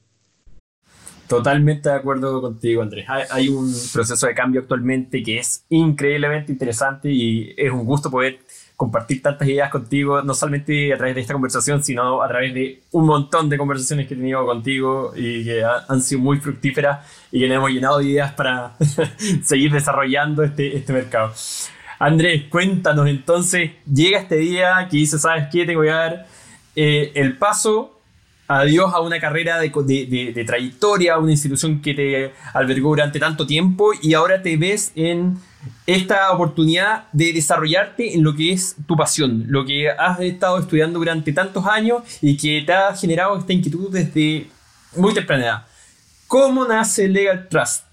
Totalmente 1.28 1.90
de 1.90 1.94
acuerdo 1.94 2.40
contigo, 2.40 2.80
Andrés. 2.80 3.06
Hay, 3.30 3.48
un 3.48 3.70
proceso 3.92 4.26
de 4.26 4.34
cambio 4.34 4.62
actualmente 4.62 5.22
que 5.22 5.38
es 5.38 5.66
increíblemente 5.68 6.52
interesante 6.52 7.10
y 7.10 7.54
es 7.54 7.70
un 7.70 7.84
gusto 7.84 8.10
poder 8.10 8.38
compartir 8.78 9.20
tantas 9.20 9.48
ideas 9.48 9.70
contigo, 9.70 10.22
no 10.22 10.34
solamente 10.34 10.94
a 10.94 10.96
través 10.96 11.16
de 11.16 11.22
esta 11.22 11.32
conversación, 11.32 11.82
sino 11.82 12.22
a 12.22 12.28
través 12.28 12.54
de 12.54 12.80
un 12.92 13.06
montón 13.06 13.48
de 13.48 13.58
conversaciones 13.58 14.06
que 14.06 14.14
he 14.14 14.16
tenido 14.16 14.46
contigo 14.46 15.12
y 15.16 15.42
que 15.42 15.64
han 15.64 16.00
sido 16.00 16.20
muy 16.20 16.38
fructíferas 16.38 17.04
y 17.32 17.40
que 17.40 17.48
nos 17.48 17.56
hemos 17.56 17.70
llenado 17.72 17.98
de 17.98 18.04
ideas 18.04 18.32
para 18.34 18.76
seguir 19.42 19.72
desarrollando 19.72 20.44
este, 20.44 20.76
este 20.76 20.92
mercado. 20.92 21.32
Andrés, 21.98 22.44
cuéntanos 22.48 23.08
entonces, 23.08 23.72
llega 23.92 24.20
este 24.20 24.36
día 24.36 24.86
que 24.88 24.98
dices, 24.98 25.22
¿sabes 25.22 25.48
qué? 25.50 25.66
Tengo 25.66 25.82
que 25.82 25.88
dar 25.88 26.28
eh, 26.76 27.10
el 27.16 27.36
paso 27.36 27.98
adiós 28.46 28.94
a 28.94 29.00
una 29.00 29.18
carrera 29.18 29.58
de, 29.58 29.70
de, 30.32 30.44
trayectoria, 30.44 31.14
a 31.14 31.18
una 31.18 31.32
institución 31.32 31.82
que 31.82 31.94
te 31.94 32.32
albergó 32.54 32.90
durante 32.90 33.18
tanto 33.18 33.44
tiempo 33.44 33.90
y 34.00 34.14
ahora 34.14 34.40
te 34.40 34.56
ves 34.56 34.92
en 34.94 35.36
esta 35.86 36.30
oportunidad 36.32 37.08
de 37.12 37.32
desarrollarte 37.32 38.14
en 38.14 38.22
lo 38.22 38.34
que 38.34 38.52
es 38.52 38.76
tu 38.86 38.96
pasión, 38.96 39.44
lo 39.48 39.64
que 39.64 39.88
has 39.90 40.20
estado 40.20 40.58
estudiando 40.58 40.98
durante 40.98 41.32
tantos 41.32 41.66
años 41.66 42.02
y 42.20 42.36
que 42.36 42.62
te 42.64 42.72
ha 42.72 42.94
generado 42.94 43.38
esta 43.38 43.52
inquietud 43.52 43.90
desde 43.90 44.48
muy 44.96 45.14
temprana 45.14 45.44
edad. 45.44 45.66
¿Cómo 46.26 46.66
nace 46.66 47.08
Legal 47.08 47.48
Trust? 47.48 47.84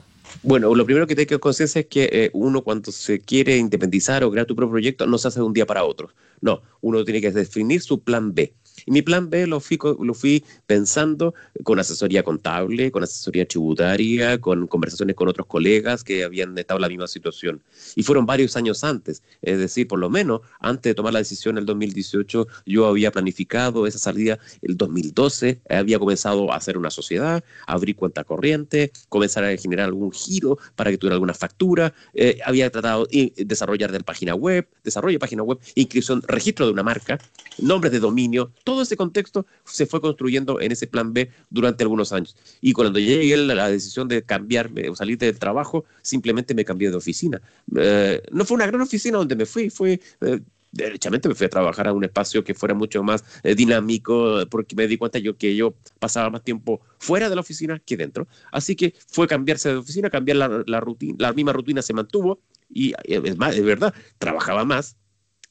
Bueno, 0.44 0.76
lo 0.76 0.86
primero 0.86 1.08
que 1.08 1.16
hay 1.18 1.26
que 1.26 1.40
conciencia 1.40 1.80
es 1.80 1.88
que 1.88 2.10
eh, 2.12 2.30
uno 2.34 2.62
cuando 2.62 2.92
se 2.92 3.20
quiere 3.20 3.58
independizar 3.58 4.24
o 4.24 4.32
crear 4.32 4.46
tu 4.46 4.56
propio 4.56 4.72
proyecto 4.72 5.08
no 5.08 5.18
se 5.18 5.30
hace 5.30 5.40
de 5.40 5.46
un 5.46 5.54
día 5.54 5.66
para 5.66 5.84
otro. 5.86 6.10
No, 6.42 6.62
uno 6.82 7.04
tiene 7.04 7.22
que 7.22 7.32
definir 7.32 7.82
su 7.82 8.02
plan 8.02 8.34
B. 8.34 8.54
Y 8.86 8.92
mi 8.92 9.02
plan 9.02 9.30
B 9.30 9.48
lo 9.48 9.60
fui, 9.60 9.80
lo 10.00 10.14
fui 10.14 10.44
pensando 10.68 11.34
con 11.64 11.80
asesoría 11.80 12.24
contable, 12.24 12.92
con 12.92 13.04
asesoría 13.04 13.48
tributaria, 13.48 14.40
con 14.40 14.68
conversaciones 14.68 15.16
con 15.16 15.28
otros 15.28 15.48
colegas 15.48 16.04
que 16.04 16.24
habían 16.24 16.58
estado 16.58 16.78
en 16.78 16.82
la 16.84 16.90
misma 16.90 17.08
situación. 17.08 17.62
Y 17.96 18.04
fueron 18.04 18.26
varios 18.26 18.56
años 18.56 18.84
antes, 18.84 19.24
es 19.42 19.58
decir, 19.58 19.88
por 19.88 20.00
lo 20.00 20.10
menos 20.10 20.42
antes 20.60 20.92
de 20.92 20.96
tomar 20.96 21.14
la 21.14 21.20
decisión 21.20 21.56
en 21.56 21.60
el 21.60 21.66
2018, 21.66 22.48
yo 22.66 22.88
había 22.88 23.12
planificado 23.12 23.88
esa 23.88 24.00
salida 24.00 24.40
el 24.62 24.78
2012, 24.78 25.62
había 25.70 26.00
comenzado 26.00 26.52
a 26.52 26.58
hacer 26.58 26.78
una 26.78 26.90
sociedad, 26.90 27.44
abrir 27.68 27.96
cuenta 27.96 28.24
corriente, 28.24 28.92
comenzar 29.10 29.44
a 29.44 29.56
generar 29.58 29.86
algún 29.86 30.12
giro 30.12 30.58
para 30.76 30.92
que 30.92 30.98
tuviera 30.98 31.16
alguna 31.16 31.34
factura, 31.34 31.94
eh, 32.14 32.40
había 32.46 32.70
tratado 32.70 33.06
de 33.06 33.34
desarrollar 33.38 33.92
de 33.92 34.00
página 34.02 34.36
web, 34.36 34.68
desarrollo 34.84 35.16
de 35.16 35.20
página 35.20 35.44
web, 35.44 35.60
inscripción, 35.76 36.22
registro 36.28 36.66
de 36.66 36.72
una 36.72 36.84
marca, 36.84 37.20
nombres 37.58 37.92
de 37.92 38.00
dominio, 38.00 38.52
todo 38.64 38.75
ese 38.82 38.98
contexto 38.98 39.46
se 39.64 39.86
fue 39.86 40.02
construyendo 40.02 40.60
en 40.62 40.72
ese 40.72 40.88
plan 40.88 41.14
B 41.14 41.30
durante 41.50 41.84
algunos 41.84 42.12
años. 42.12 42.36
Y 42.62 42.74
cuando 42.74 43.00
llegué 43.00 43.34
a 43.34 43.38
la 43.38 43.70
decisión 43.70 44.08
de 44.08 44.24
cambiarme 44.24 44.90
o 44.90 44.96
salir 44.96 45.18
del 45.18 45.38
trabajo, 45.40 45.86
simplemente 46.02 46.54
me 46.54 46.66
cambié 46.66 46.90
de 46.90 46.98
oficina. 46.98 47.42
Eh, 47.76 48.22
no 48.32 48.46
fue 48.46 48.56
una 48.56 48.68
gran 48.68 48.82
oficina 48.82 49.18
donde 49.18 49.36
me 49.36 49.46
fui, 49.46 49.70
fue... 49.70 50.00
Eh, 50.22 50.40
derechamente 50.72 51.30
me 51.30 51.36
fui 51.36 51.46
a 51.46 51.50
trabajar 51.50 51.88
a 51.88 51.94
un 51.94 52.04
espacio 52.04 52.44
que 52.44 52.54
fuera 52.54 52.76
mucho 52.76 53.02
más 53.02 53.24
eh, 53.44 53.56
dinámico, 53.56 54.46
porque 54.52 54.76
me 54.76 54.88
di 54.88 54.98
cuenta 54.98 55.20
yo 55.20 55.38
que 55.38 55.56
yo 55.56 55.74
pasaba 56.00 56.30
más 56.30 56.44
tiempo 56.44 56.82
fuera 57.00 57.30
de 57.30 57.36
la 57.36 57.42
oficina 57.42 57.80
que 57.80 57.96
dentro. 57.96 58.28
Así 58.52 58.76
que 58.76 58.94
fue 59.08 59.26
cambiarse 59.26 59.70
de 59.70 59.78
oficina, 59.78 60.10
cambiar 60.10 60.36
la, 60.36 60.64
la 60.68 60.82
rutina, 60.82 61.16
la 61.18 61.32
misma 61.32 61.54
rutina 61.54 61.82
se 61.82 61.94
mantuvo 61.94 62.42
y 62.70 62.94
es 63.06 63.38
más, 63.38 63.56
es 63.56 63.64
verdad, 63.64 63.94
trabajaba 64.18 64.66
más, 64.66 64.98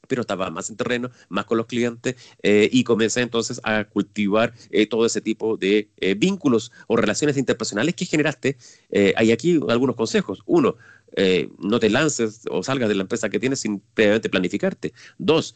pero 0.09 0.23
estaba 0.23 0.51
más 0.51 0.71
en 0.71 0.77
terreno, 0.77 1.11
más 1.29 1.45
con 1.45 1.59
los 1.59 1.67
clientes 1.67 2.17
eh, 2.43 2.69
y 2.73 2.85
comencé 2.85 3.21
entonces 3.21 3.61
a 3.65 3.85
cultivar 3.85 4.55
eh, 4.71 4.87
todo 4.87 5.07
ese 5.07 5.21
tipo 5.21 5.57
de 5.57 5.89
eh, 5.99 6.15
vínculos 6.15 6.73
o 6.87 6.97
relaciones 6.97 7.37
interpersonales 7.37 7.95
que 7.95 8.05
generaste. 8.05 8.57
hay 9.17 9.33
aquí 9.33 9.61
algunos 9.69 9.97
consejos. 9.97 10.43
Uno, 10.47 10.77
no 11.59 11.79
te 11.79 11.91
lances 11.91 12.43
o 12.51 12.63
salgas 12.63 12.89
de 12.89 12.97
la 12.97 13.03
empresa 13.03 13.29
que 13.29 13.39
tienes 13.39 13.61
sin 13.61 13.81
previamente 13.95 14.29
planificarte. 14.29 14.93
Dos, 15.19 15.55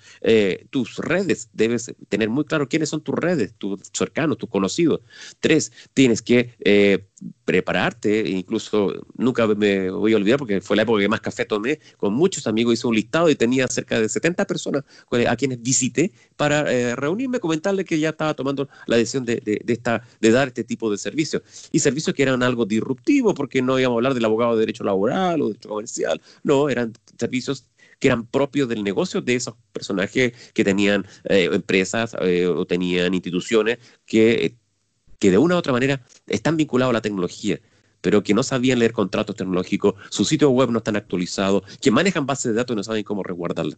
tus 0.70 0.96
redes, 0.98 1.48
debes 1.52 1.94
tener 2.08 2.28
muy 2.28 2.44
claro 2.44 2.68
quiénes 2.68 2.88
son 2.90 3.00
tus 3.00 3.14
redes, 3.14 3.54
tus 3.58 3.80
cercanos, 3.92 4.38
tus 4.38 4.48
conocidos. 4.48 5.00
Tres, 5.40 5.72
tienes 5.94 6.22
que 6.22 7.07
prepararte, 7.44 8.28
incluso 8.28 8.92
nunca 9.16 9.46
me 9.46 9.90
voy 9.90 10.12
a 10.12 10.16
olvidar 10.16 10.38
porque 10.38 10.60
fue 10.60 10.76
la 10.76 10.82
época 10.82 11.00
que 11.00 11.08
más 11.08 11.20
café 11.20 11.44
tomé, 11.44 11.80
con 11.96 12.14
muchos 12.14 12.46
amigos 12.46 12.74
hice 12.74 12.86
un 12.86 12.94
listado 12.94 13.28
y 13.30 13.34
tenía 13.34 13.66
cerca 13.68 14.00
de 14.00 14.08
70 14.08 14.46
personas 14.46 14.84
a 15.28 15.36
quienes 15.36 15.62
visité 15.62 16.12
para 16.36 16.64
reunirme, 16.94 17.40
comentarles 17.40 17.86
que 17.86 17.98
ya 17.98 18.10
estaba 18.10 18.34
tomando 18.34 18.68
la 18.86 18.96
decisión 18.96 19.24
de, 19.24 19.36
de, 19.36 19.72
esta, 19.72 20.02
de 20.20 20.30
dar 20.30 20.48
este 20.48 20.64
tipo 20.64 20.90
de 20.90 20.98
servicios. 20.98 21.42
Y 21.72 21.80
servicios 21.80 22.14
que 22.14 22.22
eran 22.22 22.42
algo 22.42 22.66
disruptivo 22.66 23.34
porque 23.34 23.62
no 23.62 23.78
íbamos 23.78 23.96
a 23.96 23.98
hablar 23.98 24.14
del 24.14 24.24
abogado 24.24 24.54
de 24.54 24.60
derecho 24.60 24.84
laboral 24.84 25.42
o 25.42 25.52
comercial, 25.66 26.20
no, 26.42 26.68
eran 26.68 26.92
servicios 27.18 27.68
que 27.98 28.08
eran 28.08 28.26
propios 28.26 28.68
del 28.68 28.84
negocio 28.84 29.20
de 29.20 29.34
esos 29.34 29.54
personajes 29.72 30.32
que 30.54 30.64
tenían 30.64 31.04
eh, 31.24 31.48
empresas 31.52 32.16
eh, 32.20 32.46
o 32.46 32.64
tenían 32.64 33.12
instituciones 33.14 33.78
que, 34.06 34.56
que 35.18 35.30
de 35.30 35.38
una 35.38 35.54
u 35.54 35.58
otra 35.58 35.72
manera 35.72 36.02
están 36.26 36.56
vinculados 36.56 36.90
a 36.90 36.94
la 36.94 37.02
tecnología 37.02 37.60
pero 38.00 38.22
que 38.22 38.34
no 38.34 38.42
sabían 38.42 38.78
leer 38.78 38.92
contratos 38.92 39.36
tecnológicos, 39.36 39.94
su 40.10 40.24
sitio 40.24 40.50
web 40.50 40.70
no 40.70 40.78
están 40.78 40.96
actualizados, 40.96 41.64
que 41.80 41.90
manejan 41.90 42.26
bases 42.26 42.52
de 42.52 42.54
datos 42.54 42.74
y 42.74 42.76
no 42.76 42.84
saben 42.84 43.02
cómo 43.02 43.22
resguardarla. 43.22 43.76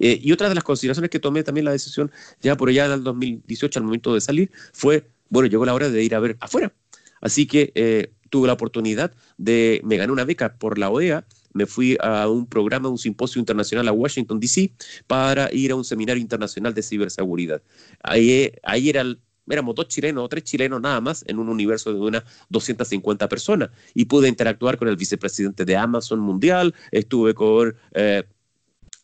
Eh, 0.00 0.18
y 0.20 0.32
otra 0.32 0.48
de 0.48 0.54
las 0.54 0.64
consideraciones 0.64 1.10
que 1.10 1.20
tomé 1.20 1.44
también 1.44 1.64
la 1.66 1.72
decisión 1.72 2.10
ya 2.40 2.56
por 2.56 2.68
allá 2.68 2.88
del 2.88 3.04
2018 3.04 3.78
al 3.78 3.84
momento 3.84 4.14
de 4.14 4.20
salir 4.20 4.50
fue, 4.72 5.06
bueno, 5.28 5.48
llegó 5.48 5.64
la 5.64 5.74
hora 5.74 5.88
de 5.90 6.02
ir 6.02 6.14
a 6.14 6.20
ver 6.20 6.36
afuera. 6.40 6.72
Así 7.20 7.46
que 7.46 8.10
tuve 8.30 8.46
la 8.46 8.54
oportunidad 8.54 9.12
de, 9.36 9.80
me 9.84 9.96
gané 9.98 10.12
una 10.12 10.24
beca 10.24 10.56
por 10.56 10.78
la 10.78 10.90
OEA, 10.90 11.24
me 11.52 11.66
fui 11.66 11.98
a 12.00 12.28
un 12.28 12.46
programa, 12.46 12.88
un 12.88 12.96
simposio 12.96 13.38
internacional 13.38 13.86
a 13.86 13.92
Washington, 13.92 14.40
D.C., 14.40 14.72
para 15.06 15.52
ir 15.52 15.70
a 15.70 15.74
un 15.74 15.84
seminario 15.84 16.20
internacional 16.20 16.72
de 16.72 16.82
ciberseguridad. 16.82 17.62
Ahí, 18.02 18.50
ahí 18.62 18.88
era 18.88 19.04
éramos 19.48 19.74
dos 19.74 19.88
chilenos 19.88 20.24
o 20.24 20.28
tres 20.28 20.44
chilenos 20.44 20.80
nada 20.80 21.00
más 21.00 21.24
en 21.26 21.38
un 21.38 21.48
universo 21.48 21.92
de 21.92 22.00
unas 22.00 22.24
250 22.48 23.28
personas. 23.28 23.70
Y 23.94 24.04
pude 24.04 24.28
interactuar 24.28 24.76
con 24.78 24.88
el 24.88 24.96
vicepresidente 24.96 25.64
de 25.64 25.76
Amazon 25.76 26.20
Mundial, 26.20 26.74
estuve 26.90 27.34
con 27.34 27.74
eh, 27.92 28.24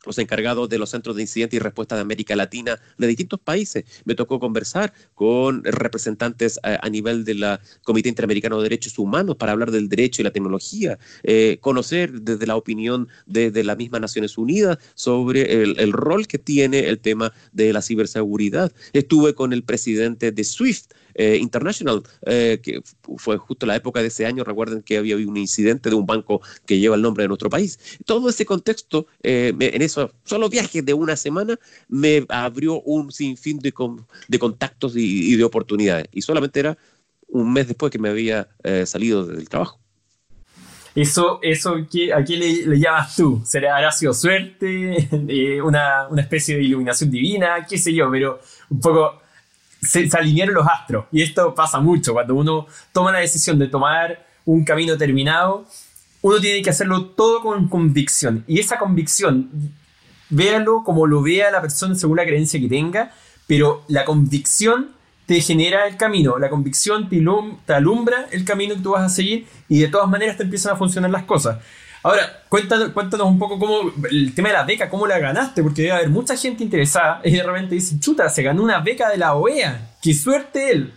los 0.06 0.18
encargados 0.18 0.68
de 0.68 0.78
los 0.78 0.90
centros 0.90 1.16
de 1.16 1.22
incidente 1.22 1.56
y 1.56 1.58
respuesta 1.58 1.94
de 1.94 2.02
América 2.02 2.36
Latina 2.36 2.80
de 2.96 3.06
distintos 3.06 3.40
países. 3.40 3.84
Me 4.04 4.14
tocó 4.14 4.38
conversar 4.38 4.92
con 5.14 5.64
representantes 5.64 6.58
a, 6.62 6.88
nivel 6.88 7.24
del 7.24 7.44
Comité 7.82 8.08
Interamericano 8.08 8.58
de 8.58 8.64
Derechos 8.64 8.98
Humanos 8.98 9.36
para 9.36 9.52
hablar 9.52 9.70
del 9.70 9.88
derecho 9.88 10.22
y 10.22 10.24
la 10.24 10.30
tecnología, 10.30 10.98
eh, 11.22 11.58
conocer 11.60 12.22
desde 12.22 12.46
la 12.46 12.56
opinión 12.56 13.08
de, 13.26 13.58
las 13.64 13.76
mismas 13.76 14.00
Naciones 14.00 14.38
Unidas 14.38 14.78
sobre 14.94 15.62
el, 15.62 15.78
el 15.78 15.92
rol 15.92 16.26
que 16.26 16.38
tiene 16.38 16.88
el 16.88 16.98
tema 17.00 17.32
de 17.52 17.72
la 17.72 17.82
ciberseguridad. 17.82 18.72
Estuve 18.92 19.34
con 19.34 19.52
el 19.52 19.64
presidente 19.64 20.32
de 20.32 20.44
SWIFT, 20.44 20.92
eh, 21.20 21.36
International, 21.36 22.00
eh, 22.26 22.60
que 22.62 22.80
fue 23.16 23.38
justo 23.38 23.66
la 23.66 23.74
época 23.74 24.00
de 24.00 24.06
ese 24.06 24.24
año, 24.24 24.44
recuerden 24.44 24.82
que 24.82 24.98
había 24.98 25.14
habido 25.14 25.28
un 25.28 25.36
incidente 25.36 25.90
de 25.90 25.96
un 25.96 26.06
banco 26.06 26.40
que 26.64 26.78
lleva 26.78 26.94
el 26.94 27.02
nombre 27.02 27.24
de 27.24 27.28
nuestro 27.28 27.50
país. 27.50 27.98
Todo 28.06 28.28
ese 28.28 28.46
contexto, 28.46 29.08
eh, 29.24 29.52
en 29.58 29.82
esos 29.82 30.12
solo 30.22 30.48
viajes 30.48 30.86
de 30.86 30.94
una 30.94 31.16
semana, 31.16 31.58
me 31.88 32.24
abrió 32.28 32.80
un 32.82 33.10
sinfín 33.10 33.58
de, 33.58 33.74
de 34.28 34.38
contactos 34.38 34.92
y, 34.94 35.34
de 35.34 35.42
oportunidades. 35.42 36.06
Y 36.12 36.22
solamente 36.22 36.60
era 36.60 36.78
un 37.26 37.52
mes 37.52 37.66
después 37.66 37.90
que 37.90 37.98
me 37.98 38.10
había 38.10 38.48
salido 38.86 39.26
del 39.26 39.48
trabajo. 39.48 39.80
Eso, 40.94 41.40
eso 41.42 41.74
¿a 42.14 42.22
quién 42.24 42.40
le, 42.40 42.78
llamas 42.78 43.16
tú? 43.16 43.42
¿Será, 43.44 43.74
¿Habrá 43.76 43.90
sido 43.90 44.14
suerte? 44.14 45.08
una, 45.64 46.06
una, 46.08 46.22
especie 46.22 46.56
de 46.56 46.62
iluminación 46.62 47.10
divina? 47.10 47.66
¿Qué 47.68 47.76
sé 47.76 47.92
yo? 47.92 48.08
Pero 48.08 48.40
un 48.70 48.80
poco 48.80 49.27
se, 49.80 50.08
alinearon 50.12 50.54
los 50.54 50.66
astros. 50.66 51.06
Y 51.12 51.22
esto 51.22 51.54
pasa 51.54 51.80
mucho. 51.80 52.12
Cuando 52.12 52.34
uno 52.34 52.66
toma 52.92 53.12
la 53.12 53.18
decisión 53.18 53.58
de 53.58 53.68
tomar 53.68 54.26
un 54.44 54.64
camino 54.64 54.96
terminado, 54.96 55.66
uno 56.22 56.40
tiene 56.40 56.62
que 56.62 56.70
hacerlo 56.70 57.06
todo 57.06 57.42
con 57.42 57.68
convicción. 57.68 58.44
Y 58.46 58.60
esa 58.60 58.78
convicción, 58.78 59.50
véalo 60.30 60.82
como 60.84 61.06
lo 61.06 61.22
vea 61.22 61.50
la 61.50 61.60
persona 61.60 61.94
según 61.94 62.16
la 62.16 62.24
creencia 62.24 62.60
que 62.60 62.68
tenga, 62.68 63.12
pero 63.46 63.84
la 63.88 64.04
convicción 64.04 64.90
te 65.26 65.40
genera 65.42 65.86
el 65.86 65.96
camino, 65.98 66.38
la 66.38 66.48
convicción 66.48 67.08
te, 67.10 67.22
te 67.66 67.72
alumbra 67.74 68.26
el 68.30 68.44
camino 68.46 68.74
que 68.74 68.80
tú 68.80 68.92
vas 68.92 69.04
a 69.04 69.08
seguir 69.10 69.46
y 69.68 69.78
de 69.78 69.88
todas 69.88 70.08
maneras 70.08 70.38
te 70.38 70.44
empiezan 70.44 70.72
a 70.72 70.76
funcionar 70.76 71.10
las 71.10 71.24
cosas. 71.24 71.58
Ahora, 72.02 72.44
cuéntanos, 72.48 72.90
cuéntanos 72.90 73.26
un 73.26 73.38
poco 73.38 73.58
cómo 73.58 73.92
el 74.10 74.34
tema 74.34 74.48
de 74.48 74.54
la 74.54 74.64
beca, 74.64 74.88
cómo 74.88 75.06
la 75.06 75.18
ganaste, 75.18 75.62
porque 75.62 75.82
debe 75.82 75.94
haber 75.94 76.10
mucha 76.10 76.36
gente 76.36 76.62
interesada 76.62 77.20
y 77.24 77.32
de 77.32 77.42
repente 77.42 77.74
dice, 77.74 77.98
chuta, 77.98 78.28
se 78.28 78.42
ganó 78.42 78.62
una 78.62 78.80
beca 78.80 79.08
de 79.10 79.16
la 79.16 79.34
OEA, 79.34 79.94
qué 80.00 80.14
suerte 80.14 80.70
él. 80.70 80.92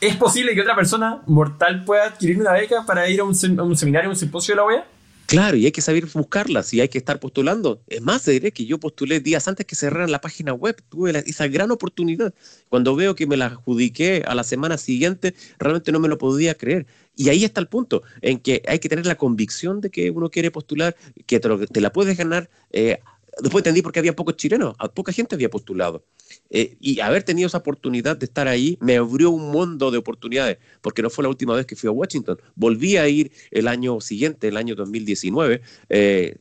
¿Es 0.00 0.14
posible 0.14 0.54
que 0.54 0.60
otra 0.60 0.76
persona 0.76 1.22
mortal 1.26 1.84
pueda 1.84 2.04
adquirir 2.04 2.40
una 2.40 2.52
beca 2.52 2.84
para 2.86 3.08
ir 3.08 3.20
a 3.20 3.24
un, 3.24 3.34
a 3.58 3.62
un 3.62 3.76
seminario, 3.76 4.08
un 4.08 4.16
simposio 4.16 4.52
de 4.54 4.56
la 4.56 4.64
OEA? 4.64 4.84
Claro, 5.28 5.58
y 5.58 5.66
hay 5.66 5.72
que 5.72 5.82
saber 5.82 6.06
buscarlas 6.06 6.72
y 6.72 6.80
hay 6.80 6.88
que 6.88 6.96
estar 6.96 7.20
postulando. 7.20 7.82
Es 7.86 8.00
más, 8.00 8.24
diré 8.24 8.50
que 8.50 8.64
yo 8.64 8.80
postulé 8.80 9.20
días 9.20 9.46
antes 9.46 9.66
que 9.66 9.74
cerraran 9.74 10.10
la 10.10 10.22
página 10.22 10.54
web. 10.54 10.82
Tuve 10.88 11.22
esa 11.26 11.46
gran 11.48 11.70
oportunidad. 11.70 12.32
Cuando 12.70 12.96
veo 12.96 13.14
que 13.14 13.26
me 13.26 13.36
la 13.36 13.44
adjudiqué 13.46 14.24
a 14.26 14.34
la 14.34 14.42
semana 14.42 14.78
siguiente, 14.78 15.34
realmente 15.58 15.92
no 15.92 16.00
me 16.00 16.08
lo 16.08 16.16
podía 16.16 16.54
creer. 16.54 16.86
Y 17.14 17.28
ahí 17.28 17.44
está 17.44 17.60
el 17.60 17.68
punto, 17.68 18.02
en 18.22 18.38
que 18.38 18.62
hay 18.66 18.78
que 18.78 18.88
tener 18.88 19.04
la 19.04 19.16
convicción 19.16 19.82
de 19.82 19.90
que 19.90 20.10
uno 20.10 20.30
quiere 20.30 20.50
postular, 20.50 20.96
que 21.26 21.38
te, 21.40 21.80
la 21.82 21.92
puedes 21.92 22.16
ganar. 22.16 22.48
Eh, 22.70 22.98
después 23.40 23.60
entendí 23.60 23.82
por 23.82 23.92
qué 23.92 23.98
había 23.98 24.14
pocos 24.14 24.36
chilenos, 24.36 24.74
poca 24.94 25.12
gente 25.12 25.34
había 25.34 25.50
postulado. 25.50 26.04
Eh, 26.50 26.76
y 26.80 27.00
haber 27.00 27.22
tenido 27.22 27.46
esa 27.46 27.58
oportunidad 27.58 28.16
de 28.16 28.26
estar 28.26 28.48
ahí 28.48 28.78
me 28.80 28.96
abrió 28.96 29.30
un 29.30 29.50
mundo 29.50 29.90
de 29.90 29.98
oportunidades, 29.98 30.58
porque 30.80 31.02
no 31.02 31.10
fue 31.10 31.22
la 31.22 31.28
última 31.28 31.54
vez 31.54 31.66
que 31.66 31.76
fui 31.76 31.88
a 31.88 31.92
Washington. 31.92 32.38
Volví 32.54 32.96
a 32.96 33.08
ir 33.08 33.32
el 33.50 33.68
año 33.68 34.00
siguiente, 34.00 34.48
el 34.48 34.56
año 34.56 34.74
2019. 34.74 35.60
Eh, 35.88 36.36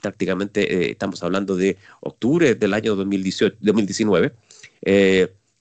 prácticamente 0.00 0.72
eh, 0.72 0.90
estamos 0.92 1.22
hablando 1.22 1.56
de 1.56 1.76
octubre 2.00 2.54
del 2.54 2.74
año 2.74 2.94
2018, 2.94 3.56
2019. 3.60 4.32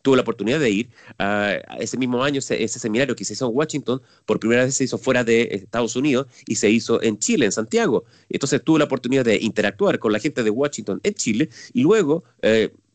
Tuve 0.07 0.15
la 0.15 0.21
oportunidad 0.21 0.61
de 0.61 0.69
ir 0.69 0.89
a 1.19 1.59
ese 1.81 1.97
mismo 1.97 2.23
año, 2.23 2.39
ese, 2.39 2.79
seminario 2.79 3.13
que 3.13 3.25
se 3.25 3.33
hizo 3.33 3.45
en 3.49 3.51
Washington, 3.53 4.01
por 4.25 4.39
primera 4.39 4.63
vez 4.63 4.73
se 4.73 4.85
hizo 4.85 4.97
fuera 4.97 5.25
de 5.25 5.49
Estados 5.51 5.97
Unidos 5.97 6.27
y 6.45 6.55
se 6.55 6.69
hizo 6.69 7.03
en 7.03 7.19
Chile, 7.19 7.45
en 7.45 7.51
Santiago. 7.51 8.05
Entonces 8.29 8.63
tuve 8.63 8.79
la 8.79 8.85
oportunidad 8.85 9.25
de 9.25 9.35
interactuar 9.35 9.99
con 9.99 10.13
la 10.13 10.19
gente 10.19 10.43
de 10.43 10.49
Washington 10.49 11.01
en 11.03 11.13
Chile 11.13 11.49
y 11.73 11.81
luego 11.81 12.23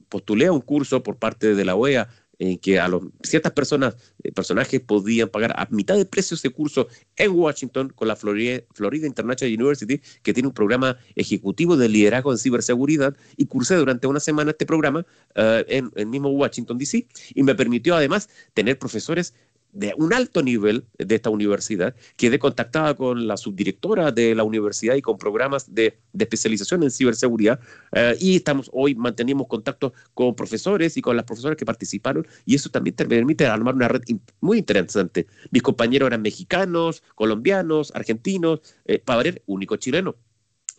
postulé 0.08 0.46
a 0.46 0.52
un 0.52 0.62
curso 0.62 1.02
por 1.02 1.16
parte 1.16 1.54
de 1.54 1.64
la 1.66 1.74
OEA 1.74 2.08
en 2.50 2.58
que 2.58 2.80
a 2.80 2.88
los, 2.88 3.02
ciertas 3.22 3.52
personas, 3.52 3.96
eh, 4.22 4.32
personajes 4.32 4.80
podían 4.80 5.28
pagar 5.28 5.54
a 5.56 5.68
mitad 5.70 5.96
de 5.96 6.04
precio 6.04 6.34
ese 6.34 6.50
curso 6.50 6.88
en 7.16 7.30
Washington 7.30 7.90
con 7.94 8.08
la 8.08 8.16
Florida, 8.16 8.60
Florida, 8.74 9.06
International 9.06 9.54
University, 9.54 10.00
que 10.22 10.32
tiene 10.32 10.48
un 10.48 10.54
programa 10.54 10.96
ejecutivo 11.14 11.76
de 11.76 11.88
liderazgo 11.88 12.32
en 12.32 12.38
ciberseguridad, 12.38 13.16
y 13.36 13.46
cursé 13.46 13.76
durante 13.76 14.08
una 14.08 14.18
semana 14.18 14.50
este 14.50 14.66
programa 14.66 15.06
eh, 15.36 15.64
en 15.68 15.92
el 15.94 16.06
mismo 16.06 16.30
Washington, 16.30 16.78
D.C., 16.78 17.06
y 17.34 17.42
me 17.44 17.54
permitió 17.54 17.94
además 17.94 18.28
tener 18.54 18.76
profesores 18.78 19.34
de 19.72 19.94
un 19.96 20.12
alto 20.12 20.42
nivel 20.42 20.86
de 20.98 21.14
esta 21.14 21.30
universidad, 21.30 21.96
quedé 22.16 22.38
contactada 22.38 22.94
con 22.94 23.26
la 23.26 23.36
subdirectora 23.36 24.12
de 24.12 24.34
la 24.34 24.44
universidad 24.44 24.94
y 24.94 25.02
con 25.02 25.16
programas 25.16 25.74
de, 25.74 25.98
especialización 26.18 26.82
en 26.82 26.90
ciberseguridad 26.90 27.58
eh, 27.92 28.16
y 28.20 28.36
estamos 28.36 28.70
hoy 28.72 28.94
mantenemos 28.94 29.48
contacto 29.48 29.92
con 30.14 30.36
profesores 30.36 30.96
y 30.96 31.02
con 31.02 31.16
las 31.16 31.24
profesoras 31.24 31.56
que 31.56 31.64
participaron 31.64 32.26
y 32.44 32.54
eso 32.54 32.68
también 32.70 32.94
te 32.94 33.06
permite 33.06 33.46
armar 33.46 33.74
una 33.74 33.88
red 33.88 34.02
muy 34.40 34.58
interesante. 34.58 35.26
Mis 35.50 35.62
compañeros 35.62 36.06
eran 36.06 36.22
mexicanos, 36.22 37.02
colombianos, 37.14 37.92
argentinos, 37.94 38.60
eh, 38.84 38.98
para 38.98 39.22
ver, 39.22 39.42
único 39.46 39.76
chileno. 39.76 40.16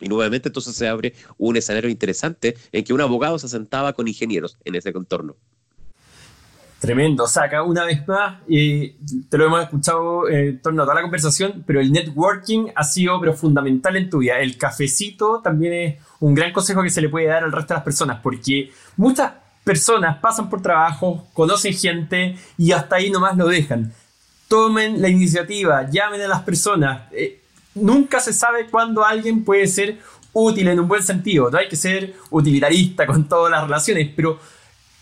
Y 0.00 0.08
nuevamente 0.08 0.48
entonces 0.48 0.74
se 0.74 0.88
abre 0.88 1.14
un 1.38 1.56
escenario 1.56 1.90
interesante 1.90 2.56
en 2.72 2.84
que 2.84 2.92
un 2.92 3.00
abogado 3.00 3.38
se 3.38 3.48
sentaba 3.48 3.92
con 3.92 4.08
ingenieros 4.08 4.58
en 4.64 4.74
ese 4.74 4.92
contorno. 4.92 5.36
Tremendo, 6.84 7.26
saca 7.26 7.62
una 7.62 7.82
vez 7.86 8.06
más, 8.06 8.42
te 8.46 9.38
lo 9.38 9.46
hemos 9.46 9.62
escuchado 9.62 10.28
en 10.28 10.60
torno 10.60 10.82
a 10.82 10.84
toda 10.84 10.96
la 10.96 11.00
conversación, 11.00 11.64
pero 11.66 11.80
el 11.80 11.90
networking 11.90 12.66
ha 12.76 12.84
sido 12.84 13.18
pero 13.20 13.32
fundamental 13.32 13.96
en 13.96 14.10
tu 14.10 14.18
vida. 14.18 14.38
El 14.38 14.58
cafecito 14.58 15.40
también 15.42 15.72
es 15.72 15.96
un 16.20 16.34
gran 16.34 16.52
consejo 16.52 16.82
que 16.82 16.90
se 16.90 17.00
le 17.00 17.08
puede 17.08 17.28
dar 17.28 17.42
al 17.42 17.52
resto 17.52 17.72
de 17.72 17.78
las 17.78 17.84
personas, 17.84 18.20
porque 18.22 18.70
muchas 18.98 19.32
personas 19.64 20.18
pasan 20.18 20.50
por 20.50 20.60
trabajo, 20.60 21.26
conocen 21.32 21.72
gente 21.72 22.36
y 22.58 22.72
hasta 22.72 22.96
ahí 22.96 23.10
nomás 23.10 23.34
lo 23.34 23.48
dejan. 23.48 23.90
Tomen 24.48 25.00
la 25.00 25.08
iniciativa, 25.08 25.88
llamen 25.88 26.20
a 26.20 26.28
las 26.28 26.42
personas. 26.42 27.10
Eh, 27.12 27.40
nunca 27.74 28.20
se 28.20 28.34
sabe 28.34 28.66
cuándo 28.66 29.06
alguien 29.06 29.42
puede 29.42 29.66
ser 29.68 30.00
útil 30.34 30.68
en 30.68 30.80
un 30.80 30.88
buen 30.88 31.02
sentido. 31.02 31.50
No 31.50 31.56
hay 31.56 31.66
que 31.66 31.76
ser 31.76 32.12
utilitarista 32.28 33.06
con 33.06 33.26
todas 33.26 33.50
las 33.50 33.62
relaciones, 33.62 34.10
pero 34.14 34.38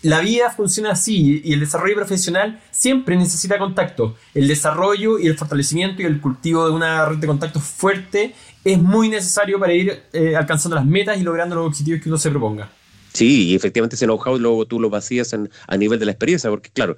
la 0.03 0.19
vida 0.19 0.51
funciona 0.51 0.91
así 0.91 1.41
y 1.43 1.53
el 1.53 1.61
desarrollo 1.61 1.95
profesional 1.95 2.61
siempre 2.71 3.15
necesita 3.15 3.57
contacto. 3.57 4.15
El 4.33 4.47
desarrollo 4.49 5.17
y 5.17 5.27
el 5.27 5.37
fortalecimiento 5.37 6.01
y 6.01 6.05
el 6.05 6.19
cultivo 6.19 6.65
de 6.65 6.71
una 6.71 7.05
red 7.05 7.17
de 7.17 7.27
contactos 7.27 7.63
fuerte 7.63 8.35
es 8.65 8.81
muy 8.81 9.07
necesario 9.07 9.59
para 9.59 9.73
ir 9.73 10.03
eh, 10.11 10.35
alcanzando 10.35 10.75
las 10.75 10.85
metas 10.85 11.17
y 11.17 11.23
logrando 11.23 11.55
los 11.55 11.67
objetivos 11.67 12.01
que 12.01 12.09
uno 12.09 12.17
se 12.17 12.29
proponga. 12.29 12.69
Sí, 13.13 13.49
y 13.49 13.55
efectivamente 13.55 13.95
ese 13.95 14.05
know-how 14.05 14.37
luego 14.37 14.65
tú 14.65 14.79
lo 14.79 14.89
vacías 14.89 15.33
a 15.67 15.77
nivel 15.77 15.99
de 15.99 16.05
la 16.05 16.11
experiencia, 16.11 16.49
porque 16.49 16.71
claro, 16.71 16.97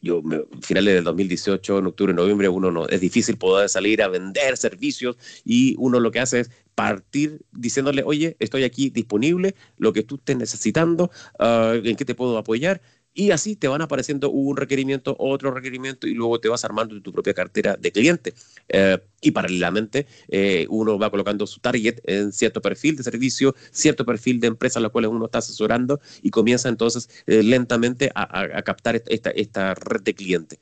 yo 0.00 0.22
finales 0.62 0.94
del 0.94 1.04
2018, 1.04 1.78
en 1.78 1.86
octubre, 1.86 2.14
noviembre, 2.14 2.48
uno 2.48 2.70
no, 2.70 2.86
es 2.88 3.00
difícil 3.00 3.36
poder 3.36 3.68
salir 3.68 4.02
a 4.02 4.08
vender 4.08 4.56
servicios 4.56 5.16
y 5.44 5.74
uno 5.78 6.00
lo 6.00 6.10
que 6.10 6.20
hace 6.20 6.40
es 6.40 6.50
partir 6.74 7.40
diciéndole, 7.50 8.02
oye, 8.04 8.36
estoy 8.38 8.62
aquí 8.62 8.90
disponible, 8.90 9.56
lo 9.78 9.92
que 9.92 10.04
tú 10.04 10.14
estés 10.14 10.36
necesitando, 10.36 11.10
ah, 11.40 11.74
en 11.82 11.96
qué 11.96 12.04
te 12.04 12.14
puedo 12.14 12.38
apoyar, 12.38 12.80
y 13.18 13.32
así 13.32 13.56
te 13.56 13.66
van 13.66 13.82
apareciendo 13.82 14.30
un 14.30 14.56
requerimiento, 14.56 15.16
otro 15.18 15.50
requerimiento 15.50 16.06
y 16.06 16.14
luego 16.14 16.38
te 16.38 16.48
vas 16.48 16.64
armando 16.64 17.02
tu 17.02 17.12
propia 17.12 17.34
cartera 17.34 17.76
de 17.76 17.90
cliente. 17.90 18.32
Eh, 18.68 18.96
y 19.20 19.32
paralelamente 19.32 20.06
eh, 20.28 20.68
uno 20.70 20.96
va 21.00 21.10
colocando 21.10 21.44
su 21.44 21.58
target 21.58 21.98
en 22.04 22.30
cierto 22.30 22.62
perfil 22.62 22.94
de 22.94 23.02
servicio, 23.02 23.56
cierto 23.72 24.06
perfil 24.06 24.38
de 24.38 24.46
empresa 24.46 24.78
a 24.78 24.82
la 24.82 24.90
cual 24.90 25.06
uno 25.06 25.24
está 25.24 25.38
asesorando 25.38 26.00
y 26.22 26.30
comienza 26.30 26.68
entonces 26.68 27.10
eh, 27.26 27.42
lentamente 27.42 28.12
a, 28.14 28.62
captar 28.62 29.02
esta, 29.08 29.30
esta, 29.30 29.74
red 29.74 30.02
de 30.02 30.14
clientes. 30.14 30.60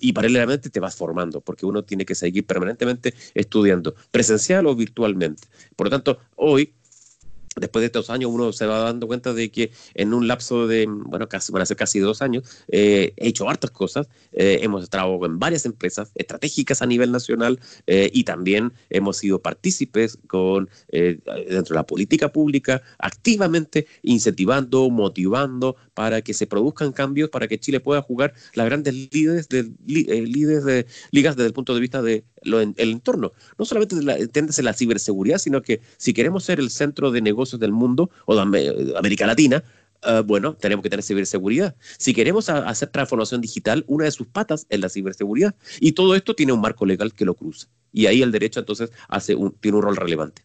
y 0.00 0.14
paralelamente 0.14 0.70
te 0.70 0.80
vas 0.80 0.96
formando 0.96 1.42
porque 1.42 1.66
uno 1.66 1.84
tiene 1.84 2.06
que 2.06 2.14
seguir 2.14 2.46
permanentemente 2.46 3.12
estudiando, 3.34 3.94
presencial 4.10 4.66
o 4.66 4.74
virtualmente. 4.74 5.48
Por 5.76 5.88
lo 5.88 5.90
tanto, 5.90 6.18
hoy 6.36 6.72
después 7.60 7.82
de 7.82 7.86
estos 7.86 8.10
años 8.10 8.30
uno 8.32 8.52
se 8.52 8.66
va 8.66 8.80
dando 8.80 9.06
cuenta 9.06 9.32
de 9.32 9.50
que 9.50 9.70
en 9.94 10.14
un 10.14 10.26
lapso 10.26 10.66
de, 10.66 10.86
bueno, 10.88 11.28
casi, 11.28 11.52
van 11.52 11.62
a 11.62 11.66
ser 11.66 11.76
casi 11.76 11.98
dos 11.98 12.22
años, 12.22 12.44
eh, 12.68 13.12
he 13.16 13.28
hecho 13.28 13.48
hartas 13.48 13.70
cosas, 13.70 14.08
eh, 14.32 14.60
hemos 14.62 14.88
trabajado 14.88 15.26
en 15.26 15.38
varias 15.38 15.66
empresas 15.66 16.10
estratégicas 16.14 16.82
a 16.82 16.86
nivel 16.86 17.12
nacional 17.12 17.60
eh, 17.86 18.10
y 18.12 18.24
también 18.24 18.72
hemos 18.88 19.18
sido 19.18 19.40
partícipes 19.40 20.18
con, 20.26 20.68
dentro 20.90 21.74
de 21.74 21.74
la 21.74 21.86
política 21.86 22.32
pública, 22.32 22.82
activamente 22.98 23.86
incentivando, 24.02 24.88
motivando 24.90 25.76
para 25.94 26.22
que 26.22 26.34
se 26.34 26.46
produzcan 26.46 26.92
cambios, 26.92 27.28
para 27.30 27.46
que 27.46 27.58
Chile 27.58 27.80
pueda 27.80 28.02
jugar 28.02 28.32
las 28.54 28.66
grandes 28.66 28.94
líderes 29.12 29.48
de, 29.48 29.70
líderes 29.86 30.64
de 30.64 30.86
ligas 31.10 31.36
desde 31.36 31.48
el 31.48 31.52
punto 31.52 31.74
de 31.74 31.80
vista 31.80 32.02
de 32.42 32.72
entorno. 32.76 33.32
No 33.58 33.64
solamente 33.64 33.96
la, 34.02 34.16
la 34.62 34.72
ciberseguridad, 34.72 35.38
sino 35.38 35.62
que 35.62 35.80
si 35.96 36.12
queremos 36.12 36.44
ser 36.44 36.60
el 36.60 36.70
centro 36.70 37.10
de 37.10 37.20
negocios 37.20 37.60
del 37.60 37.72
mundo 37.72 38.10
o 38.26 38.34
de 38.34 38.94
América 38.96 39.26
Latina, 39.26 39.62
ah, 40.02 40.22
bueno, 40.24 40.54
tenemos 40.54 40.82
que 40.82 40.90
tener 40.90 41.02
ciberseguridad. 41.02 41.76
Si 41.98 42.14
queremos 42.14 42.48
hacer 42.48 42.88
transformación 42.88 43.40
digital, 43.40 43.84
una 43.86 44.04
de 44.04 44.10
sus 44.10 44.26
patas 44.26 44.66
es 44.68 44.80
la 44.80 44.88
ciberseguridad. 44.88 45.54
Y 45.80 45.92
todo 45.92 46.14
esto 46.14 46.34
tiene 46.34 46.52
un 46.52 46.60
marco 46.60 46.86
legal 46.86 47.12
que 47.12 47.24
lo 47.24 47.34
cruza. 47.34 47.68
Y 47.92 48.06
ahí 48.06 48.22
el 48.22 48.32
derecho 48.32 48.60
entonces 48.60 48.90
hace 49.08 49.36
tiene 49.60 49.78
un 49.78 49.82
rol 49.82 49.96
relevante. 49.96 50.42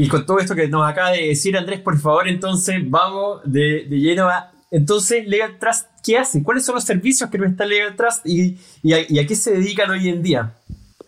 Y 0.00 0.08
con 0.08 0.24
todo 0.24 0.38
esto 0.38 0.54
que 0.54 0.66
nos 0.66 0.88
acaba 0.88 1.10
de 1.10 1.28
decir 1.28 1.56
Andrés, 1.58 1.80
por 1.80 1.98
favor, 1.98 2.26
entonces 2.26 2.78
vamos 2.88 3.42
de, 3.44 3.86
lleno 3.90 4.28
a... 4.30 4.50
Entonces, 4.70 5.26
Legal 5.26 5.58
Trust, 5.58 5.88
¿qué 6.04 6.18
hace? 6.18 6.42
¿Cuáles 6.42 6.64
son 6.64 6.76
los 6.76 6.84
servicios 6.84 7.28
que 7.28 7.36
está 7.38 7.66
Legal 7.66 7.96
Trust 7.96 8.26
y, 8.26 8.58
y 8.82 9.18
a 9.18 9.26
qué 9.26 9.34
se 9.34 9.52
dedican 9.52 9.90
hoy 9.90 10.08
en 10.08 10.22
día? 10.22 10.54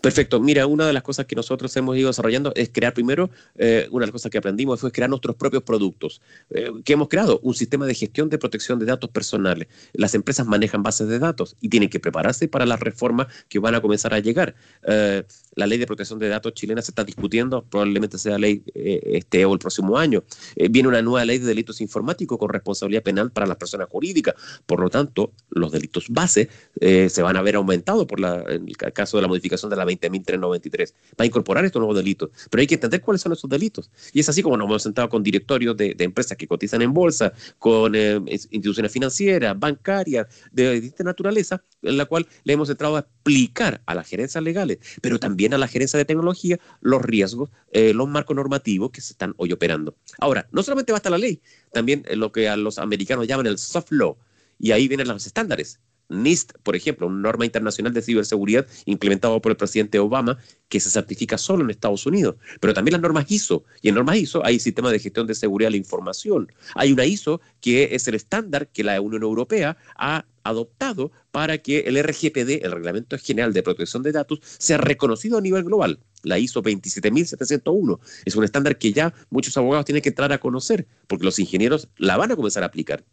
Perfecto. 0.03 0.41
Mira, 0.41 0.67
una 0.67 0.85
de 0.85 0.91
las 0.91 1.01
cosas 1.01 1.25
que 1.27 1.33
nosotros 1.33 1.73
hemos 1.77 1.95
ido 1.95 2.09
desarrollando 2.09 2.51
es 2.57 2.69
crear 2.73 2.93
primero, 2.93 3.29
eh, 3.55 3.87
una 3.89 4.03
de 4.03 4.07
las 4.07 4.11
cosas 4.11 4.29
que 4.29 4.37
aprendimos 4.37 4.81
fue 4.81 4.91
crear 4.91 5.09
nuestros 5.09 5.37
propios 5.37 5.63
productos. 5.63 6.21
Eh, 6.49 6.71
que 6.83 6.91
hemos 6.91 7.07
creado? 7.07 7.39
Un 7.41 7.53
sistema 7.53 7.85
de 7.85 7.95
gestión 7.95 8.27
de 8.27 8.37
protección 8.37 8.79
de 8.79 8.85
datos 8.85 9.09
personales. 9.11 9.69
Las 9.93 10.13
empresas 10.13 10.45
manejan 10.45 10.83
bases 10.83 11.07
de 11.07 11.19
datos 11.19 11.55
y 11.61 11.69
tienen 11.69 11.87
que 11.87 12.01
prepararse 12.01 12.49
para 12.49 12.65
las 12.65 12.81
reformas 12.81 13.27
que 13.47 13.59
van 13.59 13.75
a 13.75 13.81
comenzar 13.81 14.13
a 14.13 14.19
llegar. 14.19 14.55
Eh, 14.85 15.23
la 15.55 15.67
ley 15.67 15.77
de 15.77 15.87
protección 15.87 16.19
de 16.19 16.27
datos 16.27 16.53
chilena 16.53 16.81
se 16.81 16.91
está 16.91 17.05
discutiendo, 17.05 17.63
probablemente 17.63 18.17
sea 18.17 18.37
ley 18.37 18.61
este 18.75 19.45
o 19.45 19.53
el 19.53 19.59
próximo 19.59 19.97
año. 19.97 20.25
viene 20.69 20.89
una 20.89 21.01
nueva 21.01 21.23
ley 21.23 21.37
de 21.37 21.45
delitos 21.45 21.79
informáticos 21.79 22.37
con 22.37 22.49
responsabilidad 22.49 23.03
penal 23.03 23.31
para 23.31 23.47
las 23.47 23.55
personas 23.55 23.87
jurídicas. 23.87 24.35
Por 24.65 24.81
lo 24.81 24.89
tanto, 24.89 25.31
los 25.49 25.71
delitos 25.71 26.07
base 26.09 26.49
se 26.81 27.21
van 27.21 27.37
a 27.37 27.41
ver 27.41 27.55
aumentados 27.55 28.05
por 28.05 28.19
la, 28.19 28.43
en 28.49 28.67
el 28.67 28.75
caso 28.75 29.15
de 29.15 29.21
la 29.21 29.29
modificación 29.29 29.69
de 29.69 29.77
la 29.77 29.85
20.393, 29.99 30.93
para 31.15 31.27
incorporar 31.27 31.65
estos 31.65 31.79
nuevos 31.79 31.95
delitos. 31.95 32.29
Pero 32.49 32.61
hay 32.61 32.67
que 32.67 32.75
entender 32.75 33.01
cuáles 33.01 33.21
son 33.21 33.33
esos 33.33 33.49
delitos. 33.49 33.89
Y 34.11 34.19
es 34.19 34.29
así 34.29 34.41
como 34.41 34.57
nos 34.57 34.67
hemos 34.67 34.83
sentado 34.83 35.09
con 35.09 35.23
directorios 35.23 35.75
de, 35.77 35.95
empresas 35.99 36.37
que 36.37 36.47
cotizan 36.47 36.81
en 36.81 36.93
bolsa, 36.93 37.33
con 37.59 37.95
eh, 37.95 38.19
instituciones 38.27 38.91
financieras, 38.91 39.57
bancarias, 39.57 40.27
de 40.51 40.73
distinta 40.73 41.03
naturaleza, 41.05 41.63
en 41.81 41.97
la 41.97 42.05
cual 42.05 42.27
le 42.43 42.53
hemos 42.53 42.69
entrado 42.69 42.97
a 42.97 42.99
explicar 42.99 43.81
a 43.85 43.95
las 43.95 44.07
gerencias 44.07 44.43
legales, 44.43 44.79
pero 45.01 45.19
también 45.19 45.53
a 45.53 45.57
la 45.57 45.67
gerencia 45.67 45.97
de 45.97 46.05
tecnología, 46.05 46.59
los 46.81 47.01
riesgos, 47.01 47.49
eh, 47.71 47.93
los 47.93 48.07
marcos 48.07 48.35
normativos 48.35 48.91
que 48.91 49.01
se 49.01 49.13
están 49.13 49.33
hoy 49.37 49.51
operando. 49.51 49.95
Ahora, 50.19 50.47
no 50.51 50.63
solamente 50.63 50.91
basta 50.91 51.09
la 51.09 51.17
ley, 51.17 51.41
también 51.71 52.03
lo 52.15 52.31
que 52.31 52.49
a 52.49 52.57
los 52.57 52.77
americanos 52.77 53.27
llaman 53.27 53.47
el 53.47 53.57
soft 53.57 53.91
law, 53.91 54.17
y 54.59 54.71
ahí 54.71 54.87
vienen 54.87 55.07
los 55.07 55.25
estándares. 55.25 55.79
NIST, 56.09 56.53
por 56.63 56.75
ejemplo, 56.75 57.07
una 57.07 57.21
norma 57.21 57.45
internacional 57.45 57.93
de 57.93 58.01
ciberseguridad 58.01 58.67
implementada 58.85 59.39
por 59.39 59.51
el 59.51 59.57
presidente 59.57 59.99
Obama 59.99 60.37
que 60.69 60.79
se 60.79 60.89
certifica 60.89 61.37
solo 61.37 61.63
en 61.63 61.69
Estados 61.69 62.05
Unidos, 62.05 62.35
pero 62.59 62.73
también 62.73 62.93
las 62.93 63.01
normas 63.01 63.25
ISO. 63.29 63.63
Y 63.81 63.89
en 63.89 63.95
normas 63.95 64.17
ISO 64.17 64.45
hay 64.45 64.59
sistemas 64.59 64.91
de 64.91 64.99
gestión 64.99 65.27
de 65.27 65.35
seguridad 65.35 65.67
de 65.67 65.71
la 65.71 65.77
información. 65.77 66.51
Hay 66.75 66.91
una 66.91 67.05
ISO 67.05 67.41
que 67.61 67.95
es 67.95 68.07
el 68.07 68.15
estándar 68.15 68.67
que 68.67 68.83
la 68.83 68.99
Unión 69.01 69.23
Europea 69.23 69.77
ha 69.95 70.25
adoptado 70.43 71.11
para 71.31 71.57
que 71.57 71.79
el 71.81 72.01
RGPD, 72.03 72.65
el 72.65 72.71
Reglamento 72.71 73.17
General 73.17 73.53
de 73.53 73.63
Protección 73.63 74.03
de 74.03 74.11
Datos, 74.11 74.39
sea 74.41 74.77
reconocido 74.77 75.37
a 75.37 75.41
nivel 75.41 75.63
global. 75.63 75.99
La 76.23 76.37
ISO 76.39 76.61
27701 76.61 77.99
es 78.25 78.35
un 78.35 78.43
estándar 78.43 78.77
que 78.77 78.93
ya 78.93 79.13
muchos 79.29 79.55
abogados 79.57 79.85
tienen 79.85 80.01
que 80.01 80.09
entrar 80.09 80.31
a 80.31 80.39
conocer, 80.39 80.87
porque 81.07 81.25
los 81.25 81.39
ingenieros 81.39 81.89
la 81.97 82.17
van 82.17 82.31
a 82.31 82.35
comenzar 82.35 82.63
a 82.63 82.67
aplicar 82.67 83.03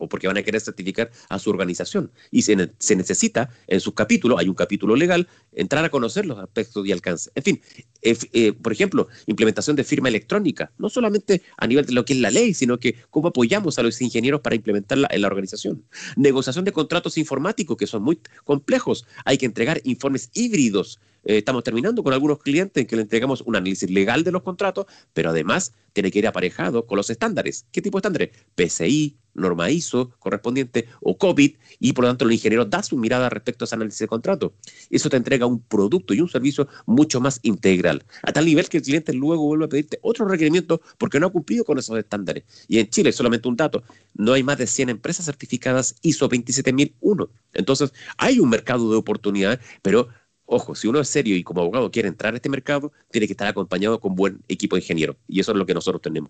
o 0.00 0.08
porque 0.08 0.26
van 0.26 0.38
a 0.38 0.42
querer 0.42 0.60
certificar 0.60 1.10
a 1.28 1.38
su 1.38 1.50
organización. 1.50 2.10
Y 2.30 2.42
se, 2.42 2.56
necesita, 2.56 3.50
en 3.66 3.80
sus 3.80 3.94
capítulos, 3.94 4.40
hay 4.40 4.48
un 4.48 4.54
capítulo 4.54 4.96
legal, 4.96 5.28
entrar 5.52 5.84
a 5.84 5.90
conocer 5.90 6.26
los 6.26 6.38
aspectos 6.38 6.86
y 6.86 6.92
alcance. 6.92 7.30
En 7.34 7.42
fin, 7.42 7.60
eh, 8.02 8.52
por 8.52 8.72
ejemplo, 8.72 9.08
implementación 9.26 9.76
de 9.76 9.84
firma 9.84 10.08
electrónica, 10.08 10.72
no 10.78 10.88
solamente 10.88 11.42
a 11.58 11.66
nivel 11.66 11.86
de 11.86 11.92
lo 11.92 12.04
que 12.04 12.14
es 12.14 12.18
la 12.18 12.30
ley, 12.30 12.54
sino 12.54 12.78
que 12.78 12.96
cómo 13.10 13.28
apoyamos 13.28 13.78
a 13.78 13.82
los 13.82 14.00
ingenieros 14.00 14.40
para 14.40 14.56
implementarla 14.56 15.08
en 15.10 15.20
la 15.20 15.28
organización. 15.28 15.84
Negociación 16.16 16.64
de 16.64 16.72
contratos 16.72 17.18
informáticos, 17.18 17.76
que 17.76 17.86
son 17.86 18.02
muy 18.02 18.20
complejos. 18.44 19.06
Hay 19.24 19.38
que 19.38 19.46
entregar 19.46 19.80
informes 19.84 20.30
híbridos 20.32 20.98
eh, 21.24 21.38
estamos 21.38 21.62
terminando 21.62 22.02
con 22.02 22.12
algunos 22.12 22.38
clientes 22.38 22.80
en 22.80 22.86
que 22.86 22.96
le 22.96 23.02
entregamos 23.02 23.42
un 23.42 23.56
análisis 23.56 23.90
legal 23.90 24.24
de 24.24 24.32
los 24.32 24.42
contratos, 24.42 24.86
pero 25.12 25.30
además 25.30 25.72
tiene 25.92 26.10
que 26.10 26.20
ir 26.20 26.26
aparejado 26.26 26.86
con 26.86 26.96
los 26.96 27.10
estándares. 27.10 27.66
¿Qué 27.72 27.82
tipo 27.82 27.98
de 27.98 28.00
estándares? 28.00 28.30
PCI, 28.54 29.16
norma 29.34 29.70
ISO 29.70 30.10
correspondiente 30.18 30.88
o 31.00 31.16
COVID, 31.16 31.56
y 31.78 31.92
por 31.92 32.04
lo 32.04 32.10
tanto 32.10 32.24
el 32.24 32.32
ingeniero 32.32 32.64
da 32.64 32.82
su 32.82 32.96
mirada 32.96 33.28
respecto 33.28 33.64
a 33.64 33.66
ese 33.66 33.74
análisis 33.74 34.00
de 34.00 34.06
contrato. 34.08 34.54
Eso 34.90 35.08
te 35.08 35.16
entrega 35.16 35.46
un 35.46 35.60
producto 35.60 36.14
y 36.14 36.20
un 36.20 36.28
servicio 36.28 36.68
mucho 36.86 37.20
más 37.20 37.40
integral, 37.42 38.04
a 38.22 38.32
tal 38.32 38.44
nivel 38.44 38.68
que 38.68 38.78
el 38.78 38.82
cliente 38.82 39.12
luego 39.12 39.44
vuelve 39.44 39.64
a 39.66 39.68
pedirte 39.68 39.98
otro 40.02 40.26
requerimiento 40.26 40.80
porque 40.98 41.20
no 41.20 41.26
ha 41.26 41.30
cumplido 41.30 41.64
con 41.64 41.78
esos 41.78 41.98
estándares. 41.98 42.44
Y 42.68 42.78
en 42.78 42.88
Chile, 42.88 43.12
solamente 43.12 43.48
un 43.48 43.56
dato, 43.56 43.82
no 44.14 44.32
hay 44.32 44.42
más 44.42 44.58
de 44.58 44.66
100 44.66 44.90
empresas 44.90 45.26
certificadas 45.26 45.96
ISO 46.02 46.28
27001. 46.28 47.30
Entonces, 47.54 47.92
hay 48.16 48.38
un 48.38 48.48
mercado 48.48 48.90
de 48.90 48.96
oportunidades, 48.96 49.60
pero 49.82 50.08
Ojo, 50.52 50.74
si 50.74 50.88
uno 50.88 50.98
es 50.98 51.08
serio 51.08 51.36
y 51.36 51.44
como 51.44 51.60
abogado 51.60 51.92
quiere 51.92 52.08
entrar 52.08 52.34
a 52.34 52.36
este 52.36 52.48
mercado, 52.48 52.90
tiene 53.12 53.28
que 53.28 53.34
estar 53.34 53.46
acompañado 53.46 54.00
con 54.00 54.16
buen 54.16 54.40
equipo 54.48 54.74
de 54.74 54.82
ingenieros. 54.82 55.14
Y 55.28 55.38
eso 55.38 55.52
es 55.52 55.56
lo 55.56 55.64
que 55.64 55.72
nosotros 55.72 56.02
tenemos. 56.02 56.28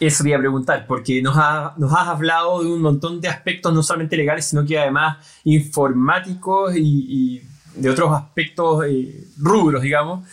Eso 0.00 0.24
voy 0.24 0.32
a 0.32 0.38
preguntar, 0.38 0.86
porque 0.86 1.20
nos, 1.20 1.36
nos 1.76 1.92
has 1.92 2.08
hablado 2.08 2.62
de 2.62 2.72
un 2.72 2.80
montón 2.80 3.20
de 3.20 3.28
aspectos, 3.28 3.74
no 3.74 3.82
solamente 3.82 4.16
legales, 4.16 4.46
sino 4.46 4.64
que 4.64 4.78
además 4.78 5.18
informáticos 5.44 6.74
y, 6.74 7.42
de 7.74 7.90
otros 7.90 8.10
aspectos 8.12 8.86
eh, 8.86 9.26
rubros, 9.36 9.82
digamos. 9.82 10.26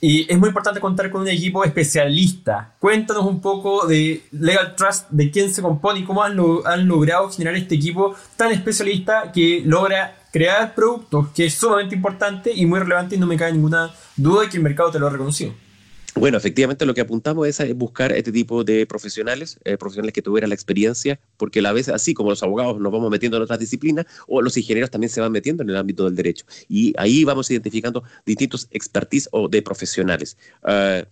Y 0.00 0.26
es 0.32 0.38
muy 0.38 0.48
importante 0.48 0.80
contar 0.80 1.10
con 1.10 1.20
un 1.20 1.28
equipo 1.28 1.62
especialista. 1.62 2.74
Cuéntanos 2.78 3.26
un 3.26 3.42
poco 3.42 3.86
de 3.86 4.22
Legal 4.32 4.74
Trust, 4.76 5.10
de 5.10 5.30
quién 5.30 5.52
se 5.52 5.60
compone 5.60 6.00
y 6.00 6.04
cómo 6.04 6.22
han, 6.22 6.38
han 6.64 6.88
logrado 6.88 7.30
generar 7.30 7.54
este 7.56 7.74
equipo 7.74 8.14
tan 8.38 8.50
especialista 8.50 9.30
que 9.30 9.62
logra 9.62 10.23
crear 10.34 10.74
productos, 10.74 11.28
que 11.28 11.46
es 11.46 11.54
sumamente 11.54 11.94
importante 11.94 12.50
y 12.52 12.66
muy 12.66 12.80
relevante 12.80 13.14
y 13.14 13.18
no 13.18 13.26
me 13.28 13.36
cabe 13.36 13.52
ninguna 13.52 13.94
duda 14.16 14.42
de 14.42 14.48
que 14.48 14.56
el 14.56 14.64
mercado 14.64 14.90
te 14.90 14.98
lo 14.98 15.06
ha 15.06 15.10
reconocido. 15.10 15.54
Bueno, 16.16 16.36
efectivamente 16.36 16.84
lo 16.84 16.92
que 16.92 17.02
apuntamos 17.02 17.46
es 17.46 17.76
buscar 17.76 18.10
este 18.10 18.32
tipo 18.32 18.64
de 18.64 18.84
profesionales, 18.84 19.60
eh, 19.62 19.76
profesionales 19.76 20.12
que 20.12 20.22
tuvieran 20.22 20.50
la 20.50 20.56
experiencia, 20.56 21.20
porque 21.36 21.60
a 21.60 21.62
la 21.62 21.72
vez, 21.72 21.88
así 21.88 22.14
como 22.14 22.30
los 22.30 22.42
abogados 22.42 22.80
nos 22.80 22.90
vamos 22.90 23.12
metiendo 23.12 23.36
en 23.36 23.44
otras 23.44 23.60
disciplinas, 23.60 24.06
o 24.26 24.42
los 24.42 24.56
ingenieros 24.56 24.90
también 24.90 25.08
se 25.08 25.20
van 25.20 25.30
metiendo 25.30 25.62
en 25.62 25.70
el 25.70 25.76
ámbito 25.76 26.04
del 26.04 26.16
derecho. 26.16 26.44
Y 26.68 26.94
ahí 26.96 27.22
vamos 27.22 27.48
identificando 27.52 28.02
distintos 28.26 28.66
expertise 28.72 29.28
o 29.30 29.48
de 29.48 29.62
profesionales. 29.62 30.36
Uh, 30.64 31.06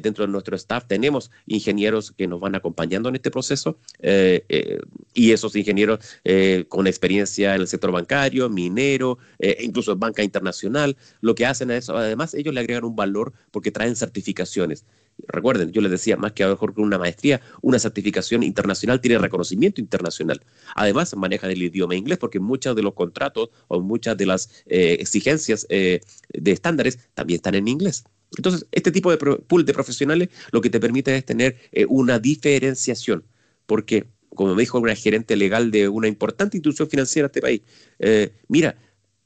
dentro 0.00 0.26
de 0.26 0.32
nuestro 0.32 0.56
staff 0.56 0.84
tenemos 0.86 1.30
ingenieros 1.46 2.12
que 2.12 2.26
nos 2.26 2.40
van 2.40 2.54
acompañando 2.54 3.08
en 3.08 3.16
este 3.16 3.30
proceso 3.30 3.78
eh, 4.00 4.44
eh, 4.48 4.80
y 5.14 5.32
esos 5.32 5.54
ingenieros 5.56 6.00
eh, 6.24 6.64
con 6.68 6.86
experiencia 6.86 7.54
en 7.54 7.62
el 7.62 7.68
sector 7.68 7.92
bancario, 7.92 8.48
minero, 8.48 9.18
incluso 9.60 9.92
en 9.92 10.00
banca 10.00 10.22
internacional, 10.22 10.96
lo 11.20 11.34
que 11.34 11.46
hacen 11.46 11.70
es, 11.70 11.88
además 11.88 12.34
ellos 12.34 12.54
le 12.54 12.60
agregan 12.60 12.84
un 12.84 12.96
valor 12.96 13.32
porque 13.50 13.70
traen 13.70 13.96
certificaciones. 13.96 14.84
Recuerden, 15.26 15.72
yo 15.72 15.80
les 15.80 15.90
decía, 15.90 16.16
más 16.16 16.32
que 16.32 16.44
a 16.44 16.48
mejor 16.48 16.74
que 16.74 16.80
una 16.80 16.96
maestría, 16.96 17.40
una 17.60 17.80
certificación 17.80 18.44
internacional 18.44 19.00
tiene 19.00 19.18
reconocimiento 19.18 19.80
internacional. 19.80 20.40
Además, 20.76 21.16
manejan 21.16 21.50
el 21.50 21.60
idioma 21.60 21.96
inglés 21.96 22.18
porque 22.18 22.38
muchos 22.38 22.76
de 22.76 22.82
los 22.82 22.94
contratos 22.94 23.50
o 23.66 23.80
muchas 23.80 24.16
de 24.16 24.26
las 24.26 24.48
exigencias 24.66 25.66
de 25.68 26.00
estándares 26.44 26.98
también 27.14 27.38
están 27.38 27.56
en 27.56 27.66
inglés. 27.66 28.04
Entonces, 28.36 28.66
este 28.72 28.92
tipo 28.92 29.10
de 29.10 29.16
pool 29.16 29.64
de 29.64 29.72
profesionales 29.72 30.28
lo 30.52 30.60
que 30.60 30.70
te 30.70 30.80
permite 30.80 31.16
es 31.16 31.24
tener 31.24 31.56
eh, 31.72 31.86
una 31.88 32.18
diferenciación, 32.18 33.24
porque, 33.66 34.06
como 34.34 34.54
me 34.54 34.62
dijo 34.62 34.78
una 34.78 34.94
gerente 34.94 35.36
legal 35.36 35.70
de 35.70 35.88
una 35.88 36.08
importante 36.08 36.56
institución 36.56 36.88
financiera 36.88 37.28
de 37.28 37.30
este 37.30 37.40
país, 37.40 37.62
eh, 37.98 38.32
mira, 38.48 38.76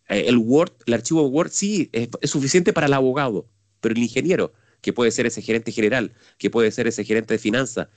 eh, 0.08 0.24
el 0.26 0.38
Word, 0.38 0.72
el 0.86 0.94
archivo 0.94 1.26
Word 1.26 1.50
sí 1.50 1.90
es, 1.92 2.08
suficiente 2.30 2.72
para 2.72 2.86
el 2.86 2.92
abogado, 2.92 3.48
pero 3.80 3.94
el 3.94 4.02
ingeniero, 4.02 4.52
que 4.80 4.92
puede 4.92 5.10
ser 5.10 5.26
ese 5.26 5.42
gerente 5.42 5.72
general, 5.72 6.12
que 6.38 6.50
puede 6.50 6.70
ser 6.70 6.86
ese 6.86 7.04
gerente 7.04 7.34
de 7.34 7.38
finanzas, 7.38 7.88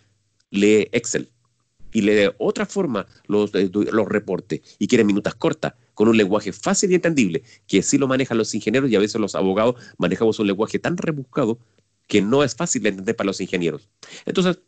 lee 0.49 0.89
Excel 0.91 1.29
y 1.95 2.01
lee 2.01 2.13
de 2.13 2.35
otra 2.39 2.65
forma 2.65 3.07
los, 3.25 3.51
los 3.53 4.07
reportes 4.09 4.59
y 4.77 4.87
quiere 4.87 5.05
minutas 5.05 5.33
cortas 5.33 5.75
con 5.93 6.09
un 6.09 6.17
lenguaje 6.17 6.51
fácil 6.51 6.91
y 6.91 6.95
entendible, 6.95 7.43
que 7.67 7.81
sí 7.81 7.97
lo 7.97 8.05
manejan 8.05 8.37
los 8.37 8.53
ingenieros 8.53 8.91
y 8.91 8.97
a 8.97 8.99
veces 8.99 9.21
los 9.21 9.33
abogados 9.33 9.75
manejamos 9.97 10.37
un 10.39 10.47
lenguaje 10.47 10.77
tan 10.77 10.97
rebuscado 10.97 11.57
que 12.05 12.21
no 12.21 12.43
es 12.43 12.53
fácil 12.53 12.83
de 12.83 12.89
entender 12.89 13.15
para 13.15 13.27
los 13.27 13.39
ingenieros. 13.39 13.87
Entonces, 14.25 14.59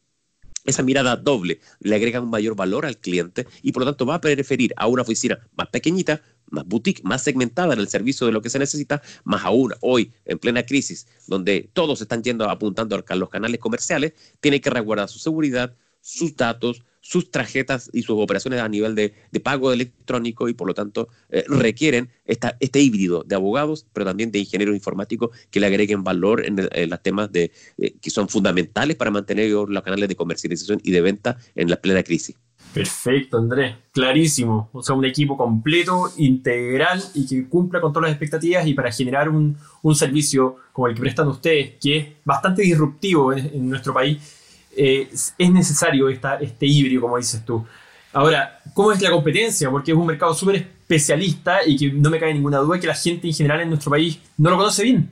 esa 0.64 0.84
mirada 0.84 1.18
doble 1.18 1.60
le 1.82 1.96
agrega 1.96 2.22
un 2.22 2.30
mayor 2.30 2.56
valor 2.56 2.86
al 2.86 2.98
cliente 2.98 3.46
y 3.62 3.74
por 3.74 3.82
lo 3.82 3.88
tanto 3.88 4.06
va 4.06 4.16
a 4.16 4.22
preferir 4.22 4.74
a 4.78 4.88
una 4.88 5.02
oficina 5.02 5.38
más 5.58 5.68
pequeñita, 5.68 6.22
más 6.50 6.66
boutique, 6.66 7.04
más 7.04 7.24
segmentada 7.24 7.74
en 7.74 7.82
el 7.82 7.90
servicio 7.90 8.26
de 8.26 8.32
lo 8.32 8.42
que 8.42 8.50
se 8.50 8.58
necesita, 8.58 9.02
más 9.26 9.44
aún 9.44 9.74
hoy 9.82 10.14
en 10.24 10.40
plena 10.40 10.64
crisis, 10.64 11.08
donde 11.28 11.70
todos 11.74 12.00
están 12.00 12.24
yendo 12.24 12.50
apuntando 12.50 12.96
a 12.96 13.16
los 13.16 13.30
canales 13.30 13.60
comerciales, 13.60 14.14
tiene 14.40 14.62
que 14.62 14.70
resguardar 14.70 15.10
su 15.10 15.20
seguridad, 15.20 15.76
sus 16.00 16.38
datos, 16.38 16.84
sus 17.08 17.32
tarjetas 17.32 17.89
y 17.93 18.01
sus 18.01 18.22
operaciones 18.22 18.60
a 18.60 18.68
nivel 18.68 18.93
de, 18.93 19.14
pago 19.41 19.72
electrónico 19.72 20.49
y 20.49 20.53
por 20.53 20.68
lo 20.68 20.74
tanto 20.74 21.08
eh, 21.30 21.45
requieren 21.47 22.10
esta, 22.26 22.58
este 22.60 22.82
híbrido 22.82 23.24
de 23.24 23.36
abogados, 23.36 23.88
pero 23.93 24.05
también 24.05 24.30
de 24.30 24.39
ingenieros 24.39 24.76
informáticos 24.76 25.30
que 25.49 25.62
le 25.62 25.68
agreguen 25.68 26.03
valor 26.03 26.45
en, 26.45 26.58
los 26.89 27.01
temas 27.01 27.32
de, 27.32 27.53
eh, 27.78 27.95
que 28.01 28.10
son 28.10 28.28
fundamentales 28.28 28.97
para 28.97 29.10
mantener 29.10 29.49
los 29.51 29.84
canales 29.84 30.10
de 30.10 30.18
comercialización 30.18 30.82
y 30.84 30.91
de 30.91 30.99
venta 30.99 31.38
en 31.55 31.70
la 31.70 31.78
plena 31.78 32.03
crisis. 32.03 32.36
Perfecto, 32.74 33.38
Andrés. 33.38 33.74
Clarísimo. 33.93 34.70
O 34.74 34.84
sea, 34.84 34.93
un 34.93 35.05
equipo 35.05 35.38
completo, 35.38 36.12
integral 36.18 37.01
y 37.14 37.26
que 37.26 37.47
cumpla 37.47 37.80
con 37.80 37.93
todas 37.93 38.10
las 38.10 38.12
expectativas 38.12 38.68
y 38.68 38.74
para 38.74 38.91
generar 38.91 39.30
un, 39.30 39.55
servicio 39.95 40.58
como 40.74 40.89
el 40.89 40.95
que 40.95 40.99
prestan 40.99 41.30
ustedes, 41.30 41.76
que 41.80 41.97
es 41.97 42.08
bastante 42.26 42.64
disruptivo 42.64 43.32
en 43.32 43.70
nuestro 43.70 43.93
país 43.93 44.37
eh, 44.78 45.10
es 45.12 45.52
necesario 45.52 46.08
esta, 46.10 46.36
este 46.36 46.66
híbrido, 46.66 47.02
como 47.02 47.18
dices 47.18 47.44
tú. 47.44 47.66
Ahora, 48.14 48.60
¿cómo 48.74 48.92
es 48.92 49.02
la 49.02 49.12
competencia? 49.12 49.70
Porque 49.70 49.92
es 49.92 49.98
un 49.98 50.06
mercado 50.06 50.34
súper 50.34 50.56
especialista 50.56 51.60
y 51.66 51.78
que 51.78 51.92
no 51.92 52.10
me 52.10 52.20
cae 52.20 52.34
ninguna 52.34 52.60
duda 52.60 52.80
que 52.80 52.88
la 52.88 52.96
gente 52.96 53.28
en 53.28 53.34
general 53.34 53.62
en 53.62 53.70
nuestro 53.70 53.92
país 53.92 54.20
no 54.38 54.50
lo 54.50 54.58
conoce 54.58 54.84
bien. 54.84 55.10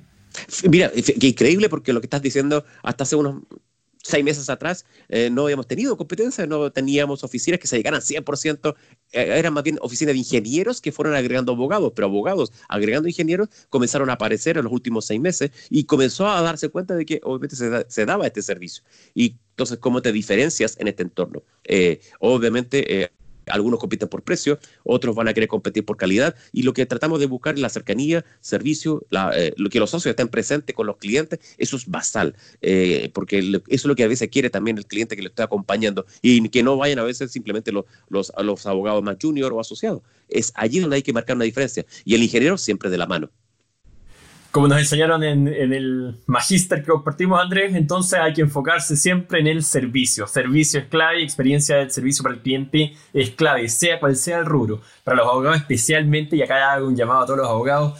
Mira, 0.69 0.91
qué 0.91 1.27
increíble 1.27 1.69
porque 1.69 1.93
lo 1.93 2.01
que 2.01 2.05
estás 2.05 2.21
diciendo 2.21 2.65
hasta 2.83 3.03
hace 3.03 3.15
unos 3.15 3.43
seis 4.05 4.23
meses 4.23 4.49
atrás 4.49 4.85
eh, 5.09 5.29
no 5.31 5.43
habíamos 5.43 5.67
tenido 5.67 5.97
competencia, 5.97 6.45
no 6.45 6.71
teníamos 6.71 7.23
oficinas 7.23 7.59
que 7.59 7.65
se 7.65 7.75
dedicaran 7.75 8.01
100%, 8.01 8.75
eh, 9.11 9.39
eran 9.39 9.53
más 9.53 9.63
bien 9.63 9.79
oficinas 9.81 10.13
de 10.13 10.19
ingenieros 10.19 10.79
que 10.79 10.91
fueron 10.91 11.15
agregando 11.15 11.53
abogados, 11.53 11.91
pero 11.95 12.07
abogados 12.07 12.51
agregando 12.69 13.09
ingenieros 13.09 13.49
comenzaron 13.69 14.09
a 14.11 14.13
aparecer 14.13 14.57
en 14.57 14.65
los 14.65 14.73
últimos 14.73 15.05
seis 15.05 15.19
meses 15.19 15.49
y 15.71 15.85
comenzó 15.85 16.27
a 16.27 16.41
darse 16.41 16.69
cuenta 16.69 16.95
de 16.95 17.05
que 17.05 17.19
obviamente 17.23 17.55
se, 17.55 18.05
daba 18.05 18.27
este 18.27 18.43
servicio. 18.43 18.83
Y 19.15 19.37
entonces, 19.51 19.79
¿cómo 19.79 20.01
te 20.01 20.11
diferencias 20.11 20.77
en 20.79 20.87
este 20.87 21.01
entorno? 21.01 21.41
Eh, 21.63 21.99
obviamente 22.19 23.09
algunos 23.47 23.79
compiten 23.79 24.09
por 24.09 24.23
precio, 24.23 24.59
otros 24.83 25.15
van 25.15 25.27
a 25.27 25.33
querer 25.33 25.49
competir 25.49 25.85
por 25.85 25.97
calidad 25.97 26.35
y 26.51 26.63
lo 26.63 26.73
que 26.73 26.85
tratamos 26.85 27.19
de 27.19 27.25
buscar 27.25 27.55
es 27.55 27.61
la 27.61 27.69
cercanía, 27.69 28.25
servicio, 28.41 29.05
eh, 29.35 29.53
lo 29.57 29.69
que 29.69 29.79
los 29.79 29.89
socios 29.89 30.11
estén 30.11 30.27
presentes 30.27 30.75
con 30.75 30.87
los 30.87 30.97
clientes, 30.97 31.39
eso 31.57 31.77
es 31.77 31.87
basal, 31.87 32.35
eh, 32.61 33.09
porque 33.13 33.39
eso 33.39 33.61
es 33.67 33.85
lo 33.85 33.95
que 33.95 34.03
a 34.03 34.07
veces 34.07 34.29
quiere 34.29 34.49
también 34.49 34.77
el 34.77 34.85
cliente 34.85 35.15
que 35.15 35.21
le 35.21 35.29
esté 35.29 35.43
acompañando 35.43 36.05
y 36.21 36.47
que 36.49 36.63
no 36.63 36.77
vayan 36.77 36.99
a 36.99 37.03
veces 37.03 37.31
simplemente 37.31 37.71
los, 37.71 37.85
los, 38.09 38.31
los 38.43 38.65
abogados 38.65 39.03
más 39.03 39.17
junior 39.21 39.53
o 39.53 39.59
asociados. 39.59 40.01
Es 40.27 40.51
allí 40.55 40.79
donde 40.79 40.97
hay 40.97 41.03
que 41.03 41.13
marcar 41.13 41.35
una 41.35 41.45
diferencia 41.45 41.85
y 42.03 42.15
el 42.15 42.23
ingeniero 42.23 42.57
siempre 42.57 42.89
de 42.89 42.97
la 42.97 43.05
mano 43.05 43.29
como 44.55 44.69
nos 44.69 44.79
enseñaron 44.79 45.21
en, 45.21 45.49
el 45.49 46.15
magíster 46.27 46.79
que 46.79 46.89
compartimos, 46.89 47.41
Andrés, 47.41 47.75
entonces 47.75 48.17
hay 48.17 48.31
que 48.31 48.39
enfocarse 48.39 48.95
siempre 48.95 49.41
en 49.41 49.47
el 49.47 49.65
servicio. 49.65 50.27
Servicio 50.27 50.79
es 50.79 50.85
clave, 50.85 51.21
experiencia 51.21 51.75
del 51.75 51.91
servicio 51.91 52.23
para 52.23 52.35
el 52.35 52.41
cliente 52.41 52.93
es 53.11 53.31
clave, 53.31 53.67
sea 53.67 53.99
cual 53.99 54.15
sea 54.15 54.37
el 54.37 54.45
rubro. 54.45 54.79
Para 55.03 55.17
los 55.17 55.27
abogados 55.27 55.57
especialmente, 55.57 56.37
y 56.37 56.41
acá 56.41 56.71
hago 56.71 56.87
un 56.87 56.95
llamado 56.95 57.23
a 57.23 57.25
todos 57.25 57.39
los 57.39 57.49
abogados, 57.49 57.99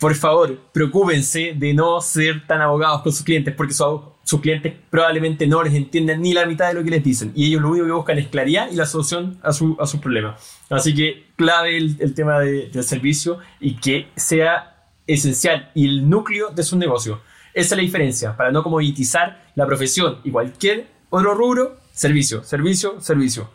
por 0.00 0.16
favor, 0.16 0.58
preocúpense 0.72 1.54
de 1.54 1.72
no 1.72 2.00
ser 2.00 2.44
tan 2.44 2.60
abogados 2.60 3.02
con 3.02 3.12
sus 3.12 3.22
clientes, 3.22 3.54
porque 3.54 3.72
sus 3.72 4.40
clientes 4.40 4.74
probablemente 4.90 5.46
no 5.46 5.62
les 5.62 5.74
entienden 5.74 6.22
ni 6.22 6.34
la 6.34 6.44
mitad 6.44 6.66
de 6.66 6.74
lo 6.74 6.82
que 6.82 6.90
les 6.90 7.04
dicen. 7.04 7.30
Y 7.36 7.46
ellos 7.46 7.62
lo 7.62 7.70
único 7.70 7.86
que 7.86 7.92
buscan 7.92 8.18
es 8.18 8.26
claridad 8.26 8.68
y 8.68 8.74
la 8.74 8.86
solución 8.86 9.38
a 9.44 9.52
sus 9.52 9.78
a 9.78 9.86
su 9.86 10.00
problemas. 10.00 10.58
Así 10.70 10.92
que 10.92 11.26
clave 11.36 11.76
el, 11.76 12.14
tema 12.14 12.40
del 12.40 12.82
servicio 12.82 13.38
y 13.60 13.76
que 13.76 14.08
sea 14.16 14.73
esencial 15.06 15.70
y 15.74 15.86
el 15.86 16.08
núcleo 16.08 16.50
de 16.50 16.62
su 16.62 16.76
negocio. 16.76 17.20
Esa 17.52 17.74
es 17.74 17.78
la 17.78 17.82
diferencia, 17.82 18.36
para 18.36 18.50
no 18.50 18.62
comoditizar 18.62 19.44
la 19.54 19.66
profesión 19.66 20.18
y 20.24 20.30
cualquier 20.30 20.88
otro 21.10 21.34
rubro, 21.34 21.76
servicio, 21.92 22.42
servicio, 22.42 23.00
servicio. 23.00 23.50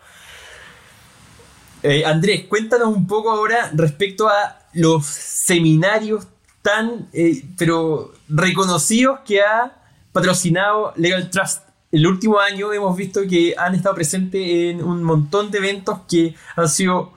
Eh, 1.84 2.04
Andrés, 2.06 2.46
cuéntanos 2.48 2.96
un 2.96 3.08
poco 3.08 3.32
ahora 3.32 3.72
respecto 3.74 4.28
a 4.28 4.60
los 4.74 5.06
seminarios 5.06 6.28
tan, 6.62 7.10
eh, 7.14 7.44
pero 7.58 8.14
reconocidos 8.28 9.20
que 9.26 9.42
ha 9.42 9.78
patrocinado 10.12 10.94
Legal 10.96 11.30
Trust. 11.30 11.64
El 11.92 12.06
último 12.06 12.40
año 12.40 12.72
hemos 12.72 12.96
visto 12.96 13.22
que 13.28 13.56
han 13.58 13.76
estado 13.76 13.96
presentes 13.96 14.42
en 14.42 14.84
un 14.84 15.04
montón 15.04 15.52
de 15.52 15.58
eventos 15.58 16.00
que 16.08 16.36
han 16.56 16.70
sido 16.70 17.14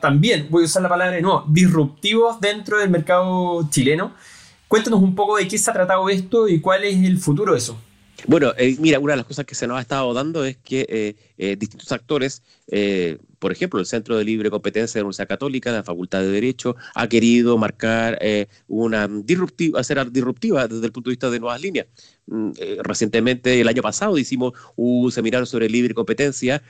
también, 0.00 0.48
voy 0.50 0.62
a 0.62 0.66
usar 0.66 0.82
la 0.82 0.88
palabra 0.88 1.14
de 1.14 1.22
nuevo, 1.22 1.44
disruptivos 1.48 2.40
dentro 2.40 2.78
del 2.78 2.90
mercado 2.90 3.68
chileno. 3.70 4.12
Cuéntanos 4.66 5.00
un 5.00 5.14
poco 5.14 5.36
de 5.36 5.48
qué 5.48 5.56
se 5.58 5.70
ha 5.70 5.74
tratado 5.74 6.08
esto 6.08 6.48
y 6.48 6.60
cuál 6.60 6.84
es 6.84 6.96
el 7.04 7.18
futuro 7.18 7.52
de 7.52 7.58
eso. 7.58 7.78
Bueno, 8.26 8.52
eh, 8.58 8.76
mira, 8.80 8.98
una 8.98 9.12
de 9.12 9.18
las 9.18 9.26
cosas 9.26 9.46
que 9.46 9.54
se 9.54 9.66
nos 9.66 9.78
ha 9.78 9.80
estado 9.80 10.12
dando 10.12 10.44
es 10.44 10.56
que 10.56 10.86
eh, 10.88 11.16
eh, 11.38 11.56
distintos 11.56 11.92
actores, 11.92 12.42
por 13.38 13.52
ejemplo, 13.52 13.78
el 13.78 13.86
Centro 13.86 14.16
de 14.16 14.24
Libre 14.24 14.50
Competencia 14.50 14.98
de 14.98 15.02
la 15.02 15.04
Universidad 15.04 15.28
Católica, 15.28 15.70
la 15.70 15.84
Facultad 15.84 16.20
de 16.20 16.28
Derecho, 16.28 16.76
ha 16.94 17.08
querido 17.08 17.56
marcar 17.56 18.18
una 18.66 19.08
disruptiva, 19.08 19.80
hacer 19.80 20.10
disruptiva 20.10 20.66
desde 20.66 20.84
el 20.84 20.92
punto 20.92 21.08
de 21.08 21.12
vista 21.12 21.30
de 21.30 21.40
nuevas 21.40 21.62
líneas. 21.62 21.86
Mm, 22.26 22.50
recientemente, 22.82 23.60
el 23.60 23.68
año 23.68 23.80
pasado, 23.80 24.18
hicimos 24.18 24.52
un 24.76 25.10
seminario 25.12 25.46
sobre 25.46 25.70
libre 25.70 25.94
competencia, 25.94 26.62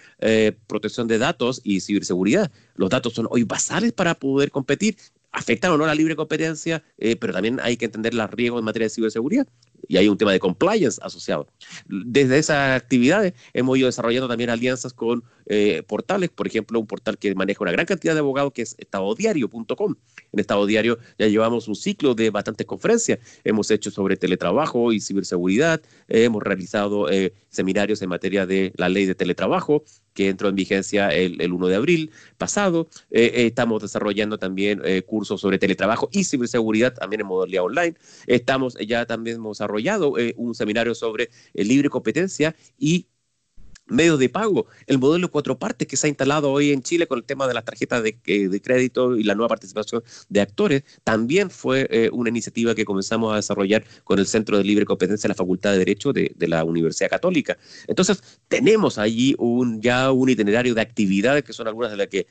protección 0.68 1.08
de 1.08 1.18
datos 1.18 1.60
y 1.64 1.80
ciberseguridad. 1.80 2.52
Los 2.78 2.88
datos 2.88 3.12
son 3.12 3.26
hoy 3.28 3.44
basales 3.44 3.92
para 3.92 4.14
poder 4.14 4.50
competir 4.50 4.96
afectan 5.30 5.70
o 5.70 5.76
no 5.76 5.86
la 5.86 5.94
libre 5.94 6.16
competencia, 6.16 6.82
pero 7.20 7.34
también 7.34 7.60
hay 7.62 7.76
que 7.76 7.84
entender 7.84 8.14
los 8.14 8.30
riesgos 8.30 8.60
en 8.60 8.64
materia 8.64 8.86
de 8.86 8.90
ciberseguridad 8.90 9.46
y 9.86 9.96
hay 9.96 10.08
un 10.08 10.18
tema 10.18 10.32
de 10.32 10.40
compliance 10.40 11.00
asociado. 11.02 11.46
Desde 11.86 12.38
esas 12.38 12.80
actividades 12.80 13.34
hemos 13.52 13.78
ido 13.78 13.86
desarrollando 13.86 14.28
también 14.28 14.50
alianzas 14.50 14.92
con 14.92 15.22
eh, 15.46 15.82
portales, 15.86 16.30
por 16.30 16.46
ejemplo, 16.46 16.80
un 16.80 16.86
portal 16.86 17.18
que 17.18 17.34
maneja 17.34 17.62
una 17.62 17.72
gran 17.72 17.86
cantidad 17.86 18.14
de 18.14 18.20
abogados 18.20 18.52
que 18.52 18.62
es 18.62 18.74
estadodiario.com. 18.78 19.94
En 20.32 20.40
Estado 20.40 20.66
Diario 20.66 20.98
ya 21.18 21.26
llevamos 21.26 21.68
un 21.68 21.76
ciclo 21.76 22.14
de 22.14 22.30
bastantes 22.30 22.66
conferencias. 22.66 23.18
Hemos 23.44 23.70
hecho 23.70 23.90
sobre 23.90 24.16
teletrabajo 24.16 24.92
y 24.92 25.00
ciberseguridad, 25.00 25.80
hemos 26.08 26.42
realizado 26.42 27.08
eh, 27.10 27.32
seminarios 27.58 28.00
en 28.02 28.08
materia 28.08 28.46
de 28.46 28.72
la 28.76 28.88
ley 28.88 29.04
de 29.04 29.14
teletrabajo, 29.14 29.84
que 30.14 30.28
entró 30.28 30.48
en 30.48 30.54
vigencia 30.54 31.08
el, 31.10 31.52
1 31.52 31.66
de 31.68 31.76
abril 31.76 32.10
pasado. 32.38 32.88
Eh, 33.10 33.46
estamos 33.46 33.82
desarrollando 33.82 34.38
también 34.38 34.80
cursos 35.06 35.40
sobre 35.40 35.58
teletrabajo 35.58 36.08
y 36.12 36.24
ciberseguridad 36.24 36.94
también 36.94 37.20
en 37.20 37.26
modalidad 37.26 37.64
online. 37.64 37.94
Estamos 38.26 38.76
ya 38.86 39.06
también 39.06 39.36
hemos 39.36 39.58
desarrollado 39.58 40.14
un 40.36 40.54
seminario 40.54 40.94
sobre 40.94 41.30
libre 41.54 41.90
competencia 41.90 42.54
y 42.78 43.06
medios 43.88 44.18
de 44.18 44.28
pago, 44.28 44.66
el 44.86 44.98
modelo 44.98 45.30
cuatro 45.30 45.58
partes 45.58 45.88
que 45.88 45.96
se 45.96 46.06
ha 46.06 46.08
instalado 46.08 46.50
hoy 46.50 46.72
en 46.72 46.82
Chile 46.82 47.06
con 47.06 47.18
el 47.18 47.24
tema 47.24 47.46
de 47.46 47.54
las 47.54 47.64
tarjetas 47.64 48.02
de, 48.02 48.18
eh, 48.26 48.60
crédito 48.60 49.16
y 49.16 49.24
la 49.24 49.34
nueva 49.34 49.48
participación 49.48 50.02
de 50.28 50.40
actores, 50.40 50.82
también 51.04 51.50
fue 51.50 51.86
eh, 51.90 52.10
una 52.12 52.28
iniciativa 52.28 52.74
que 52.74 52.84
comenzamos 52.84 53.32
a 53.32 53.36
desarrollar 53.36 53.84
con 54.04 54.18
el 54.18 54.26
Centro 54.26 54.58
de 54.58 54.64
Libre 54.64 54.84
Competencia 54.84 55.26
de 55.26 55.32
la 55.32 55.34
Facultad 55.34 55.72
de 55.72 55.78
Derecho 55.78 56.12
de, 56.12 56.34
la 56.48 56.64
Universidad 56.64 57.10
Católica. 57.10 57.58
Entonces, 57.86 58.22
tenemos 58.48 58.96
allí 58.96 59.36
ya 59.80 60.12
un 60.12 60.28
itinerario 60.30 60.74
de 60.74 60.80
actividades 60.80 61.44
que 61.44 61.52
son 61.52 61.68
algunas 61.68 61.90
de 61.90 61.96
las 61.98 62.06
que, 62.06 62.26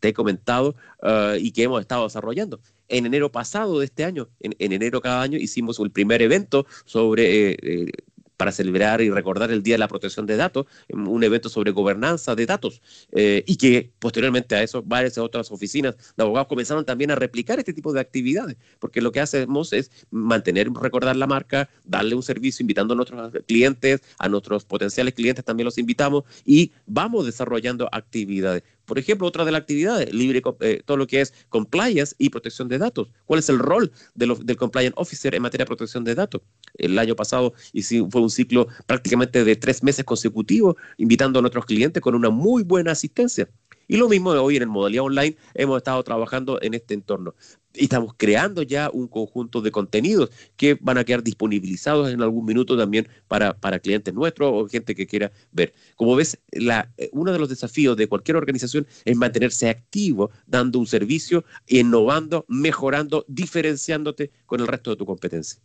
te 0.00 0.08
he 0.08 0.12
comentado 0.12 0.74
ah, 1.02 1.34
y 1.38 1.50
que 1.52 1.62
hemos 1.62 1.80
estado 1.80 2.04
desarrollando 2.04 2.60
en 2.88 3.06
enero 3.06 3.30
pasado 3.32 3.78
de 3.78 3.86
este 3.86 4.04
año, 4.04 4.28
en, 4.40 4.54
enero 4.58 5.00
cada 5.00 5.22
año, 5.22 5.38
hicimos 5.38 5.78
el 5.80 5.90
primer 5.90 6.22
evento 6.22 6.66
sobre 6.84 7.52
eh, 7.52 7.92
para 8.36 8.52
celebrar 8.52 9.00
y 9.00 9.10
recordar 9.10 9.50
el 9.50 9.62
Día 9.62 9.74
de 9.74 9.78
la 9.78 9.88
Protección 9.88 10.26
de 10.26 10.36
Datos, 10.36 10.66
un 10.88 11.22
evento 11.22 11.48
sobre 11.48 11.70
gobernanza 11.70 12.34
de 12.34 12.46
datos, 12.46 12.82
eh, 13.12 13.44
y 13.46 13.56
que 13.56 13.92
posteriormente 13.98 14.54
a 14.54 14.62
eso 14.62 14.82
varias 14.82 15.18
otras 15.18 15.50
oficinas 15.50 15.96
de 16.16 16.22
abogados 16.22 16.48
comenzaron 16.48 16.84
también 16.84 17.10
a 17.10 17.14
replicar 17.14 17.58
este 17.58 17.72
tipo 17.72 17.92
de 17.92 18.00
actividades, 18.00 18.56
porque 18.78 19.00
lo 19.00 19.12
que 19.12 19.20
hacemos 19.20 19.72
es 19.72 19.90
mantener, 20.10 20.70
recordar 20.72 21.16
la 21.16 21.26
marca, 21.26 21.68
darle 21.84 22.14
un 22.14 22.22
servicio 22.22 22.62
invitando 22.62 22.94
a 22.94 22.96
nuestros 22.96 23.32
clientes, 23.46 24.02
a 24.18 24.28
nuestros 24.28 24.64
potenciales 24.64 25.14
clientes 25.14 25.44
también 25.44 25.64
los 25.64 25.78
invitamos 25.78 26.24
y 26.44 26.72
vamos 26.86 27.26
desarrollando 27.26 27.88
actividades. 27.92 28.62
Por 28.84 28.98
ejemplo, 28.98 29.26
otra 29.26 29.44
de 29.44 29.52
las 29.52 29.62
actividades, 29.62 30.12
libre, 30.12 30.42
eh, 30.60 30.82
todo 30.84 30.96
lo 30.96 31.06
que 31.06 31.20
es 31.20 31.32
compliance 31.48 32.14
y 32.18 32.30
protección 32.30 32.68
de 32.68 32.78
datos. 32.78 33.08
¿Cuál 33.24 33.40
es 33.40 33.48
el 33.48 33.58
rol 33.58 33.90
del 34.14 34.56
compliance 34.56 34.94
officer 34.96 35.34
en 35.34 35.42
materia 35.42 35.64
de 35.64 35.68
protección 35.68 36.04
de 36.04 36.14
datos? 36.14 36.42
El 36.74 36.98
año 36.98 37.16
pasado 37.16 37.54
fue 38.10 38.20
un 38.20 38.30
ciclo 38.30 38.68
prácticamente 38.86 39.44
de 39.44 39.56
tres 39.56 39.82
meses 39.82 40.04
consecutivos, 40.04 40.76
invitando 40.98 41.38
a 41.38 41.42
nuestros 41.42 41.64
clientes 41.64 42.02
con 42.02 42.14
una 42.14 42.30
muy 42.30 42.62
buena 42.62 42.92
asistencia. 42.92 43.48
Y 43.88 43.96
lo 43.96 44.08
mismo 44.08 44.30
hoy 44.30 44.56
en 44.56 44.62
el 44.62 44.68
modalidad 44.68 45.04
online 45.04 45.36
hemos 45.54 45.78
estado 45.78 46.02
trabajando 46.02 46.60
en 46.62 46.74
este 46.74 46.94
entorno. 46.94 47.34
Y 47.74 47.84
estamos 47.84 48.14
creando 48.16 48.62
ya 48.62 48.88
un 48.92 49.08
conjunto 49.08 49.60
de 49.60 49.72
contenidos 49.72 50.30
que 50.56 50.78
van 50.80 50.96
a 50.96 51.04
quedar 51.04 51.24
disponibilizados 51.24 52.10
en 52.10 52.22
algún 52.22 52.44
minuto 52.44 52.76
también 52.76 53.08
para, 53.26 53.52
para 53.58 53.80
clientes 53.80 54.14
nuestros 54.14 54.50
o 54.52 54.68
gente 54.68 54.94
que 54.94 55.06
quiera 55.06 55.32
ver. 55.50 55.74
Como 55.96 56.14
ves, 56.14 56.38
eh, 56.52 57.10
uno 57.12 57.32
de 57.32 57.38
los 57.38 57.48
desafíos 57.48 57.96
de 57.96 58.06
cualquier 58.06 58.36
organización 58.36 58.86
es 59.04 59.16
mantenerse 59.16 59.68
activo, 59.68 60.30
dando 60.46 60.78
un 60.78 60.86
servicio, 60.86 61.44
innovando, 61.66 62.44
mejorando, 62.48 63.24
diferenciándote 63.28 64.30
con 64.46 64.60
el 64.60 64.68
resto 64.68 64.90
de 64.90 64.96
tu 64.96 65.06
competencia. 65.06 65.60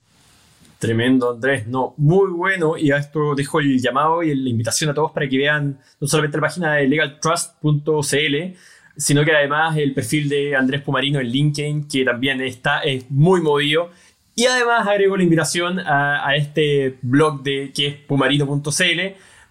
Tremendo, 0.79 1.31
Andrés. 1.31 1.67
No, 1.67 1.93
muy 1.97 2.31
bueno. 2.31 2.77
Y 2.77 2.91
a 2.91 2.97
esto 2.97 3.35
dejo 3.35 3.59
el 3.59 3.81
llamado 3.81 4.23
y 4.23 4.33
la 4.33 4.49
invitación 4.49 4.89
a 4.89 4.93
todos 4.93 5.11
para 5.11 5.27
que 5.27 5.37
vean 5.37 5.77
no 5.99 6.07
solamente 6.07 6.37
la 6.37 6.41
página 6.41 6.73
de 6.75 6.87
legaltrust.cl, 6.87 8.57
sino 8.95 9.25
que 9.25 9.31
además 9.33 9.75
el 9.75 9.93
perfil 9.93 10.29
de 10.29 10.55
Andrés 10.55 10.81
Pumarino 10.81 11.19
en 11.19 11.27
LinkedIn, 11.27 11.87
que 11.89 12.05
también 12.05 12.39
está 12.39 12.79
es 12.79 13.11
muy 13.11 13.41
movido. 13.41 13.89
Y 14.35 14.45
además 14.45 14.87
agrego 14.87 15.17
la 15.17 15.23
invitación 15.23 15.79
a, 15.79 16.33
este 16.37 16.97
blog 17.01 17.43
de 17.43 17.73
que 17.75 17.87
es 17.87 17.95
pumarino.cl, 17.95 19.01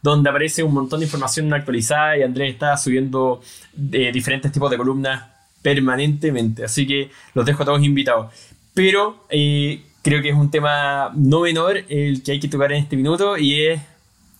donde 0.00 0.30
aparece 0.30 0.62
un 0.62 0.72
montón 0.72 1.00
de 1.00 1.06
información 1.06 1.52
actualizada 1.52 2.16
y 2.16 2.22
Andrés 2.22 2.54
está 2.54 2.74
subiendo 2.78 3.42
eh, 3.92 4.10
diferentes 4.12 4.50
tipos 4.50 4.70
de 4.70 4.78
columnas 4.78 5.24
permanentemente. 5.60 6.64
Así 6.64 6.86
que 6.86 7.10
los 7.34 7.44
dejo 7.44 7.64
a 7.64 7.66
todos 7.66 7.84
invitados. 7.84 8.32
Pero 8.72 9.26
eh, 9.28 9.82
creo 10.02 10.22
que 10.22 10.30
es 10.30 10.34
un 10.34 10.50
tema 10.50 11.12
no 11.14 11.40
menor 11.40 11.78
el 11.88 12.22
que 12.22 12.32
hay 12.32 12.40
que 12.40 12.48
tocar 12.48 12.72
en 12.72 12.82
este 12.82 12.96
minuto 12.96 13.36
y 13.36 13.66
es 13.66 13.80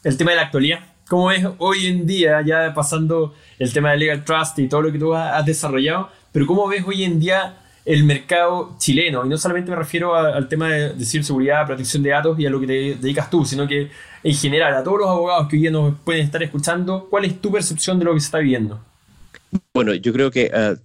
el 0.05 0.17
tema 0.17 0.31
de 0.33 0.37
la 0.37 0.43
actualidad. 0.45 0.81
¿Cómo 1.09 1.31
es 1.31 1.45
hoy 1.59 1.87
en 1.87 2.07
día, 2.07 2.43
ya 2.43 2.73
pasando 2.75 3.35
el 3.59 3.73
tema 3.73 3.93
de 3.93 3.99
Legal 3.99 4.25
Trust 4.25 4.59
y 4.59 4.69
todo 4.69 4.83
lo 4.83 4.93
que 4.93 4.99
tú 4.99 5.15
has 5.15 5.45
desarrollado, 5.45 6.11
pero 6.33 6.47
cómo 6.47 6.69
ves 6.69 6.85
hoy 6.87 7.05
en 7.05 7.19
día 7.19 7.57
el 7.87 8.05
mercado 8.05 8.77
chileno? 8.79 9.25
Y 9.25 9.29
no 9.29 9.39
solamente 9.39 9.71
me 9.71 9.77
refiero 9.77 10.15
al 10.15 10.49
tema 10.49 10.69
de, 10.69 10.93
decir 10.93 11.25
seguridad, 11.25 11.67
protección 11.67 12.03
de 12.03 12.11
datos 12.11 12.39
y 12.39 12.45
a 12.45 12.51
lo 12.51 12.61
que 12.61 12.67
te 12.67 12.73
dedicas 12.97 13.31
tú, 13.31 13.45
sino 13.47 13.67
que 13.67 13.91
en 14.23 14.35
general 14.35 14.75
a 14.75 14.83
todos 14.83 14.99
los 14.99 15.09
abogados 15.09 15.49
que 15.49 15.57
hoy 15.57 15.71
nos 15.71 15.99
pueden 16.01 16.25
estar 16.25 16.43
escuchando, 16.43 17.07
¿cuál 17.09 17.25
es 17.25 17.41
tu 17.41 17.51
percepción 17.51 17.99
de 17.99 18.05
lo 18.05 18.13
que 18.13 18.21
se 18.21 18.27
está 18.27 18.39
viviendo? 18.39 18.79
Bueno, 19.73 19.95
yo 19.95 20.13
creo 20.13 20.31
que 20.31 20.51
eh, 20.53 20.77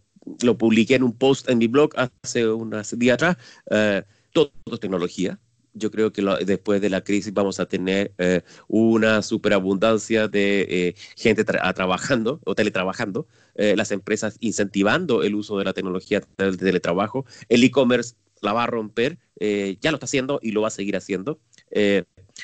lo 0.41 0.57
publiqué 0.57 0.95
en 0.95 1.03
un 1.03 1.13
post 1.13 1.49
en 1.49 1.57
mi 1.57 1.67
blog 1.67 1.91
hace 1.95 2.47
unos 2.47 2.97
días 2.97 3.15
atrás. 3.15 3.37
Eh, 3.69 4.03
todo 4.33 4.51
tecnología. 4.79 5.39
yo 5.75 5.89
creo 5.89 6.13
que 6.13 6.21
después 6.45 6.81
de 6.81 6.89
la 6.89 7.03
crisis 7.03 7.33
vamos 7.33 7.59
a 7.59 7.65
tener 7.65 8.13
eh, 8.19 8.41
una 8.67 9.23
superabundancia 9.23 10.27
de 10.27 10.67
eh, 10.69 10.95
gente 11.15 11.43
trabajando 11.43 12.39
o 12.45 12.53
teletrabajando, 12.53 13.27
eh, 13.55 13.75
las 13.75 13.91
empresas 13.91 14.37
incentivando 14.39 15.23
el 15.23 15.33
uso 15.33 15.57
de 15.57 15.65
la 15.65 15.73
tecnología 15.73 16.21
del 16.37 16.57
teletrabajo, 16.57 17.25
el 17.49 17.63
e-commerce 17.63 18.15
la 18.41 18.53
va 18.53 18.65
a 18.65 18.67
romper, 18.67 19.17
ya 19.39 19.91
lo 19.91 19.95
está 19.95 20.05
haciendo 20.05 20.39
y 20.43 20.51
lo 20.51 20.61
va 20.61 20.67
a 20.67 20.71
seguir 20.71 20.95
haciendo 20.95 21.39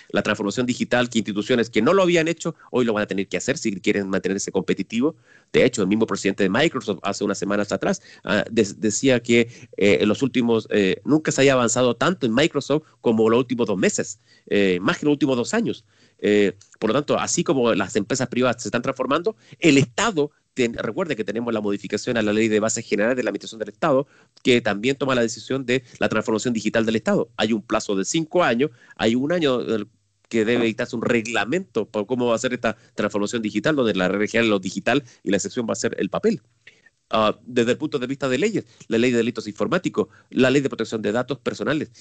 la 0.09 0.21
transformación 0.21 0.65
digital 0.65 1.09
que 1.09 1.19
instituciones 1.19 1.69
que 1.69 1.81
no 1.81 1.93
lo 1.93 2.03
habían 2.03 2.27
hecho 2.27 2.55
hoy 2.71 2.85
lo 2.85 2.93
van 2.93 3.03
a 3.03 3.07
tener 3.07 3.27
que 3.27 3.37
hacer 3.37 3.57
si 3.57 3.79
quieren 3.79 4.09
mantenerse 4.09 4.51
competitivo. 4.51 5.15
De 5.51 5.65
hecho, 5.65 5.81
el 5.81 5.87
mismo 5.87 6.05
presidente 6.05 6.43
de 6.43 6.49
Microsoft 6.49 6.99
hace 7.03 7.23
unas 7.23 7.37
semanas 7.37 7.71
atrás 7.71 8.01
ah, 8.23 8.43
decía 8.49 9.21
que 9.21 9.41
eh, 9.77 9.97
en 10.01 10.07
los 10.07 10.21
últimos, 10.21 10.67
eh, 10.71 11.01
nunca 11.05 11.31
se 11.31 11.41
haya 11.41 11.53
avanzado 11.53 11.95
tanto 11.95 12.25
en 12.25 12.33
Microsoft 12.33 12.83
como 13.01 13.29
los 13.29 13.39
últimos 13.39 13.67
dos 13.67 13.77
meses, 13.77 14.19
eh, 14.47 14.79
más 14.81 14.97
que 14.97 15.05
los 15.05 15.13
últimos 15.13 15.37
dos 15.37 15.53
años. 15.53 15.85
por 16.79 16.89
lo 16.89 16.93
tanto, 16.93 17.17
así 17.17 17.43
como 17.43 17.73
las 17.73 17.95
empresas 17.95 18.27
privadas 18.27 18.61
se 18.61 18.67
están 18.67 18.81
transformando, 18.81 19.35
el 19.59 19.77
Estado 19.77 20.31
recuerde 20.55 21.15
que 21.15 21.23
tenemos 21.23 21.53
la 21.53 21.61
modificación 21.61 22.17
a 22.17 22.21
la 22.21 22.33
ley 22.33 22.47
de 22.47 22.59
bases 22.59 22.85
generales 22.85 23.15
de 23.15 23.23
la 23.23 23.29
Administración 23.29 23.59
del 23.59 23.69
Estado, 23.69 24.07
que 24.43 24.61
también 24.61 24.95
toma 24.95 25.15
la 25.15 25.21
decisión 25.21 25.65
de 25.65 25.83
la 25.99 26.09
transformación 26.09 26.53
digital 26.53 26.85
del 26.85 26.95
Estado. 26.95 27.29
Hay 27.37 27.53
un 27.53 27.61
plazo 27.61 27.95
de 27.95 28.05
cinco 28.05 28.43
años, 28.43 28.71
hay 28.95 29.15
un 29.15 29.31
año 29.31 29.59
que 30.27 30.45
debe 30.45 30.65
editarse 30.65 30.95
un 30.95 31.01
reglamento 31.01 31.87
para 31.87 32.05
cómo 32.05 32.27
va 32.27 32.35
a 32.35 32.39
ser 32.39 32.53
esta 32.53 32.77
transformación 32.93 33.41
digital, 33.41 33.75
donde 33.75 33.95
la 33.95 34.07
regla 34.07 34.41
es 34.41 34.47
lo 34.47 34.59
digital 34.59 35.03
y 35.23 35.31
la 35.31 35.37
excepción 35.37 35.65
va 35.67 35.73
a 35.73 35.75
ser 35.75 35.95
el 35.99 36.09
papel. 36.09 36.41
Ah, 37.11 37.39
desde 37.43 37.71
el 37.71 37.77
punto 37.79 37.97
de 37.97 38.05
vista 38.05 38.29
de 38.29 38.37
leyes, 38.37 38.65
la 38.87 38.99
ley 38.99 39.09
de 39.09 39.17
delitos 39.17 39.47
informáticos, 39.47 40.09
la 40.29 40.51
ley 40.51 40.61
de 40.61 40.69
protección 40.69 41.01
de 41.01 41.11
datos 41.11 41.39
personales. 41.39 41.91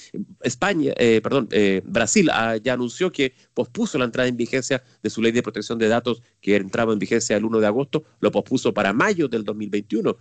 España, 0.42 0.92
eh, 0.98 1.22
perdón, 1.22 1.48
eh, 1.50 1.80
Brasil 1.86 2.28
ah, 2.30 2.58
ya 2.58 2.74
anunció 2.74 3.10
que 3.10 3.32
pospuso 3.54 3.96
la 3.96 4.04
entrada 4.04 4.28
en 4.28 4.36
vigencia 4.36 4.82
de 5.02 5.08
su 5.08 5.22
ley 5.22 5.32
de 5.32 5.42
protección 5.42 5.78
de 5.78 5.88
datos 5.88 6.22
que 6.42 6.56
entraba 6.56 6.92
en 6.92 6.98
vigencia 6.98 7.38
el 7.38 7.46
1 7.46 7.58
de 7.58 7.66
agosto, 7.66 8.04
lo 8.20 8.30
pospuso 8.30 8.74
para 8.74 8.92
mayo 8.92 9.28
del 9.28 9.44
2021, 9.44 10.14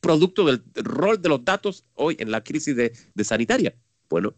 producto 0.00 0.46
del 0.46 0.62
rol 0.74 1.20
de 1.20 1.28
los 1.28 1.44
datos 1.44 1.84
hoy 1.92 2.16
en 2.18 2.30
la 2.30 2.42
crisis 2.42 2.74
de, 2.74 2.94
de 3.14 3.24
sanitaria. 3.24 3.74
Bueno, 4.08 4.34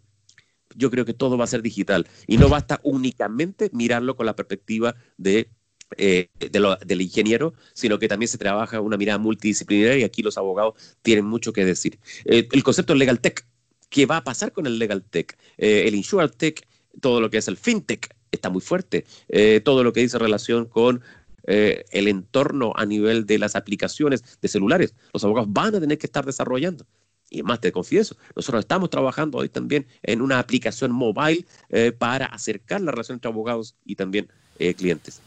yo 0.74 0.90
creo 0.90 1.04
que 1.04 1.14
todo 1.14 1.38
va 1.38 1.44
a 1.44 1.46
ser 1.46 1.62
digital 1.62 2.08
y 2.26 2.38
no 2.38 2.48
basta 2.48 2.80
únicamente 2.82 3.70
mirarlo 3.72 4.16
con 4.16 4.26
la 4.26 4.34
perspectiva 4.34 4.96
de 5.16 5.48
eh, 5.96 6.28
del 6.38 7.00
ingeniero, 7.00 7.54
sino 7.74 7.98
que 7.98 8.08
también 8.08 8.28
se 8.28 8.38
trabaja 8.38 8.80
una 8.80 8.96
mirada 8.96 9.18
multidisciplinaria 9.18 9.98
y 9.98 10.04
aquí 10.04 10.22
los 10.22 10.38
abogados 10.38 10.74
tienen 11.02 11.24
mucho 11.24 11.52
que 11.52 11.64
decir. 11.64 11.98
Eh, 12.24 12.48
el 12.50 12.62
concepto 12.62 12.94
Legal 12.94 13.20
Tech, 13.20 13.46
¿qué 13.88 14.06
va 14.06 14.18
a 14.18 14.24
pasar 14.24 14.52
con 14.52 14.66
el 14.66 14.78
Legal 14.78 15.02
Tech? 15.02 15.36
Eh, 15.58 15.84
el 15.86 15.94
Insurance 15.94 16.36
Tech, 16.36 16.66
todo 17.00 17.20
lo 17.20 17.30
que 17.30 17.38
es 17.38 17.48
el 17.48 17.56
FinTech 17.56 18.14
está 18.30 18.48
muy 18.48 18.62
fuerte, 18.62 19.04
todo 19.62 19.84
lo 19.84 19.92
que 19.92 20.00
dice 20.00 20.18
relación 20.18 20.64
con 20.64 21.02
el 21.44 22.08
entorno 22.08 22.72
a 22.76 22.86
nivel 22.86 23.26
de 23.26 23.38
las 23.38 23.56
aplicaciones 23.56 24.22
de 24.40 24.48
celulares, 24.48 24.94
los 25.12 25.22
abogados 25.22 25.52
van 25.52 25.74
a 25.74 25.80
tener 25.80 25.98
que 25.98 26.06
estar 26.06 26.24
desarrollando. 26.24 26.86
Y 27.28 27.42
más 27.42 27.60
te 27.60 27.72
confieso, 27.72 28.16
nosotros 28.34 28.60
estamos 28.60 28.88
trabajando 28.88 29.36
hoy 29.36 29.50
también 29.50 29.86
en 30.02 30.22
una 30.22 30.38
aplicación 30.38 30.92
mobile 30.92 31.44
para 31.98 32.24
acercar 32.26 32.80
la 32.80 32.90
relación 32.90 33.16
entre 33.16 33.30
abogados 33.30 33.74
y 33.84 33.96
también 33.96 34.28
clientes. 34.76 35.20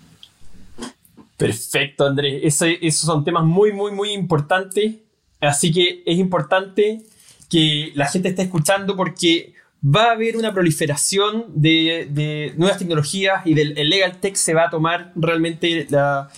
Perfecto, 1.38 2.06
Andrés. 2.06 2.42
esos 2.44 3.00
son 3.00 3.24
temas 3.24 3.44
muy, 3.44 3.74
muy, 3.74 3.92
muy 3.92 4.12
importantes. 4.12 4.96
Así 5.42 5.72
que 5.72 6.04
es 6.06 6.18
importante 6.18 7.02
que 7.50 7.92
la 7.96 8.08
gente 8.08 8.30
esté 8.30 8.44
escuchando 8.44 8.96
porque 8.96 9.54
va 9.86 10.06
a 10.06 10.12
haber 10.12 10.38
una 10.38 10.54
proliferación 10.54 11.46
de, 11.50 12.54
nuevas 12.58 12.78
tecnologías 12.78 13.46
y 13.46 13.54
del 13.54 13.74
legal 13.90 14.20
tech 14.20 14.36
se 14.36 14.54
va 14.54 14.66
a 14.66 14.70
tomar 14.70 15.12
realmente 15.16 15.86
la, 15.90 16.30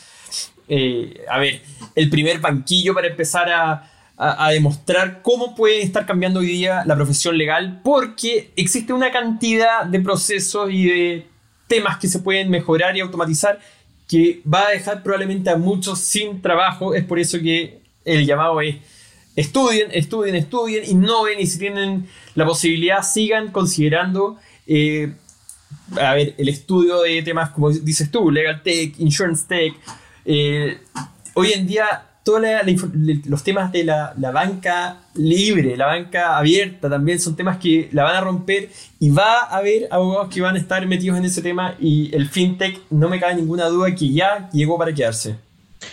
eh, 0.68 1.26
a 1.30 1.40
ver, 1.40 1.62
el 1.96 2.10
primer 2.10 2.40
banquillo 2.40 2.94
para 2.94 3.08
empezar 3.08 3.50
a, 3.50 3.90
a, 4.18 4.50
demostrar 4.52 5.22
cómo 5.22 5.56
puede 5.56 5.82
estar 5.82 6.06
cambiando 6.06 6.40
hoy 6.40 6.48
día 6.48 6.84
la 6.86 6.96
profesión 6.96 7.38
legal 7.38 7.82
porque 7.84 8.52
existe 8.56 8.92
una 8.92 9.12
cantidad 9.12 9.86
de 9.86 10.00
procesos 10.00 10.70
y 10.72 10.90
de 10.90 11.28
temas 11.68 11.98
que 11.98 12.08
se 12.08 12.20
pueden 12.20 12.50
mejorar 12.50 12.98
y 12.98 13.02
automatizar 13.02 13.60
que 14.08 14.42
va 14.52 14.68
a 14.68 14.72
dejar 14.72 15.04
probablemente 15.04 15.50
a 15.50 15.58
muchos 15.58 16.00
sin 16.00 16.42
trabajo. 16.42 16.94
Es 16.94 17.04
por 17.04 17.20
eso 17.20 17.40
que 17.40 17.82
el 18.06 18.26
llamado 18.26 18.62
es 18.62 18.78
estudien, 19.36 19.90
estudien, 19.92 20.36
estudien, 20.36 20.84
innoven 20.90 21.40
y 21.40 21.46
si 21.46 21.60
tienen 21.60 22.08
la 22.36 22.46
posibilidad 22.46 23.04
sigan 23.04 23.52
considerando 23.52 24.38
eh, 24.66 25.12
a 25.96 26.14
ver, 26.14 26.36
el 26.38 26.50
estudio 26.50 27.02
de 27.02 27.22
temas 27.22 27.52
como 27.52 27.70
dices 27.72 28.12
tú, 28.12 28.30
Legal 28.30 28.62
Tech, 28.64 29.00
Insurance 29.00 29.46
Tech. 29.48 29.74
Eh, 30.26 30.78
hoy 31.34 31.54
en 31.54 31.68
día 31.68 32.17
todos 32.28 32.42
los 33.26 33.42
temas 33.42 33.72
de 33.72 33.86
la, 33.86 34.14
banca 34.34 35.00
libre, 35.16 35.78
la 35.78 35.86
banca 35.86 36.38
abierta 36.38 36.90
también 36.90 37.22
son 37.22 37.38
temas 37.38 37.58
que 37.58 37.88
la 37.94 38.04
van 38.04 38.18
a 38.18 38.20
romper 38.22 38.70
y 39.00 39.12
va 39.12 39.44
a 39.44 39.56
haber 39.56 39.88
abogados 39.92 40.28
que 40.34 40.42
van 40.42 40.58
a 40.58 40.60
estar 40.60 40.86
metidos 40.88 41.18
en 41.18 41.24
ese 41.24 41.42
tema 41.42 41.78
y 41.80 42.14
el 42.14 42.28
fintech 42.28 42.82
no 42.90 43.08
me 43.08 43.18
cabe 43.18 43.36
ninguna 43.36 43.68
duda 43.68 43.96
que 43.96 44.12
ya 44.12 44.50
llegó 44.52 44.78
para 44.78 44.94
quedarse. 44.94 45.38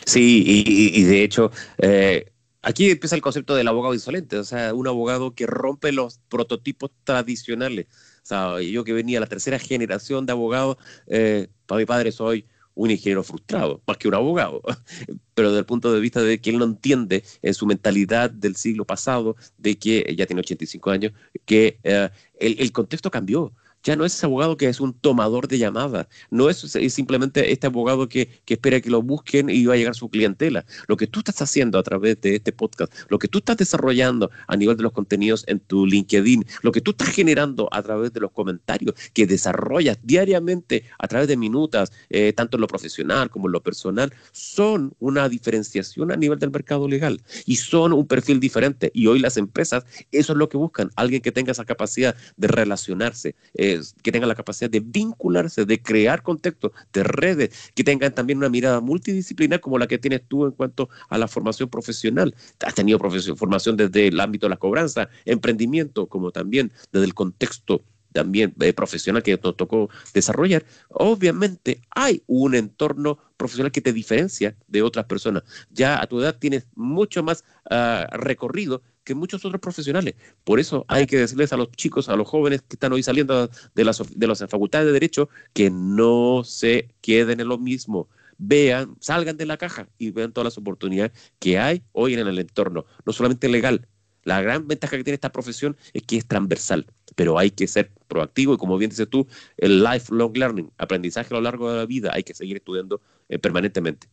Sí, 0.04 0.42
y, 0.44 1.02
de 1.04 1.22
hecho... 1.22 1.52
Eh, 1.78 2.26
aquí 2.62 2.90
empieza 2.90 3.14
el 3.14 3.22
concepto 3.22 3.54
del 3.54 3.68
abogado 3.68 3.94
insolente, 3.94 4.36
o 4.36 4.42
sea, 4.42 4.74
un 4.74 4.88
abogado 4.88 5.34
que 5.34 5.46
rompe 5.46 5.92
los 5.92 6.18
prototipos 6.28 6.90
tradicionales. 7.04 7.86
O 8.28 8.58
yo 8.58 8.82
que 8.82 8.92
venía 8.92 9.20
la 9.20 9.26
tercera 9.26 9.60
generación 9.60 10.26
de 10.26 10.32
abogados, 10.32 10.78
eh, 11.06 11.46
para 11.66 11.78
mi 11.78 11.84
padre 11.84 12.10
soy 12.10 12.46
un 12.74 12.90
ingeniero 12.90 13.22
frustrado, 13.22 13.82
más 13.86 13.96
que 13.96 14.08
un 14.08 14.14
abogado, 14.14 14.62
pero 15.34 15.48
desde 15.48 15.60
el 15.60 15.66
punto 15.66 15.92
de 15.92 16.00
vista 16.00 16.22
de 16.22 16.40
que 16.40 16.50
él 16.50 16.58
no 16.58 16.64
entiende 16.64 17.24
en 17.42 17.54
su 17.54 17.66
mentalidad 17.66 18.30
del 18.30 18.56
siglo 18.56 18.84
pasado, 18.84 19.36
de 19.58 19.78
que 19.78 20.14
ya 20.16 20.26
tiene 20.26 20.40
85 20.40 20.90
años, 20.90 21.12
que 21.44 21.78
eh, 21.82 22.10
el, 22.38 22.72
contexto 22.72 23.10
cambió 23.10 23.52
ya 23.84 23.96
no 23.96 24.04
es 24.04 24.14
ese 24.14 24.26
abogado 24.26 24.56
que 24.56 24.68
es 24.68 24.80
un 24.80 24.94
tomador 24.94 25.46
de 25.46 25.58
llamadas, 25.58 26.08
no 26.30 26.48
es, 26.48 26.58
simplemente 26.88 27.52
este 27.52 27.66
abogado 27.66 28.08
que, 28.08 28.28
espera 28.46 28.80
que 28.80 28.90
lo 28.90 29.02
busquen 29.02 29.50
y 29.50 29.66
va 29.66 29.74
a 29.74 29.76
llegar 29.76 29.94
su 29.94 30.08
clientela. 30.08 30.64
Lo 30.88 30.96
que 30.96 31.06
tú 31.06 31.20
estás 31.20 31.42
haciendo 31.42 31.78
a 31.78 31.82
través 31.82 32.20
de 32.20 32.36
este 32.36 32.52
podcast, 32.52 32.92
lo 33.08 33.18
que 33.18 33.28
tú 33.28 33.38
estás 33.38 33.58
desarrollando 33.58 34.30
a 34.48 34.56
nivel 34.56 34.76
de 34.76 34.82
los 34.82 34.92
contenidos 34.92 35.44
en 35.46 35.60
tu 35.60 35.86
LinkedIn, 35.86 36.46
lo 36.62 36.72
que 36.72 36.80
tú 36.80 36.92
estás 36.92 37.08
generando 37.08 37.68
a 37.72 37.82
través 37.82 38.12
de 38.12 38.20
los 38.20 38.30
comentarios 38.30 38.94
que 39.12 39.26
desarrollas 39.26 39.98
diariamente 40.02 40.84
a 40.98 41.06
través 41.06 41.28
de 41.28 41.36
minutas, 41.36 41.92
eh, 42.08 42.32
tanto 42.32 42.56
en 42.56 42.62
lo 42.62 42.66
profesional 42.66 43.28
como 43.28 43.48
en 43.48 43.52
lo 43.52 43.62
personal, 43.62 44.12
son 44.32 44.94
una 44.98 45.28
diferenciación 45.28 46.10
a 46.10 46.16
nivel 46.16 46.38
del 46.38 46.50
mercado 46.50 46.88
legal 46.88 47.20
y 47.44 47.56
son 47.56 47.92
un 47.92 48.06
perfil 48.06 48.40
diferente. 48.40 48.90
Y 48.94 49.08
hoy 49.08 49.18
las 49.18 49.36
empresas, 49.36 49.84
eso 50.10 50.32
es 50.32 50.38
lo 50.38 50.48
que 50.48 50.56
buscan, 50.56 50.90
alguien 50.96 51.20
que 51.20 51.32
tenga 51.32 51.52
esa 51.52 51.64
capacidad 51.66 52.16
de 52.36 52.48
relacionarse. 52.48 53.34
Eh, 53.54 53.73
que 54.02 54.12
tengan 54.12 54.28
la 54.28 54.34
capacidad 54.34 54.70
de 54.70 54.80
vincularse, 54.80 55.64
de 55.64 55.82
crear 55.82 56.22
contextos, 56.22 56.72
de 56.92 57.02
redes, 57.04 57.72
que 57.74 57.84
tengan 57.84 58.14
también 58.14 58.38
una 58.38 58.48
mirada 58.48 58.80
multidisciplinar 58.80 59.60
como 59.60 59.78
la 59.78 59.86
que 59.86 59.98
tienes 59.98 60.22
tú 60.26 60.46
en 60.46 60.52
cuanto 60.52 60.88
a 61.08 61.18
la 61.18 61.28
formación 61.28 61.68
profesional. 61.68 62.34
Has 62.64 62.74
tenido 62.74 62.98
formación 62.98 63.76
desde 63.76 64.08
el 64.08 64.20
ámbito 64.20 64.46
de 64.46 64.50
la 64.50 64.56
cobranza, 64.56 65.08
emprendimiento, 65.24 66.06
como 66.06 66.30
también 66.30 66.72
desde 66.92 67.06
el 67.06 67.14
contexto 67.14 67.82
también 68.14 68.54
eh, 68.60 68.72
profesional 68.72 69.22
que 69.22 69.38
nos 69.42 69.56
tocó 69.56 69.90
desarrollar, 70.14 70.64
obviamente 70.88 71.82
hay 71.90 72.22
un 72.26 72.54
entorno 72.54 73.18
profesional 73.36 73.72
que 73.72 73.80
te 73.80 73.92
diferencia 73.92 74.56
de 74.68 74.82
otras 74.82 75.06
personas. 75.06 75.42
Ya 75.70 76.00
a 76.00 76.06
tu 76.06 76.20
edad 76.20 76.38
tienes 76.38 76.68
mucho 76.76 77.24
más 77.24 77.44
ah, 77.68 78.06
recorrido 78.12 78.82
que 79.02 79.16
muchos 79.16 79.44
otros 79.44 79.60
profesionales. 79.60 80.14
Por 80.44 80.60
eso 80.60 80.84
hay 80.88 81.06
que 81.06 81.18
decirles 81.18 81.52
a 81.52 81.56
los 81.56 81.72
chicos, 81.72 82.08
a 82.08 82.14
los 82.14 82.28
jóvenes 82.28 82.62
que 82.62 82.76
están 82.76 82.92
hoy 82.92 83.02
saliendo 83.02 83.50
de 83.74 83.84
las, 83.84 84.00
de 84.16 84.26
las 84.28 84.38
facultades 84.48 84.86
de 84.86 84.92
Derecho, 84.92 85.28
que 85.52 85.70
no 85.70 86.42
se 86.44 86.94
queden 87.00 87.40
en 87.40 87.48
lo 87.48 87.58
mismo. 87.58 88.08
Vean, 88.38 88.96
salgan 89.00 89.36
de 89.36 89.46
la 89.46 89.56
caja 89.56 89.88
y 89.98 90.12
vean 90.12 90.32
todas 90.32 90.46
las 90.46 90.58
oportunidades 90.58 91.12
que 91.40 91.58
hay 91.58 91.82
hoy 91.92 92.14
en 92.14 92.20
el 92.20 92.38
entorno, 92.38 92.86
no 93.04 93.12
solamente 93.12 93.48
legal. 93.48 93.88
La 94.24 94.40
gran 94.42 94.66
ventaja 94.66 94.96
que 94.96 95.04
tiene 95.04 95.14
esta 95.14 95.32
profesión 95.32 95.76
es 95.92 96.02
que 96.02 96.16
es 96.16 96.26
transversal, 96.26 96.86
pero 97.14 97.38
hay 97.38 97.50
que 97.50 97.66
ser 97.66 97.90
proactivo 98.08 98.54
y 98.54 98.56
como 98.56 98.76
bien 98.78 98.90
dices 98.90 99.08
tú, 99.08 99.26
el 99.56 99.82
lifelong 99.84 100.36
learning, 100.36 100.70
aprendizaje 100.78 101.32
a 101.32 101.36
lo 101.36 101.42
largo 101.42 101.70
de 101.70 101.78
la 101.78 101.86
vida, 101.86 102.10
hay 102.12 102.22
que 102.22 102.34
seguir 102.34 102.56
estudiando 102.56 103.00
eh, 103.28 103.38
permanentemente. 103.38 104.08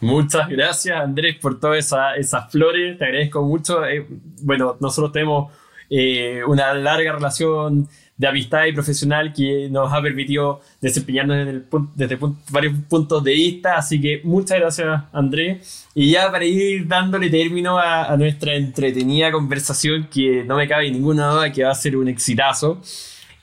Muchas 0.00 0.48
gracias 0.48 1.00
Andrés 1.00 1.36
por 1.40 1.60
todas 1.60 1.92
esas 2.16 2.50
flores, 2.50 2.98
te 2.98 3.04
agradezco 3.04 3.42
mucho. 3.42 3.84
Eh, 3.84 4.06
bueno, 4.42 4.76
nosotros 4.80 5.12
tenemos 5.12 5.52
eh, 5.90 6.42
una 6.46 6.72
larga 6.74 7.12
relación 7.12 7.88
de 8.16 8.28
amistad 8.28 8.66
y 8.66 8.72
profesional 8.72 9.32
que 9.32 9.68
nos 9.70 9.92
ha 9.92 10.00
permitido 10.00 10.60
desempeñarnos 10.80 11.62
desde, 11.94 12.18
varios 12.50 12.74
puntos 12.88 13.24
de 13.24 13.32
vista, 13.32 13.76
así 13.76 14.00
que 14.00 14.20
muchas 14.24 14.58
gracias 14.60 15.02
Andrés. 15.12 15.88
Y 15.94 16.12
ya 16.12 16.30
para 16.30 16.44
ir 16.44 16.86
dándole 16.86 17.30
término 17.30 17.78
a, 17.78 18.16
nuestra 18.16 18.54
entretenida 18.54 19.32
conversación, 19.32 20.08
que 20.12 20.44
no 20.44 20.56
me 20.56 20.68
cabe 20.68 20.90
ninguna 20.90 21.28
duda 21.30 21.52
que 21.52 21.64
va 21.64 21.72
a 21.72 21.74
ser 21.74 21.96
un 21.96 22.08
exitazo. 22.08 22.80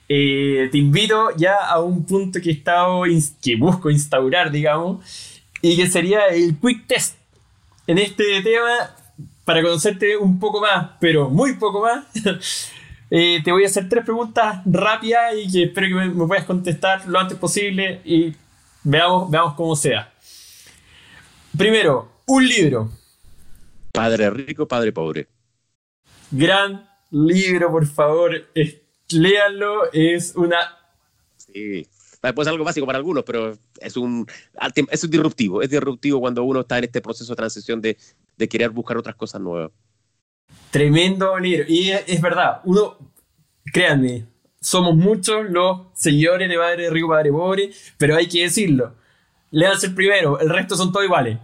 eh, 0.08 0.68
te 0.72 0.78
invito 0.78 1.30
ya 1.36 1.56
a 1.68 1.80
un 1.80 2.04
punto 2.04 2.40
que, 2.40 2.50
he 2.50 2.52
estado, 2.52 3.02
que 3.42 3.56
busco 3.56 3.90
instaurar, 3.90 4.50
digamos, 4.50 5.04
y 5.62 5.76
que 5.76 5.86
sería 5.88 6.26
el 6.28 6.56
quick 6.58 6.86
test. 6.86 7.16
En 7.86 7.98
este 7.98 8.40
tema, 8.42 8.94
para 9.44 9.62
conocerte 9.62 10.16
un 10.16 10.38
poco 10.38 10.60
más, 10.60 10.90
pero 11.00 11.28
muy 11.28 11.54
poco 11.54 11.82
más, 11.82 12.04
eh, 13.10 13.40
te 13.42 13.52
voy 13.52 13.64
a 13.64 13.66
hacer 13.66 13.88
tres 13.88 14.04
preguntas 14.04 14.62
rápidas 14.64 15.34
y 15.36 15.50
que 15.50 15.62
espero 15.64 15.88
que 15.88 15.94
me, 15.94 16.08
me, 16.08 16.26
puedas 16.26 16.44
contestar 16.44 17.06
lo 17.08 17.18
antes 17.18 17.36
posible 17.36 18.00
y 18.04 18.34
veamos, 18.84 19.30
veamos 19.30 19.54
cómo 19.54 19.74
sea. 19.76 20.12
Primero, 21.56 22.10
un 22.26 22.46
libro. 22.46 22.90
Padre 23.92 24.30
rico, 24.30 24.68
padre 24.68 24.92
pobre. 24.92 25.26
Gran 26.30 26.88
libro, 27.10 27.70
por 27.70 27.86
favor. 27.86 28.48
léanlo. 29.10 29.92
Es 29.92 30.34
una. 30.36 30.58
Sí. 31.36 31.86
Pues 32.34 32.48
algo 32.48 32.64
básico 32.64 32.86
para 32.86 32.98
algunos, 32.98 33.24
pero 33.24 33.56
es 33.80 33.96
un, 33.96 34.26
es 34.90 35.10
disruptivo. 35.10 35.62
Es 35.62 35.70
disruptivo 35.70 36.20
cuando 36.20 36.44
uno 36.44 36.60
está 36.60 36.78
en 36.78 36.84
este 36.84 37.00
proceso 37.00 37.32
de 37.32 37.36
transición 37.36 37.80
de, 37.80 37.96
de 38.36 38.48
querer 38.48 38.70
buscar 38.70 38.98
otras 38.98 39.16
cosas 39.16 39.40
nuevas. 39.40 39.72
Tremendo 40.70 41.38
libro. 41.38 41.64
Y 41.68 41.90
es, 41.90 42.20
verdad, 42.20 42.60
uno, 42.64 42.96
créanme, 43.72 44.26
somos 44.60 44.94
muchos 44.94 45.50
los 45.50 45.86
seguidores 45.94 46.48
de 46.48 46.56
Padre 46.56 46.90
Rico, 46.90 47.08
Padre 47.08 47.30
Pobre, 47.30 47.70
pero 47.98 48.16
hay 48.16 48.28
que 48.28 48.42
decirlo. 48.42 48.94
Leanse 49.50 49.88
el 49.88 49.94
primero, 49.94 50.38
el 50.38 50.48
resto 50.48 50.76
son 50.76 50.92
todos 50.92 51.04
iguales. 51.04 51.38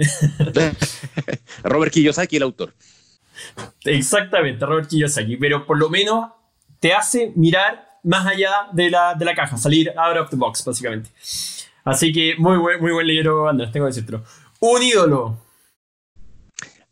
Robert 1.64 1.93
Kiyosaki, 1.93 2.37
el 2.37 2.45
autor. 2.45 2.72
Exactamente, 3.85 4.64
Robert 4.64 4.89
Kiyosaki, 4.89 5.37
pero 5.37 5.66
por 5.66 5.79
lo 5.79 5.89
menos 5.89 6.31
te 6.79 6.93
hace 6.93 7.33
mirar 7.35 7.99
más 8.05 8.24
allá 8.27 8.68
de 8.72 8.91
la, 8.91 9.14
de 9.14 9.24
la 9.24 9.35
caja, 9.35 9.57
salir 9.57 9.93
out 9.99 10.16
of 10.16 10.31
the 10.31 10.37
box, 10.37 10.64
básicamente. 10.64 11.11
Así 11.85 12.12
que 12.12 12.35
muy 12.39 12.57
buen, 12.59 12.81
muy 12.81 12.93
buen 12.93 13.07
libro, 13.07 13.49
Andrés, 13.49 13.72
tengo 13.72 13.87
que 13.87 13.95
decirlo. 13.95 14.22
Un 14.61 14.83
ídolo. 14.83 15.39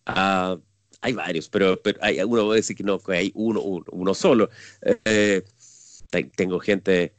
Uh, 0.06 0.60
hay 1.04 1.12
varios, 1.12 1.50
pero, 1.50 1.80
pero 1.82 1.98
hay, 2.02 2.18
uno 2.22 2.46
puede 2.46 2.60
decir 2.60 2.74
que 2.74 2.82
no, 2.82 2.98
hay 3.08 3.30
uno, 3.34 3.60
uno, 3.60 4.14
solo. 4.14 4.48
Eh, 5.04 5.42
tengo 6.34 6.58
gente. 6.60 7.14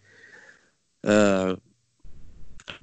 Uh, 1.03 1.55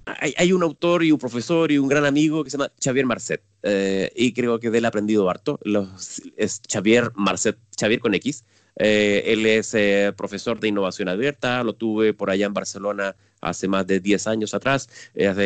hay, 0.04 0.32
hay, 0.36 0.52
un 0.52 0.62
autor 0.62 1.02
y 1.02 1.10
un 1.10 1.18
profesor 1.18 1.72
y 1.72 1.78
un 1.78 1.88
gran 1.88 2.04
amigo 2.04 2.44
que 2.44 2.50
se 2.50 2.56
llama 2.56 2.72
Xavier 2.80 3.04
Marcet. 3.04 3.42
Eh, 3.64 4.12
y 4.14 4.32
creo 4.32 4.60
que 4.60 4.70
de 4.70 4.78
él 4.78 4.84
he 4.84 4.86
aprendido 4.86 5.28
harto. 5.28 5.58
Los, 5.64 6.22
es 6.36 6.62
Xavier 6.70 7.10
Marcet, 7.16 7.58
Xavier 7.76 7.98
con 7.98 8.14
X. 8.14 8.44
Eh, 8.76 9.24
él 9.26 9.44
es 9.44 9.74
profesor 10.14 10.60
de 10.60 10.68
innovación 10.68 11.08
abierta, 11.08 11.64
lo 11.64 11.74
tuve 11.74 12.14
por 12.14 12.30
allá 12.30 12.46
en 12.46 12.54
Barcelona 12.54 13.16
hace 13.42 13.68
más 13.68 13.86
de 13.86 14.00
10 14.00 14.26
años 14.28 14.54
atrás, 14.54 14.88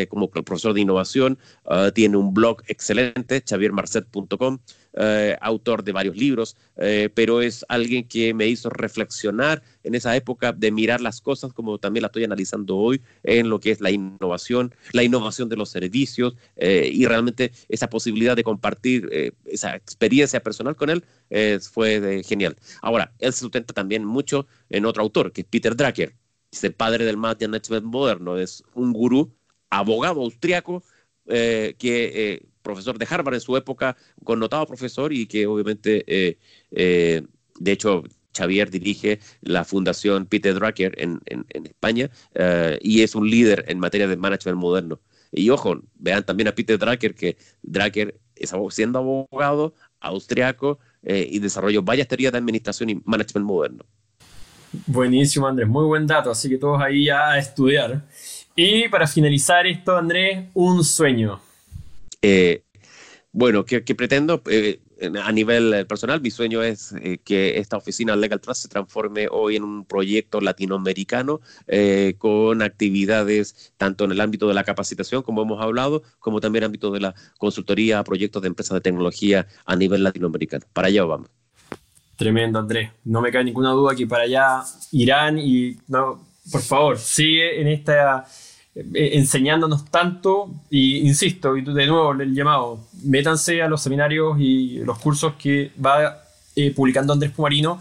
como 0.09 0.29
profesor 0.29 0.73
de 0.73 0.81
innovación, 0.81 1.37
ah, 1.65 1.91
tiene 1.93 2.17
un 2.17 2.33
blog 2.33 2.61
excelente, 2.67 3.43
xaviermarcet.com, 3.45 4.59
eh, 4.99 5.37
autor 5.41 5.83
de 5.83 5.91
varios 5.91 6.15
libros, 6.15 6.55
eh, 6.77 7.09
pero 7.13 7.41
es 7.41 7.65
alguien 7.69 8.07
que 8.07 8.33
me 8.33 8.47
hizo 8.47 8.69
reflexionar 8.69 9.61
en 9.83 9.93
esa 9.93 10.15
época 10.15 10.53
de 10.53 10.71
mirar 10.71 11.01
las 11.01 11.21
cosas 11.21 11.53
como 11.53 11.77
también 11.77 12.01
la 12.01 12.07
estoy 12.07 12.23
analizando 12.23 12.77
hoy 12.77 13.01
en 13.23 13.49
lo 13.49 13.59
que 13.59 13.71
es 13.71 13.81
la 13.81 13.91
innovación, 13.91 14.73
la 14.93 15.03
innovación 15.03 15.49
de 15.49 15.55
los 15.55 15.69
servicios 15.69 16.35
eh, 16.55 16.89
y 16.91 17.05
realmente 17.05 17.51
esa 17.69 17.89
posibilidad 17.89 18.35
de 18.35 18.43
compartir 18.43 19.07
esa 19.45 19.75
experiencia 19.75 20.41
personal 20.41 20.75
con 20.75 20.89
él 20.89 21.03
fue 21.61 22.23
genial. 22.25 22.55
Ahora, 22.81 23.13
él 23.19 23.33
se 23.33 23.39
sustenta 23.39 23.73
también 23.73 24.05
mucho 24.05 24.47
en 24.69 24.85
otro 24.85 25.03
autor, 25.03 25.31
que 25.31 25.41
es 25.41 25.47
Peter 25.47 25.75
Drucker, 25.75 26.13
es 26.51 26.63
el 26.63 26.73
padre 26.73 27.05
del 27.05 27.17
management 27.17 27.85
moderno, 27.85 28.37
es 28.37 28.63
un 28.73 28.93
gurú, 28.93 29.33
abogado 29.69 30.21
austriaco, 30.21 30.83
que 31.25 32.47
profesor 32.67 32.97
de 32.99 33.07
Harvard 33.09 33.35
en 33.35 33.41
su 33.41 33.55
época, 33.55 33.95
connotado 34.25 34.65
profesor 34.65 35.13
y 35.13 35.25
que 35.25 35.47
obviamente, 35.47 36.03
eh, 36.05 36.37
eh, 36.71 37.21
de 37.59 37.71
hecho, 37.71 38.03
Xavier 38.35 38.69
dirige 38.69 39.19
la 39.41 39.63
fundación 39.63 40.25
Peter 40.25 40.53
Drucker 40.53 40.93
en, 41.01 41.21
España 41.63 42.11
eh, 42.35 42.77
y 42.81 43.01
es 43.01 43.15
un 43.15 43.29
líder 43.29 43.63
en 43.69 43.79
materia 43.79 44.07
de 44.07 44.17
management 44.17 44.59
moderno. 44.59 44.99
Y 45.31 45.49
ojo, 45.49 45.81
vean 45.95 46.25
también 46.25 46.49
a 46.49 46.55
Peter 46.55 46.77
Drucker, 46.77 47.15
que 47.15 47.37
Drucker 47.63 48.19
es 48.35 48.53
siendo 48.69 48.99
abogado 48.99 49.73
austriaco 49.99 50.79
y 51.03 51.39
desarrolló 51.39 51.81
varias 51.83 52.07
teorías 52.07 52.33
de 52.33 52.37
administración 52.37 52.89
y 52.89 53.01
management 53.05 53.45
moderno. 53.45 53.85
Buenísimo, 54.85 55.47
Andrés, 55.47 55.67
muy 55.67 55.85
buen 55.85 56.05
dato, 56.05 56.31
así 56.31 56.49
que 56.49 56.57
todos 56.57 56.81
ahí 56.81 57.09
a 57.09 57.37
estudiar. 57.37 58.03
Y 58.55 58.89
para 58.89 59.07
finalizar 59.07 59.65
esto, 59.67 59.95
Andrés, 59.95 60.45
un 60.53 60.83
sueño. 60.83 61.39
Eh, 62.21 62.63
bueno, 63.31 63.65
que, 63.65 63.81
pretendo 63.95 64.41
eh, 64.49 64.79
a 65.23 65.31
nivel 65.31 65.85
personal, 65.85 66.21
mi 66.21 66.31
sueño 66.31 66.63
es 66.63 66.91
eh, 66.93 67.19
que 67.23 67.59
esta 67.59 67.77
oficina 67.77 68.15
Legal 68.15 68.41
Trust 68.41 68.63
se 68.63 68.67
transforme 68.67 69.27
hoy 69.29 69.57
en 69.57 69.63
un 69.63 69.85
proyecto 69.85 70.41
latinoamericano 70.41 71.39
con 72.17 72.63
actividades 72.63 73.73
tanto 73.77 74.05
en 74.05 74.11
el 74.11 74.21
ámbito 74.21 74.47
de 74.47 74.55
la 74.55 74.63
capacitación, 74.63 75.21
como 75.21 75.43
hemos 75.43 75.61
hablado, 75.61 76.01
como 76.19 76.41
también 76.41 76.63
en 76.63 76.63
el 76.63 76.69
ámbito 76.69 76.91
de 76.91 76.99
la 76.99 77.15
consultoría 77.37 78.03
proyectos 78.03 78.41
de 78.41 78.47
empresas 78.47 78.73
de 78.73 78.81
tecnología 78.81 79.47
a 79.65 79.75
nivel 79.75 80.03
latinoamericano. 80.03 80.65
Para 80.73 80.87
allá 80.87 81.03
vamos. 81.03 81.36
Tremendo, 82.17 82.59
Andrés. 82.59 82.91
No 83.05 83.21
me 83.21 83.31
cae 83.31 83.43
ninguna 83.43 83.69
duda 83.71 83.95
que 83.95 84.07
para 84.07 84.23
allá 84.23 84.63
irán 84.91 85.37
y, 85.37 85.77
no, 85.87 86.19
por 86.51 86.61
favor, 86.61 86.97
sigue 86.97 87.61
en 87.61 87.67
esta 87.67 88.25
eh, 88.75 89.11
enseñándonos 89.13 89.85
tanto 89.85 90.51
y 90.69 90.97
insisto, 90.97 91.57
y 91.57 91.61
de 91.61 91.87
nuevo 91.87 92.11
el 92.11 92.35
llamado, 92.35 92.79
métanse 93.03 93.61
a 93.61 93.67
los 93.67 93.81
seminarios 93.81 94.37
y 94.39 94.79
los 94.79 94.99
cursos 94.99 95.33
que 95.33 95.71
va 95.83 96.23
eh, 96.55 96.71
publicando 96.71 97.13
Andrés 97.13 97.31
Pumarino 97.31 97.79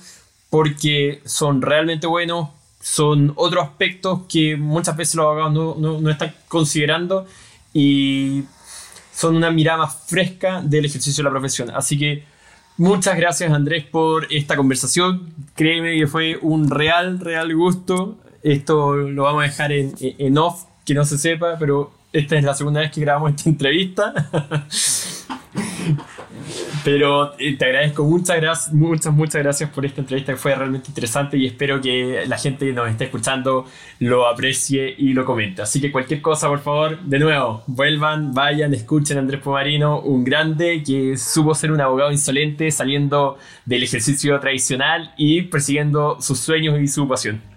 porque 0.48 1.20
son 1.26 1.60
realmente 1.60 2.06
buenos, 2.06 2.48
son 2.80 3.32
otros 3.36 3.64
aspectos 3.64 4.22
que 4.26 4.56
muchas 4.56 4.96
veces 4.96 5.16
los 5.16 5.24
abogados 5.24 5.52
no, 5.78 6.00
no, 6.00 6.10
están 6.10 6.34
considerando 6.48 7.26
y 7.74 8.44
son 9.12 9.36
una 9.36 9.50
mirada 9.50 9.78
más 9.78 10.04
fresca 10.06 10.62
del 10.62 10.86
ejercicio 10.86 11.22
de 11.22 11.28
la 11.28 11.30
profesión. 11.30 11.70
Así 11.74 11.98
que 11.98 12.24
muchas 12.76 13.16
gracias 13.16 13.52
Andrés 13.52 13.84
por 13.84 14.32
esta 14.32 14.56
conversación. 14.56 15.32
Créeme 15.54 15.98
que 15.98 16.06
fue 16.06 16.38
un 16.40 16.70
real, 16.70 17.18
real 17.20 17.54
gusto. 17.54 18.16
Esto 18.42 18.96
lo 18.96 19.24
vamos 19.24 19.44
a 19.44 19.46
dejar 19.46 19.72
en, 19.72 20.38
off 20.38 20.64
que 20.84 20.94
no 20.94 21.04
se 21.04 21.18
sepa, 21.18 21.56
pero 21.58 21.92
esta 22.12 22.36
es 22.36 22.44
la 22.44 22.54
segunda 22.54 22.80
vez 22.80 22.92
que 22.92 23.00
grabamos 23.00 23.32
esta 23.32 23.48
entrevista. 23.48 24.14
Pero 26.86 27.34
eh, 27.40 27.56
te 27.56 27.64
agradezco 27.64 28.04
muchas 28.04 28.36
gracias, 28.36 28.72
muchas, 28.72 29.12
muchas 29.12 29.42
gracias 29.42 29.70
por 29.70 29.84
esta 29.84 30.02
entrevista 30.02 30.32
que 30.32 30.38
fue 30.38 30.54
realmente 30.54 30.86
interesante 30.86 31.36
y 31.36 31.44
espero 31.44 31.80
que 31.80 32.22
la 32.28 32.38
gente 32.38 32.64
que 32.64 32.72
nos 32.72 32.88
esté 32.88 33.06
escuchando 33.06 33.66
lo 33.98 34.28
aprecie 34.28 34.94
y 34.96 35.12
lo 35.12 35.24
comente. 35.24 35.62
Así 35.62 35.80
que 35.80 35.90
cualquier 35.90 36.22
cosa, 36.22 36.46
por 36.46 36.60
favor, 36.60 37.00
de 37.00 37.18
nuevo, 37.18 37.64
vuelvan, 37.66 38.32
vayan, 38.32 38.72
escuchen 38.72 39.16
a 39.16 39.20
Andrés 39.20 39.40
Pomarino, 39.40 39.98
un 39.98 40.22
grande 40.22 40.84
que 40.86 41.16
supo 41.16 41.56
ser 41.56 41.72
un 41.72 41.80
abogado 41.80 42.12
insolente 42.12 42.70
saliendo 42.70 43.36
del 43.64 43.82
ejercicio 43.82 44.38
tradicional 44.38 45.12
y 45.16 45.42
persiguiendo 45.42 46.20
sus 46.20 46.38
sueños 46.38 46.80
y 46.80 46.86
su 46.86 47.08
pasión. 47.08 47.55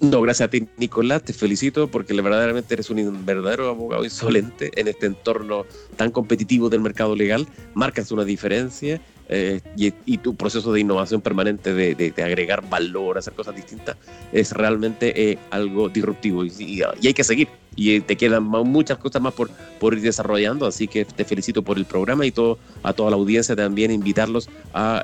No, 0.00 0.22
gracias 0.22 0.46
a 0.46 0.50
ti, 0.50 0.66
Nicolás. 0.78 1.22
Te 1.22 1.34
felicito 1.34 1.88
porque 1.88 2.14
verdaderamente 2.14 2.72
eres 2.72 2.88
un 2.88 3.26
verdadero 3.26 3.68
abogado 3.68 4.02
insolente 4.02 4.70
en 4.74 4.88
este 4.88 5.04
entorno 5.04 5.66
tan 5.96 6.10
competitivo 6.10 6.70
del 6.70 6.80
mercado 6.80 7.14
legal. 7.14 7.46
Marcas 7.74 8.10
una 8.10 8.24
diferencia 8.24 8.98
eh, 9.28 9.60
y, 9.76 10.18
tu 10.18 10.34
proceso 10.34 10.72
de 10.72 10.80
innovación 10.80 11.20
permanente, 11.20 11.74
de, 11.74 12.14
agregar 12.16 12.68
valor, 12.68 13.18
hacer 13.18 13.34
cosas 13.34 13.54
distintas, 13.54 13.96
es 14.32 14.52
realmente 14.52 15.30
eh, 15.30 15.38
algo 15.50 15.88
disruptivo 15.88 16.46
y, 16.46 16.82
hay 16.82 17.14
que 17.14 17.22
seguir. 17.22 17.48
Y 17.76 18.00
te 18.00 18.16
quedan 18.16 18.42
muchas 18.42 18.98
cosas 18.98 19.20
más 19.20 19.34
por, 19.34 19.50
por 19.78 19.94
ir 19.94 20.00
desarrollando, 20.00 20.66
así 20.66 20.88
que 20.88 21.04
te 21.04 21.24
felicito 21.24 21.62
por 21.62 21.76
el 21.76 21.84
programa 21.84 22.26
y 22.26 22.32
todo, 22.32 22.58
a 22.82 22.92
toda 22.92 23.10
la 23.10 23.16
audiencia 23.16 23.54
también 23.54 23.92
invitarlos 23.92 24.48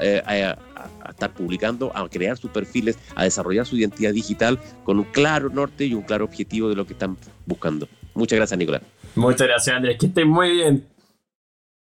eh, 0.00 0.22
a 0.26 0.58
a 1.06 1.10
estar 1.10 1.32
publicando, 1.32 1.92
a 1.94 2.08
crear 2.08 2.36
sus 2.36 2.50
perfiles, 2.50 2.98
a 3.14 3.24
desarrollar 3.24 3.66
su 3.66 3.76
identidad 3.76 4.12
digital 4.12 4.58
con 4.84 4.98
un 4.98 5.04
claro 5.04 5.48
norte 5.50 5.86
y 5.86 5.94
un 5.94 6.02
claro 6.02 6.24
objetivo 6.24 6.68
de 6.68 6.76
lo 6.76 6.86
que 6.86 6.92
están 6.92 7.16
buscando. 7.46 7.88
Muchas 8.14 8.36
gracias, 8.36 8.58
Nicolás. 8.58 8.82
Muchas 9.14 9.46
gracias, 9.46 9.76
Andrés. 9.76 9.98
Que 9.98 10.06
estén 10.06 10.28
muy 10.28 10.50
bien. 10.50 10.86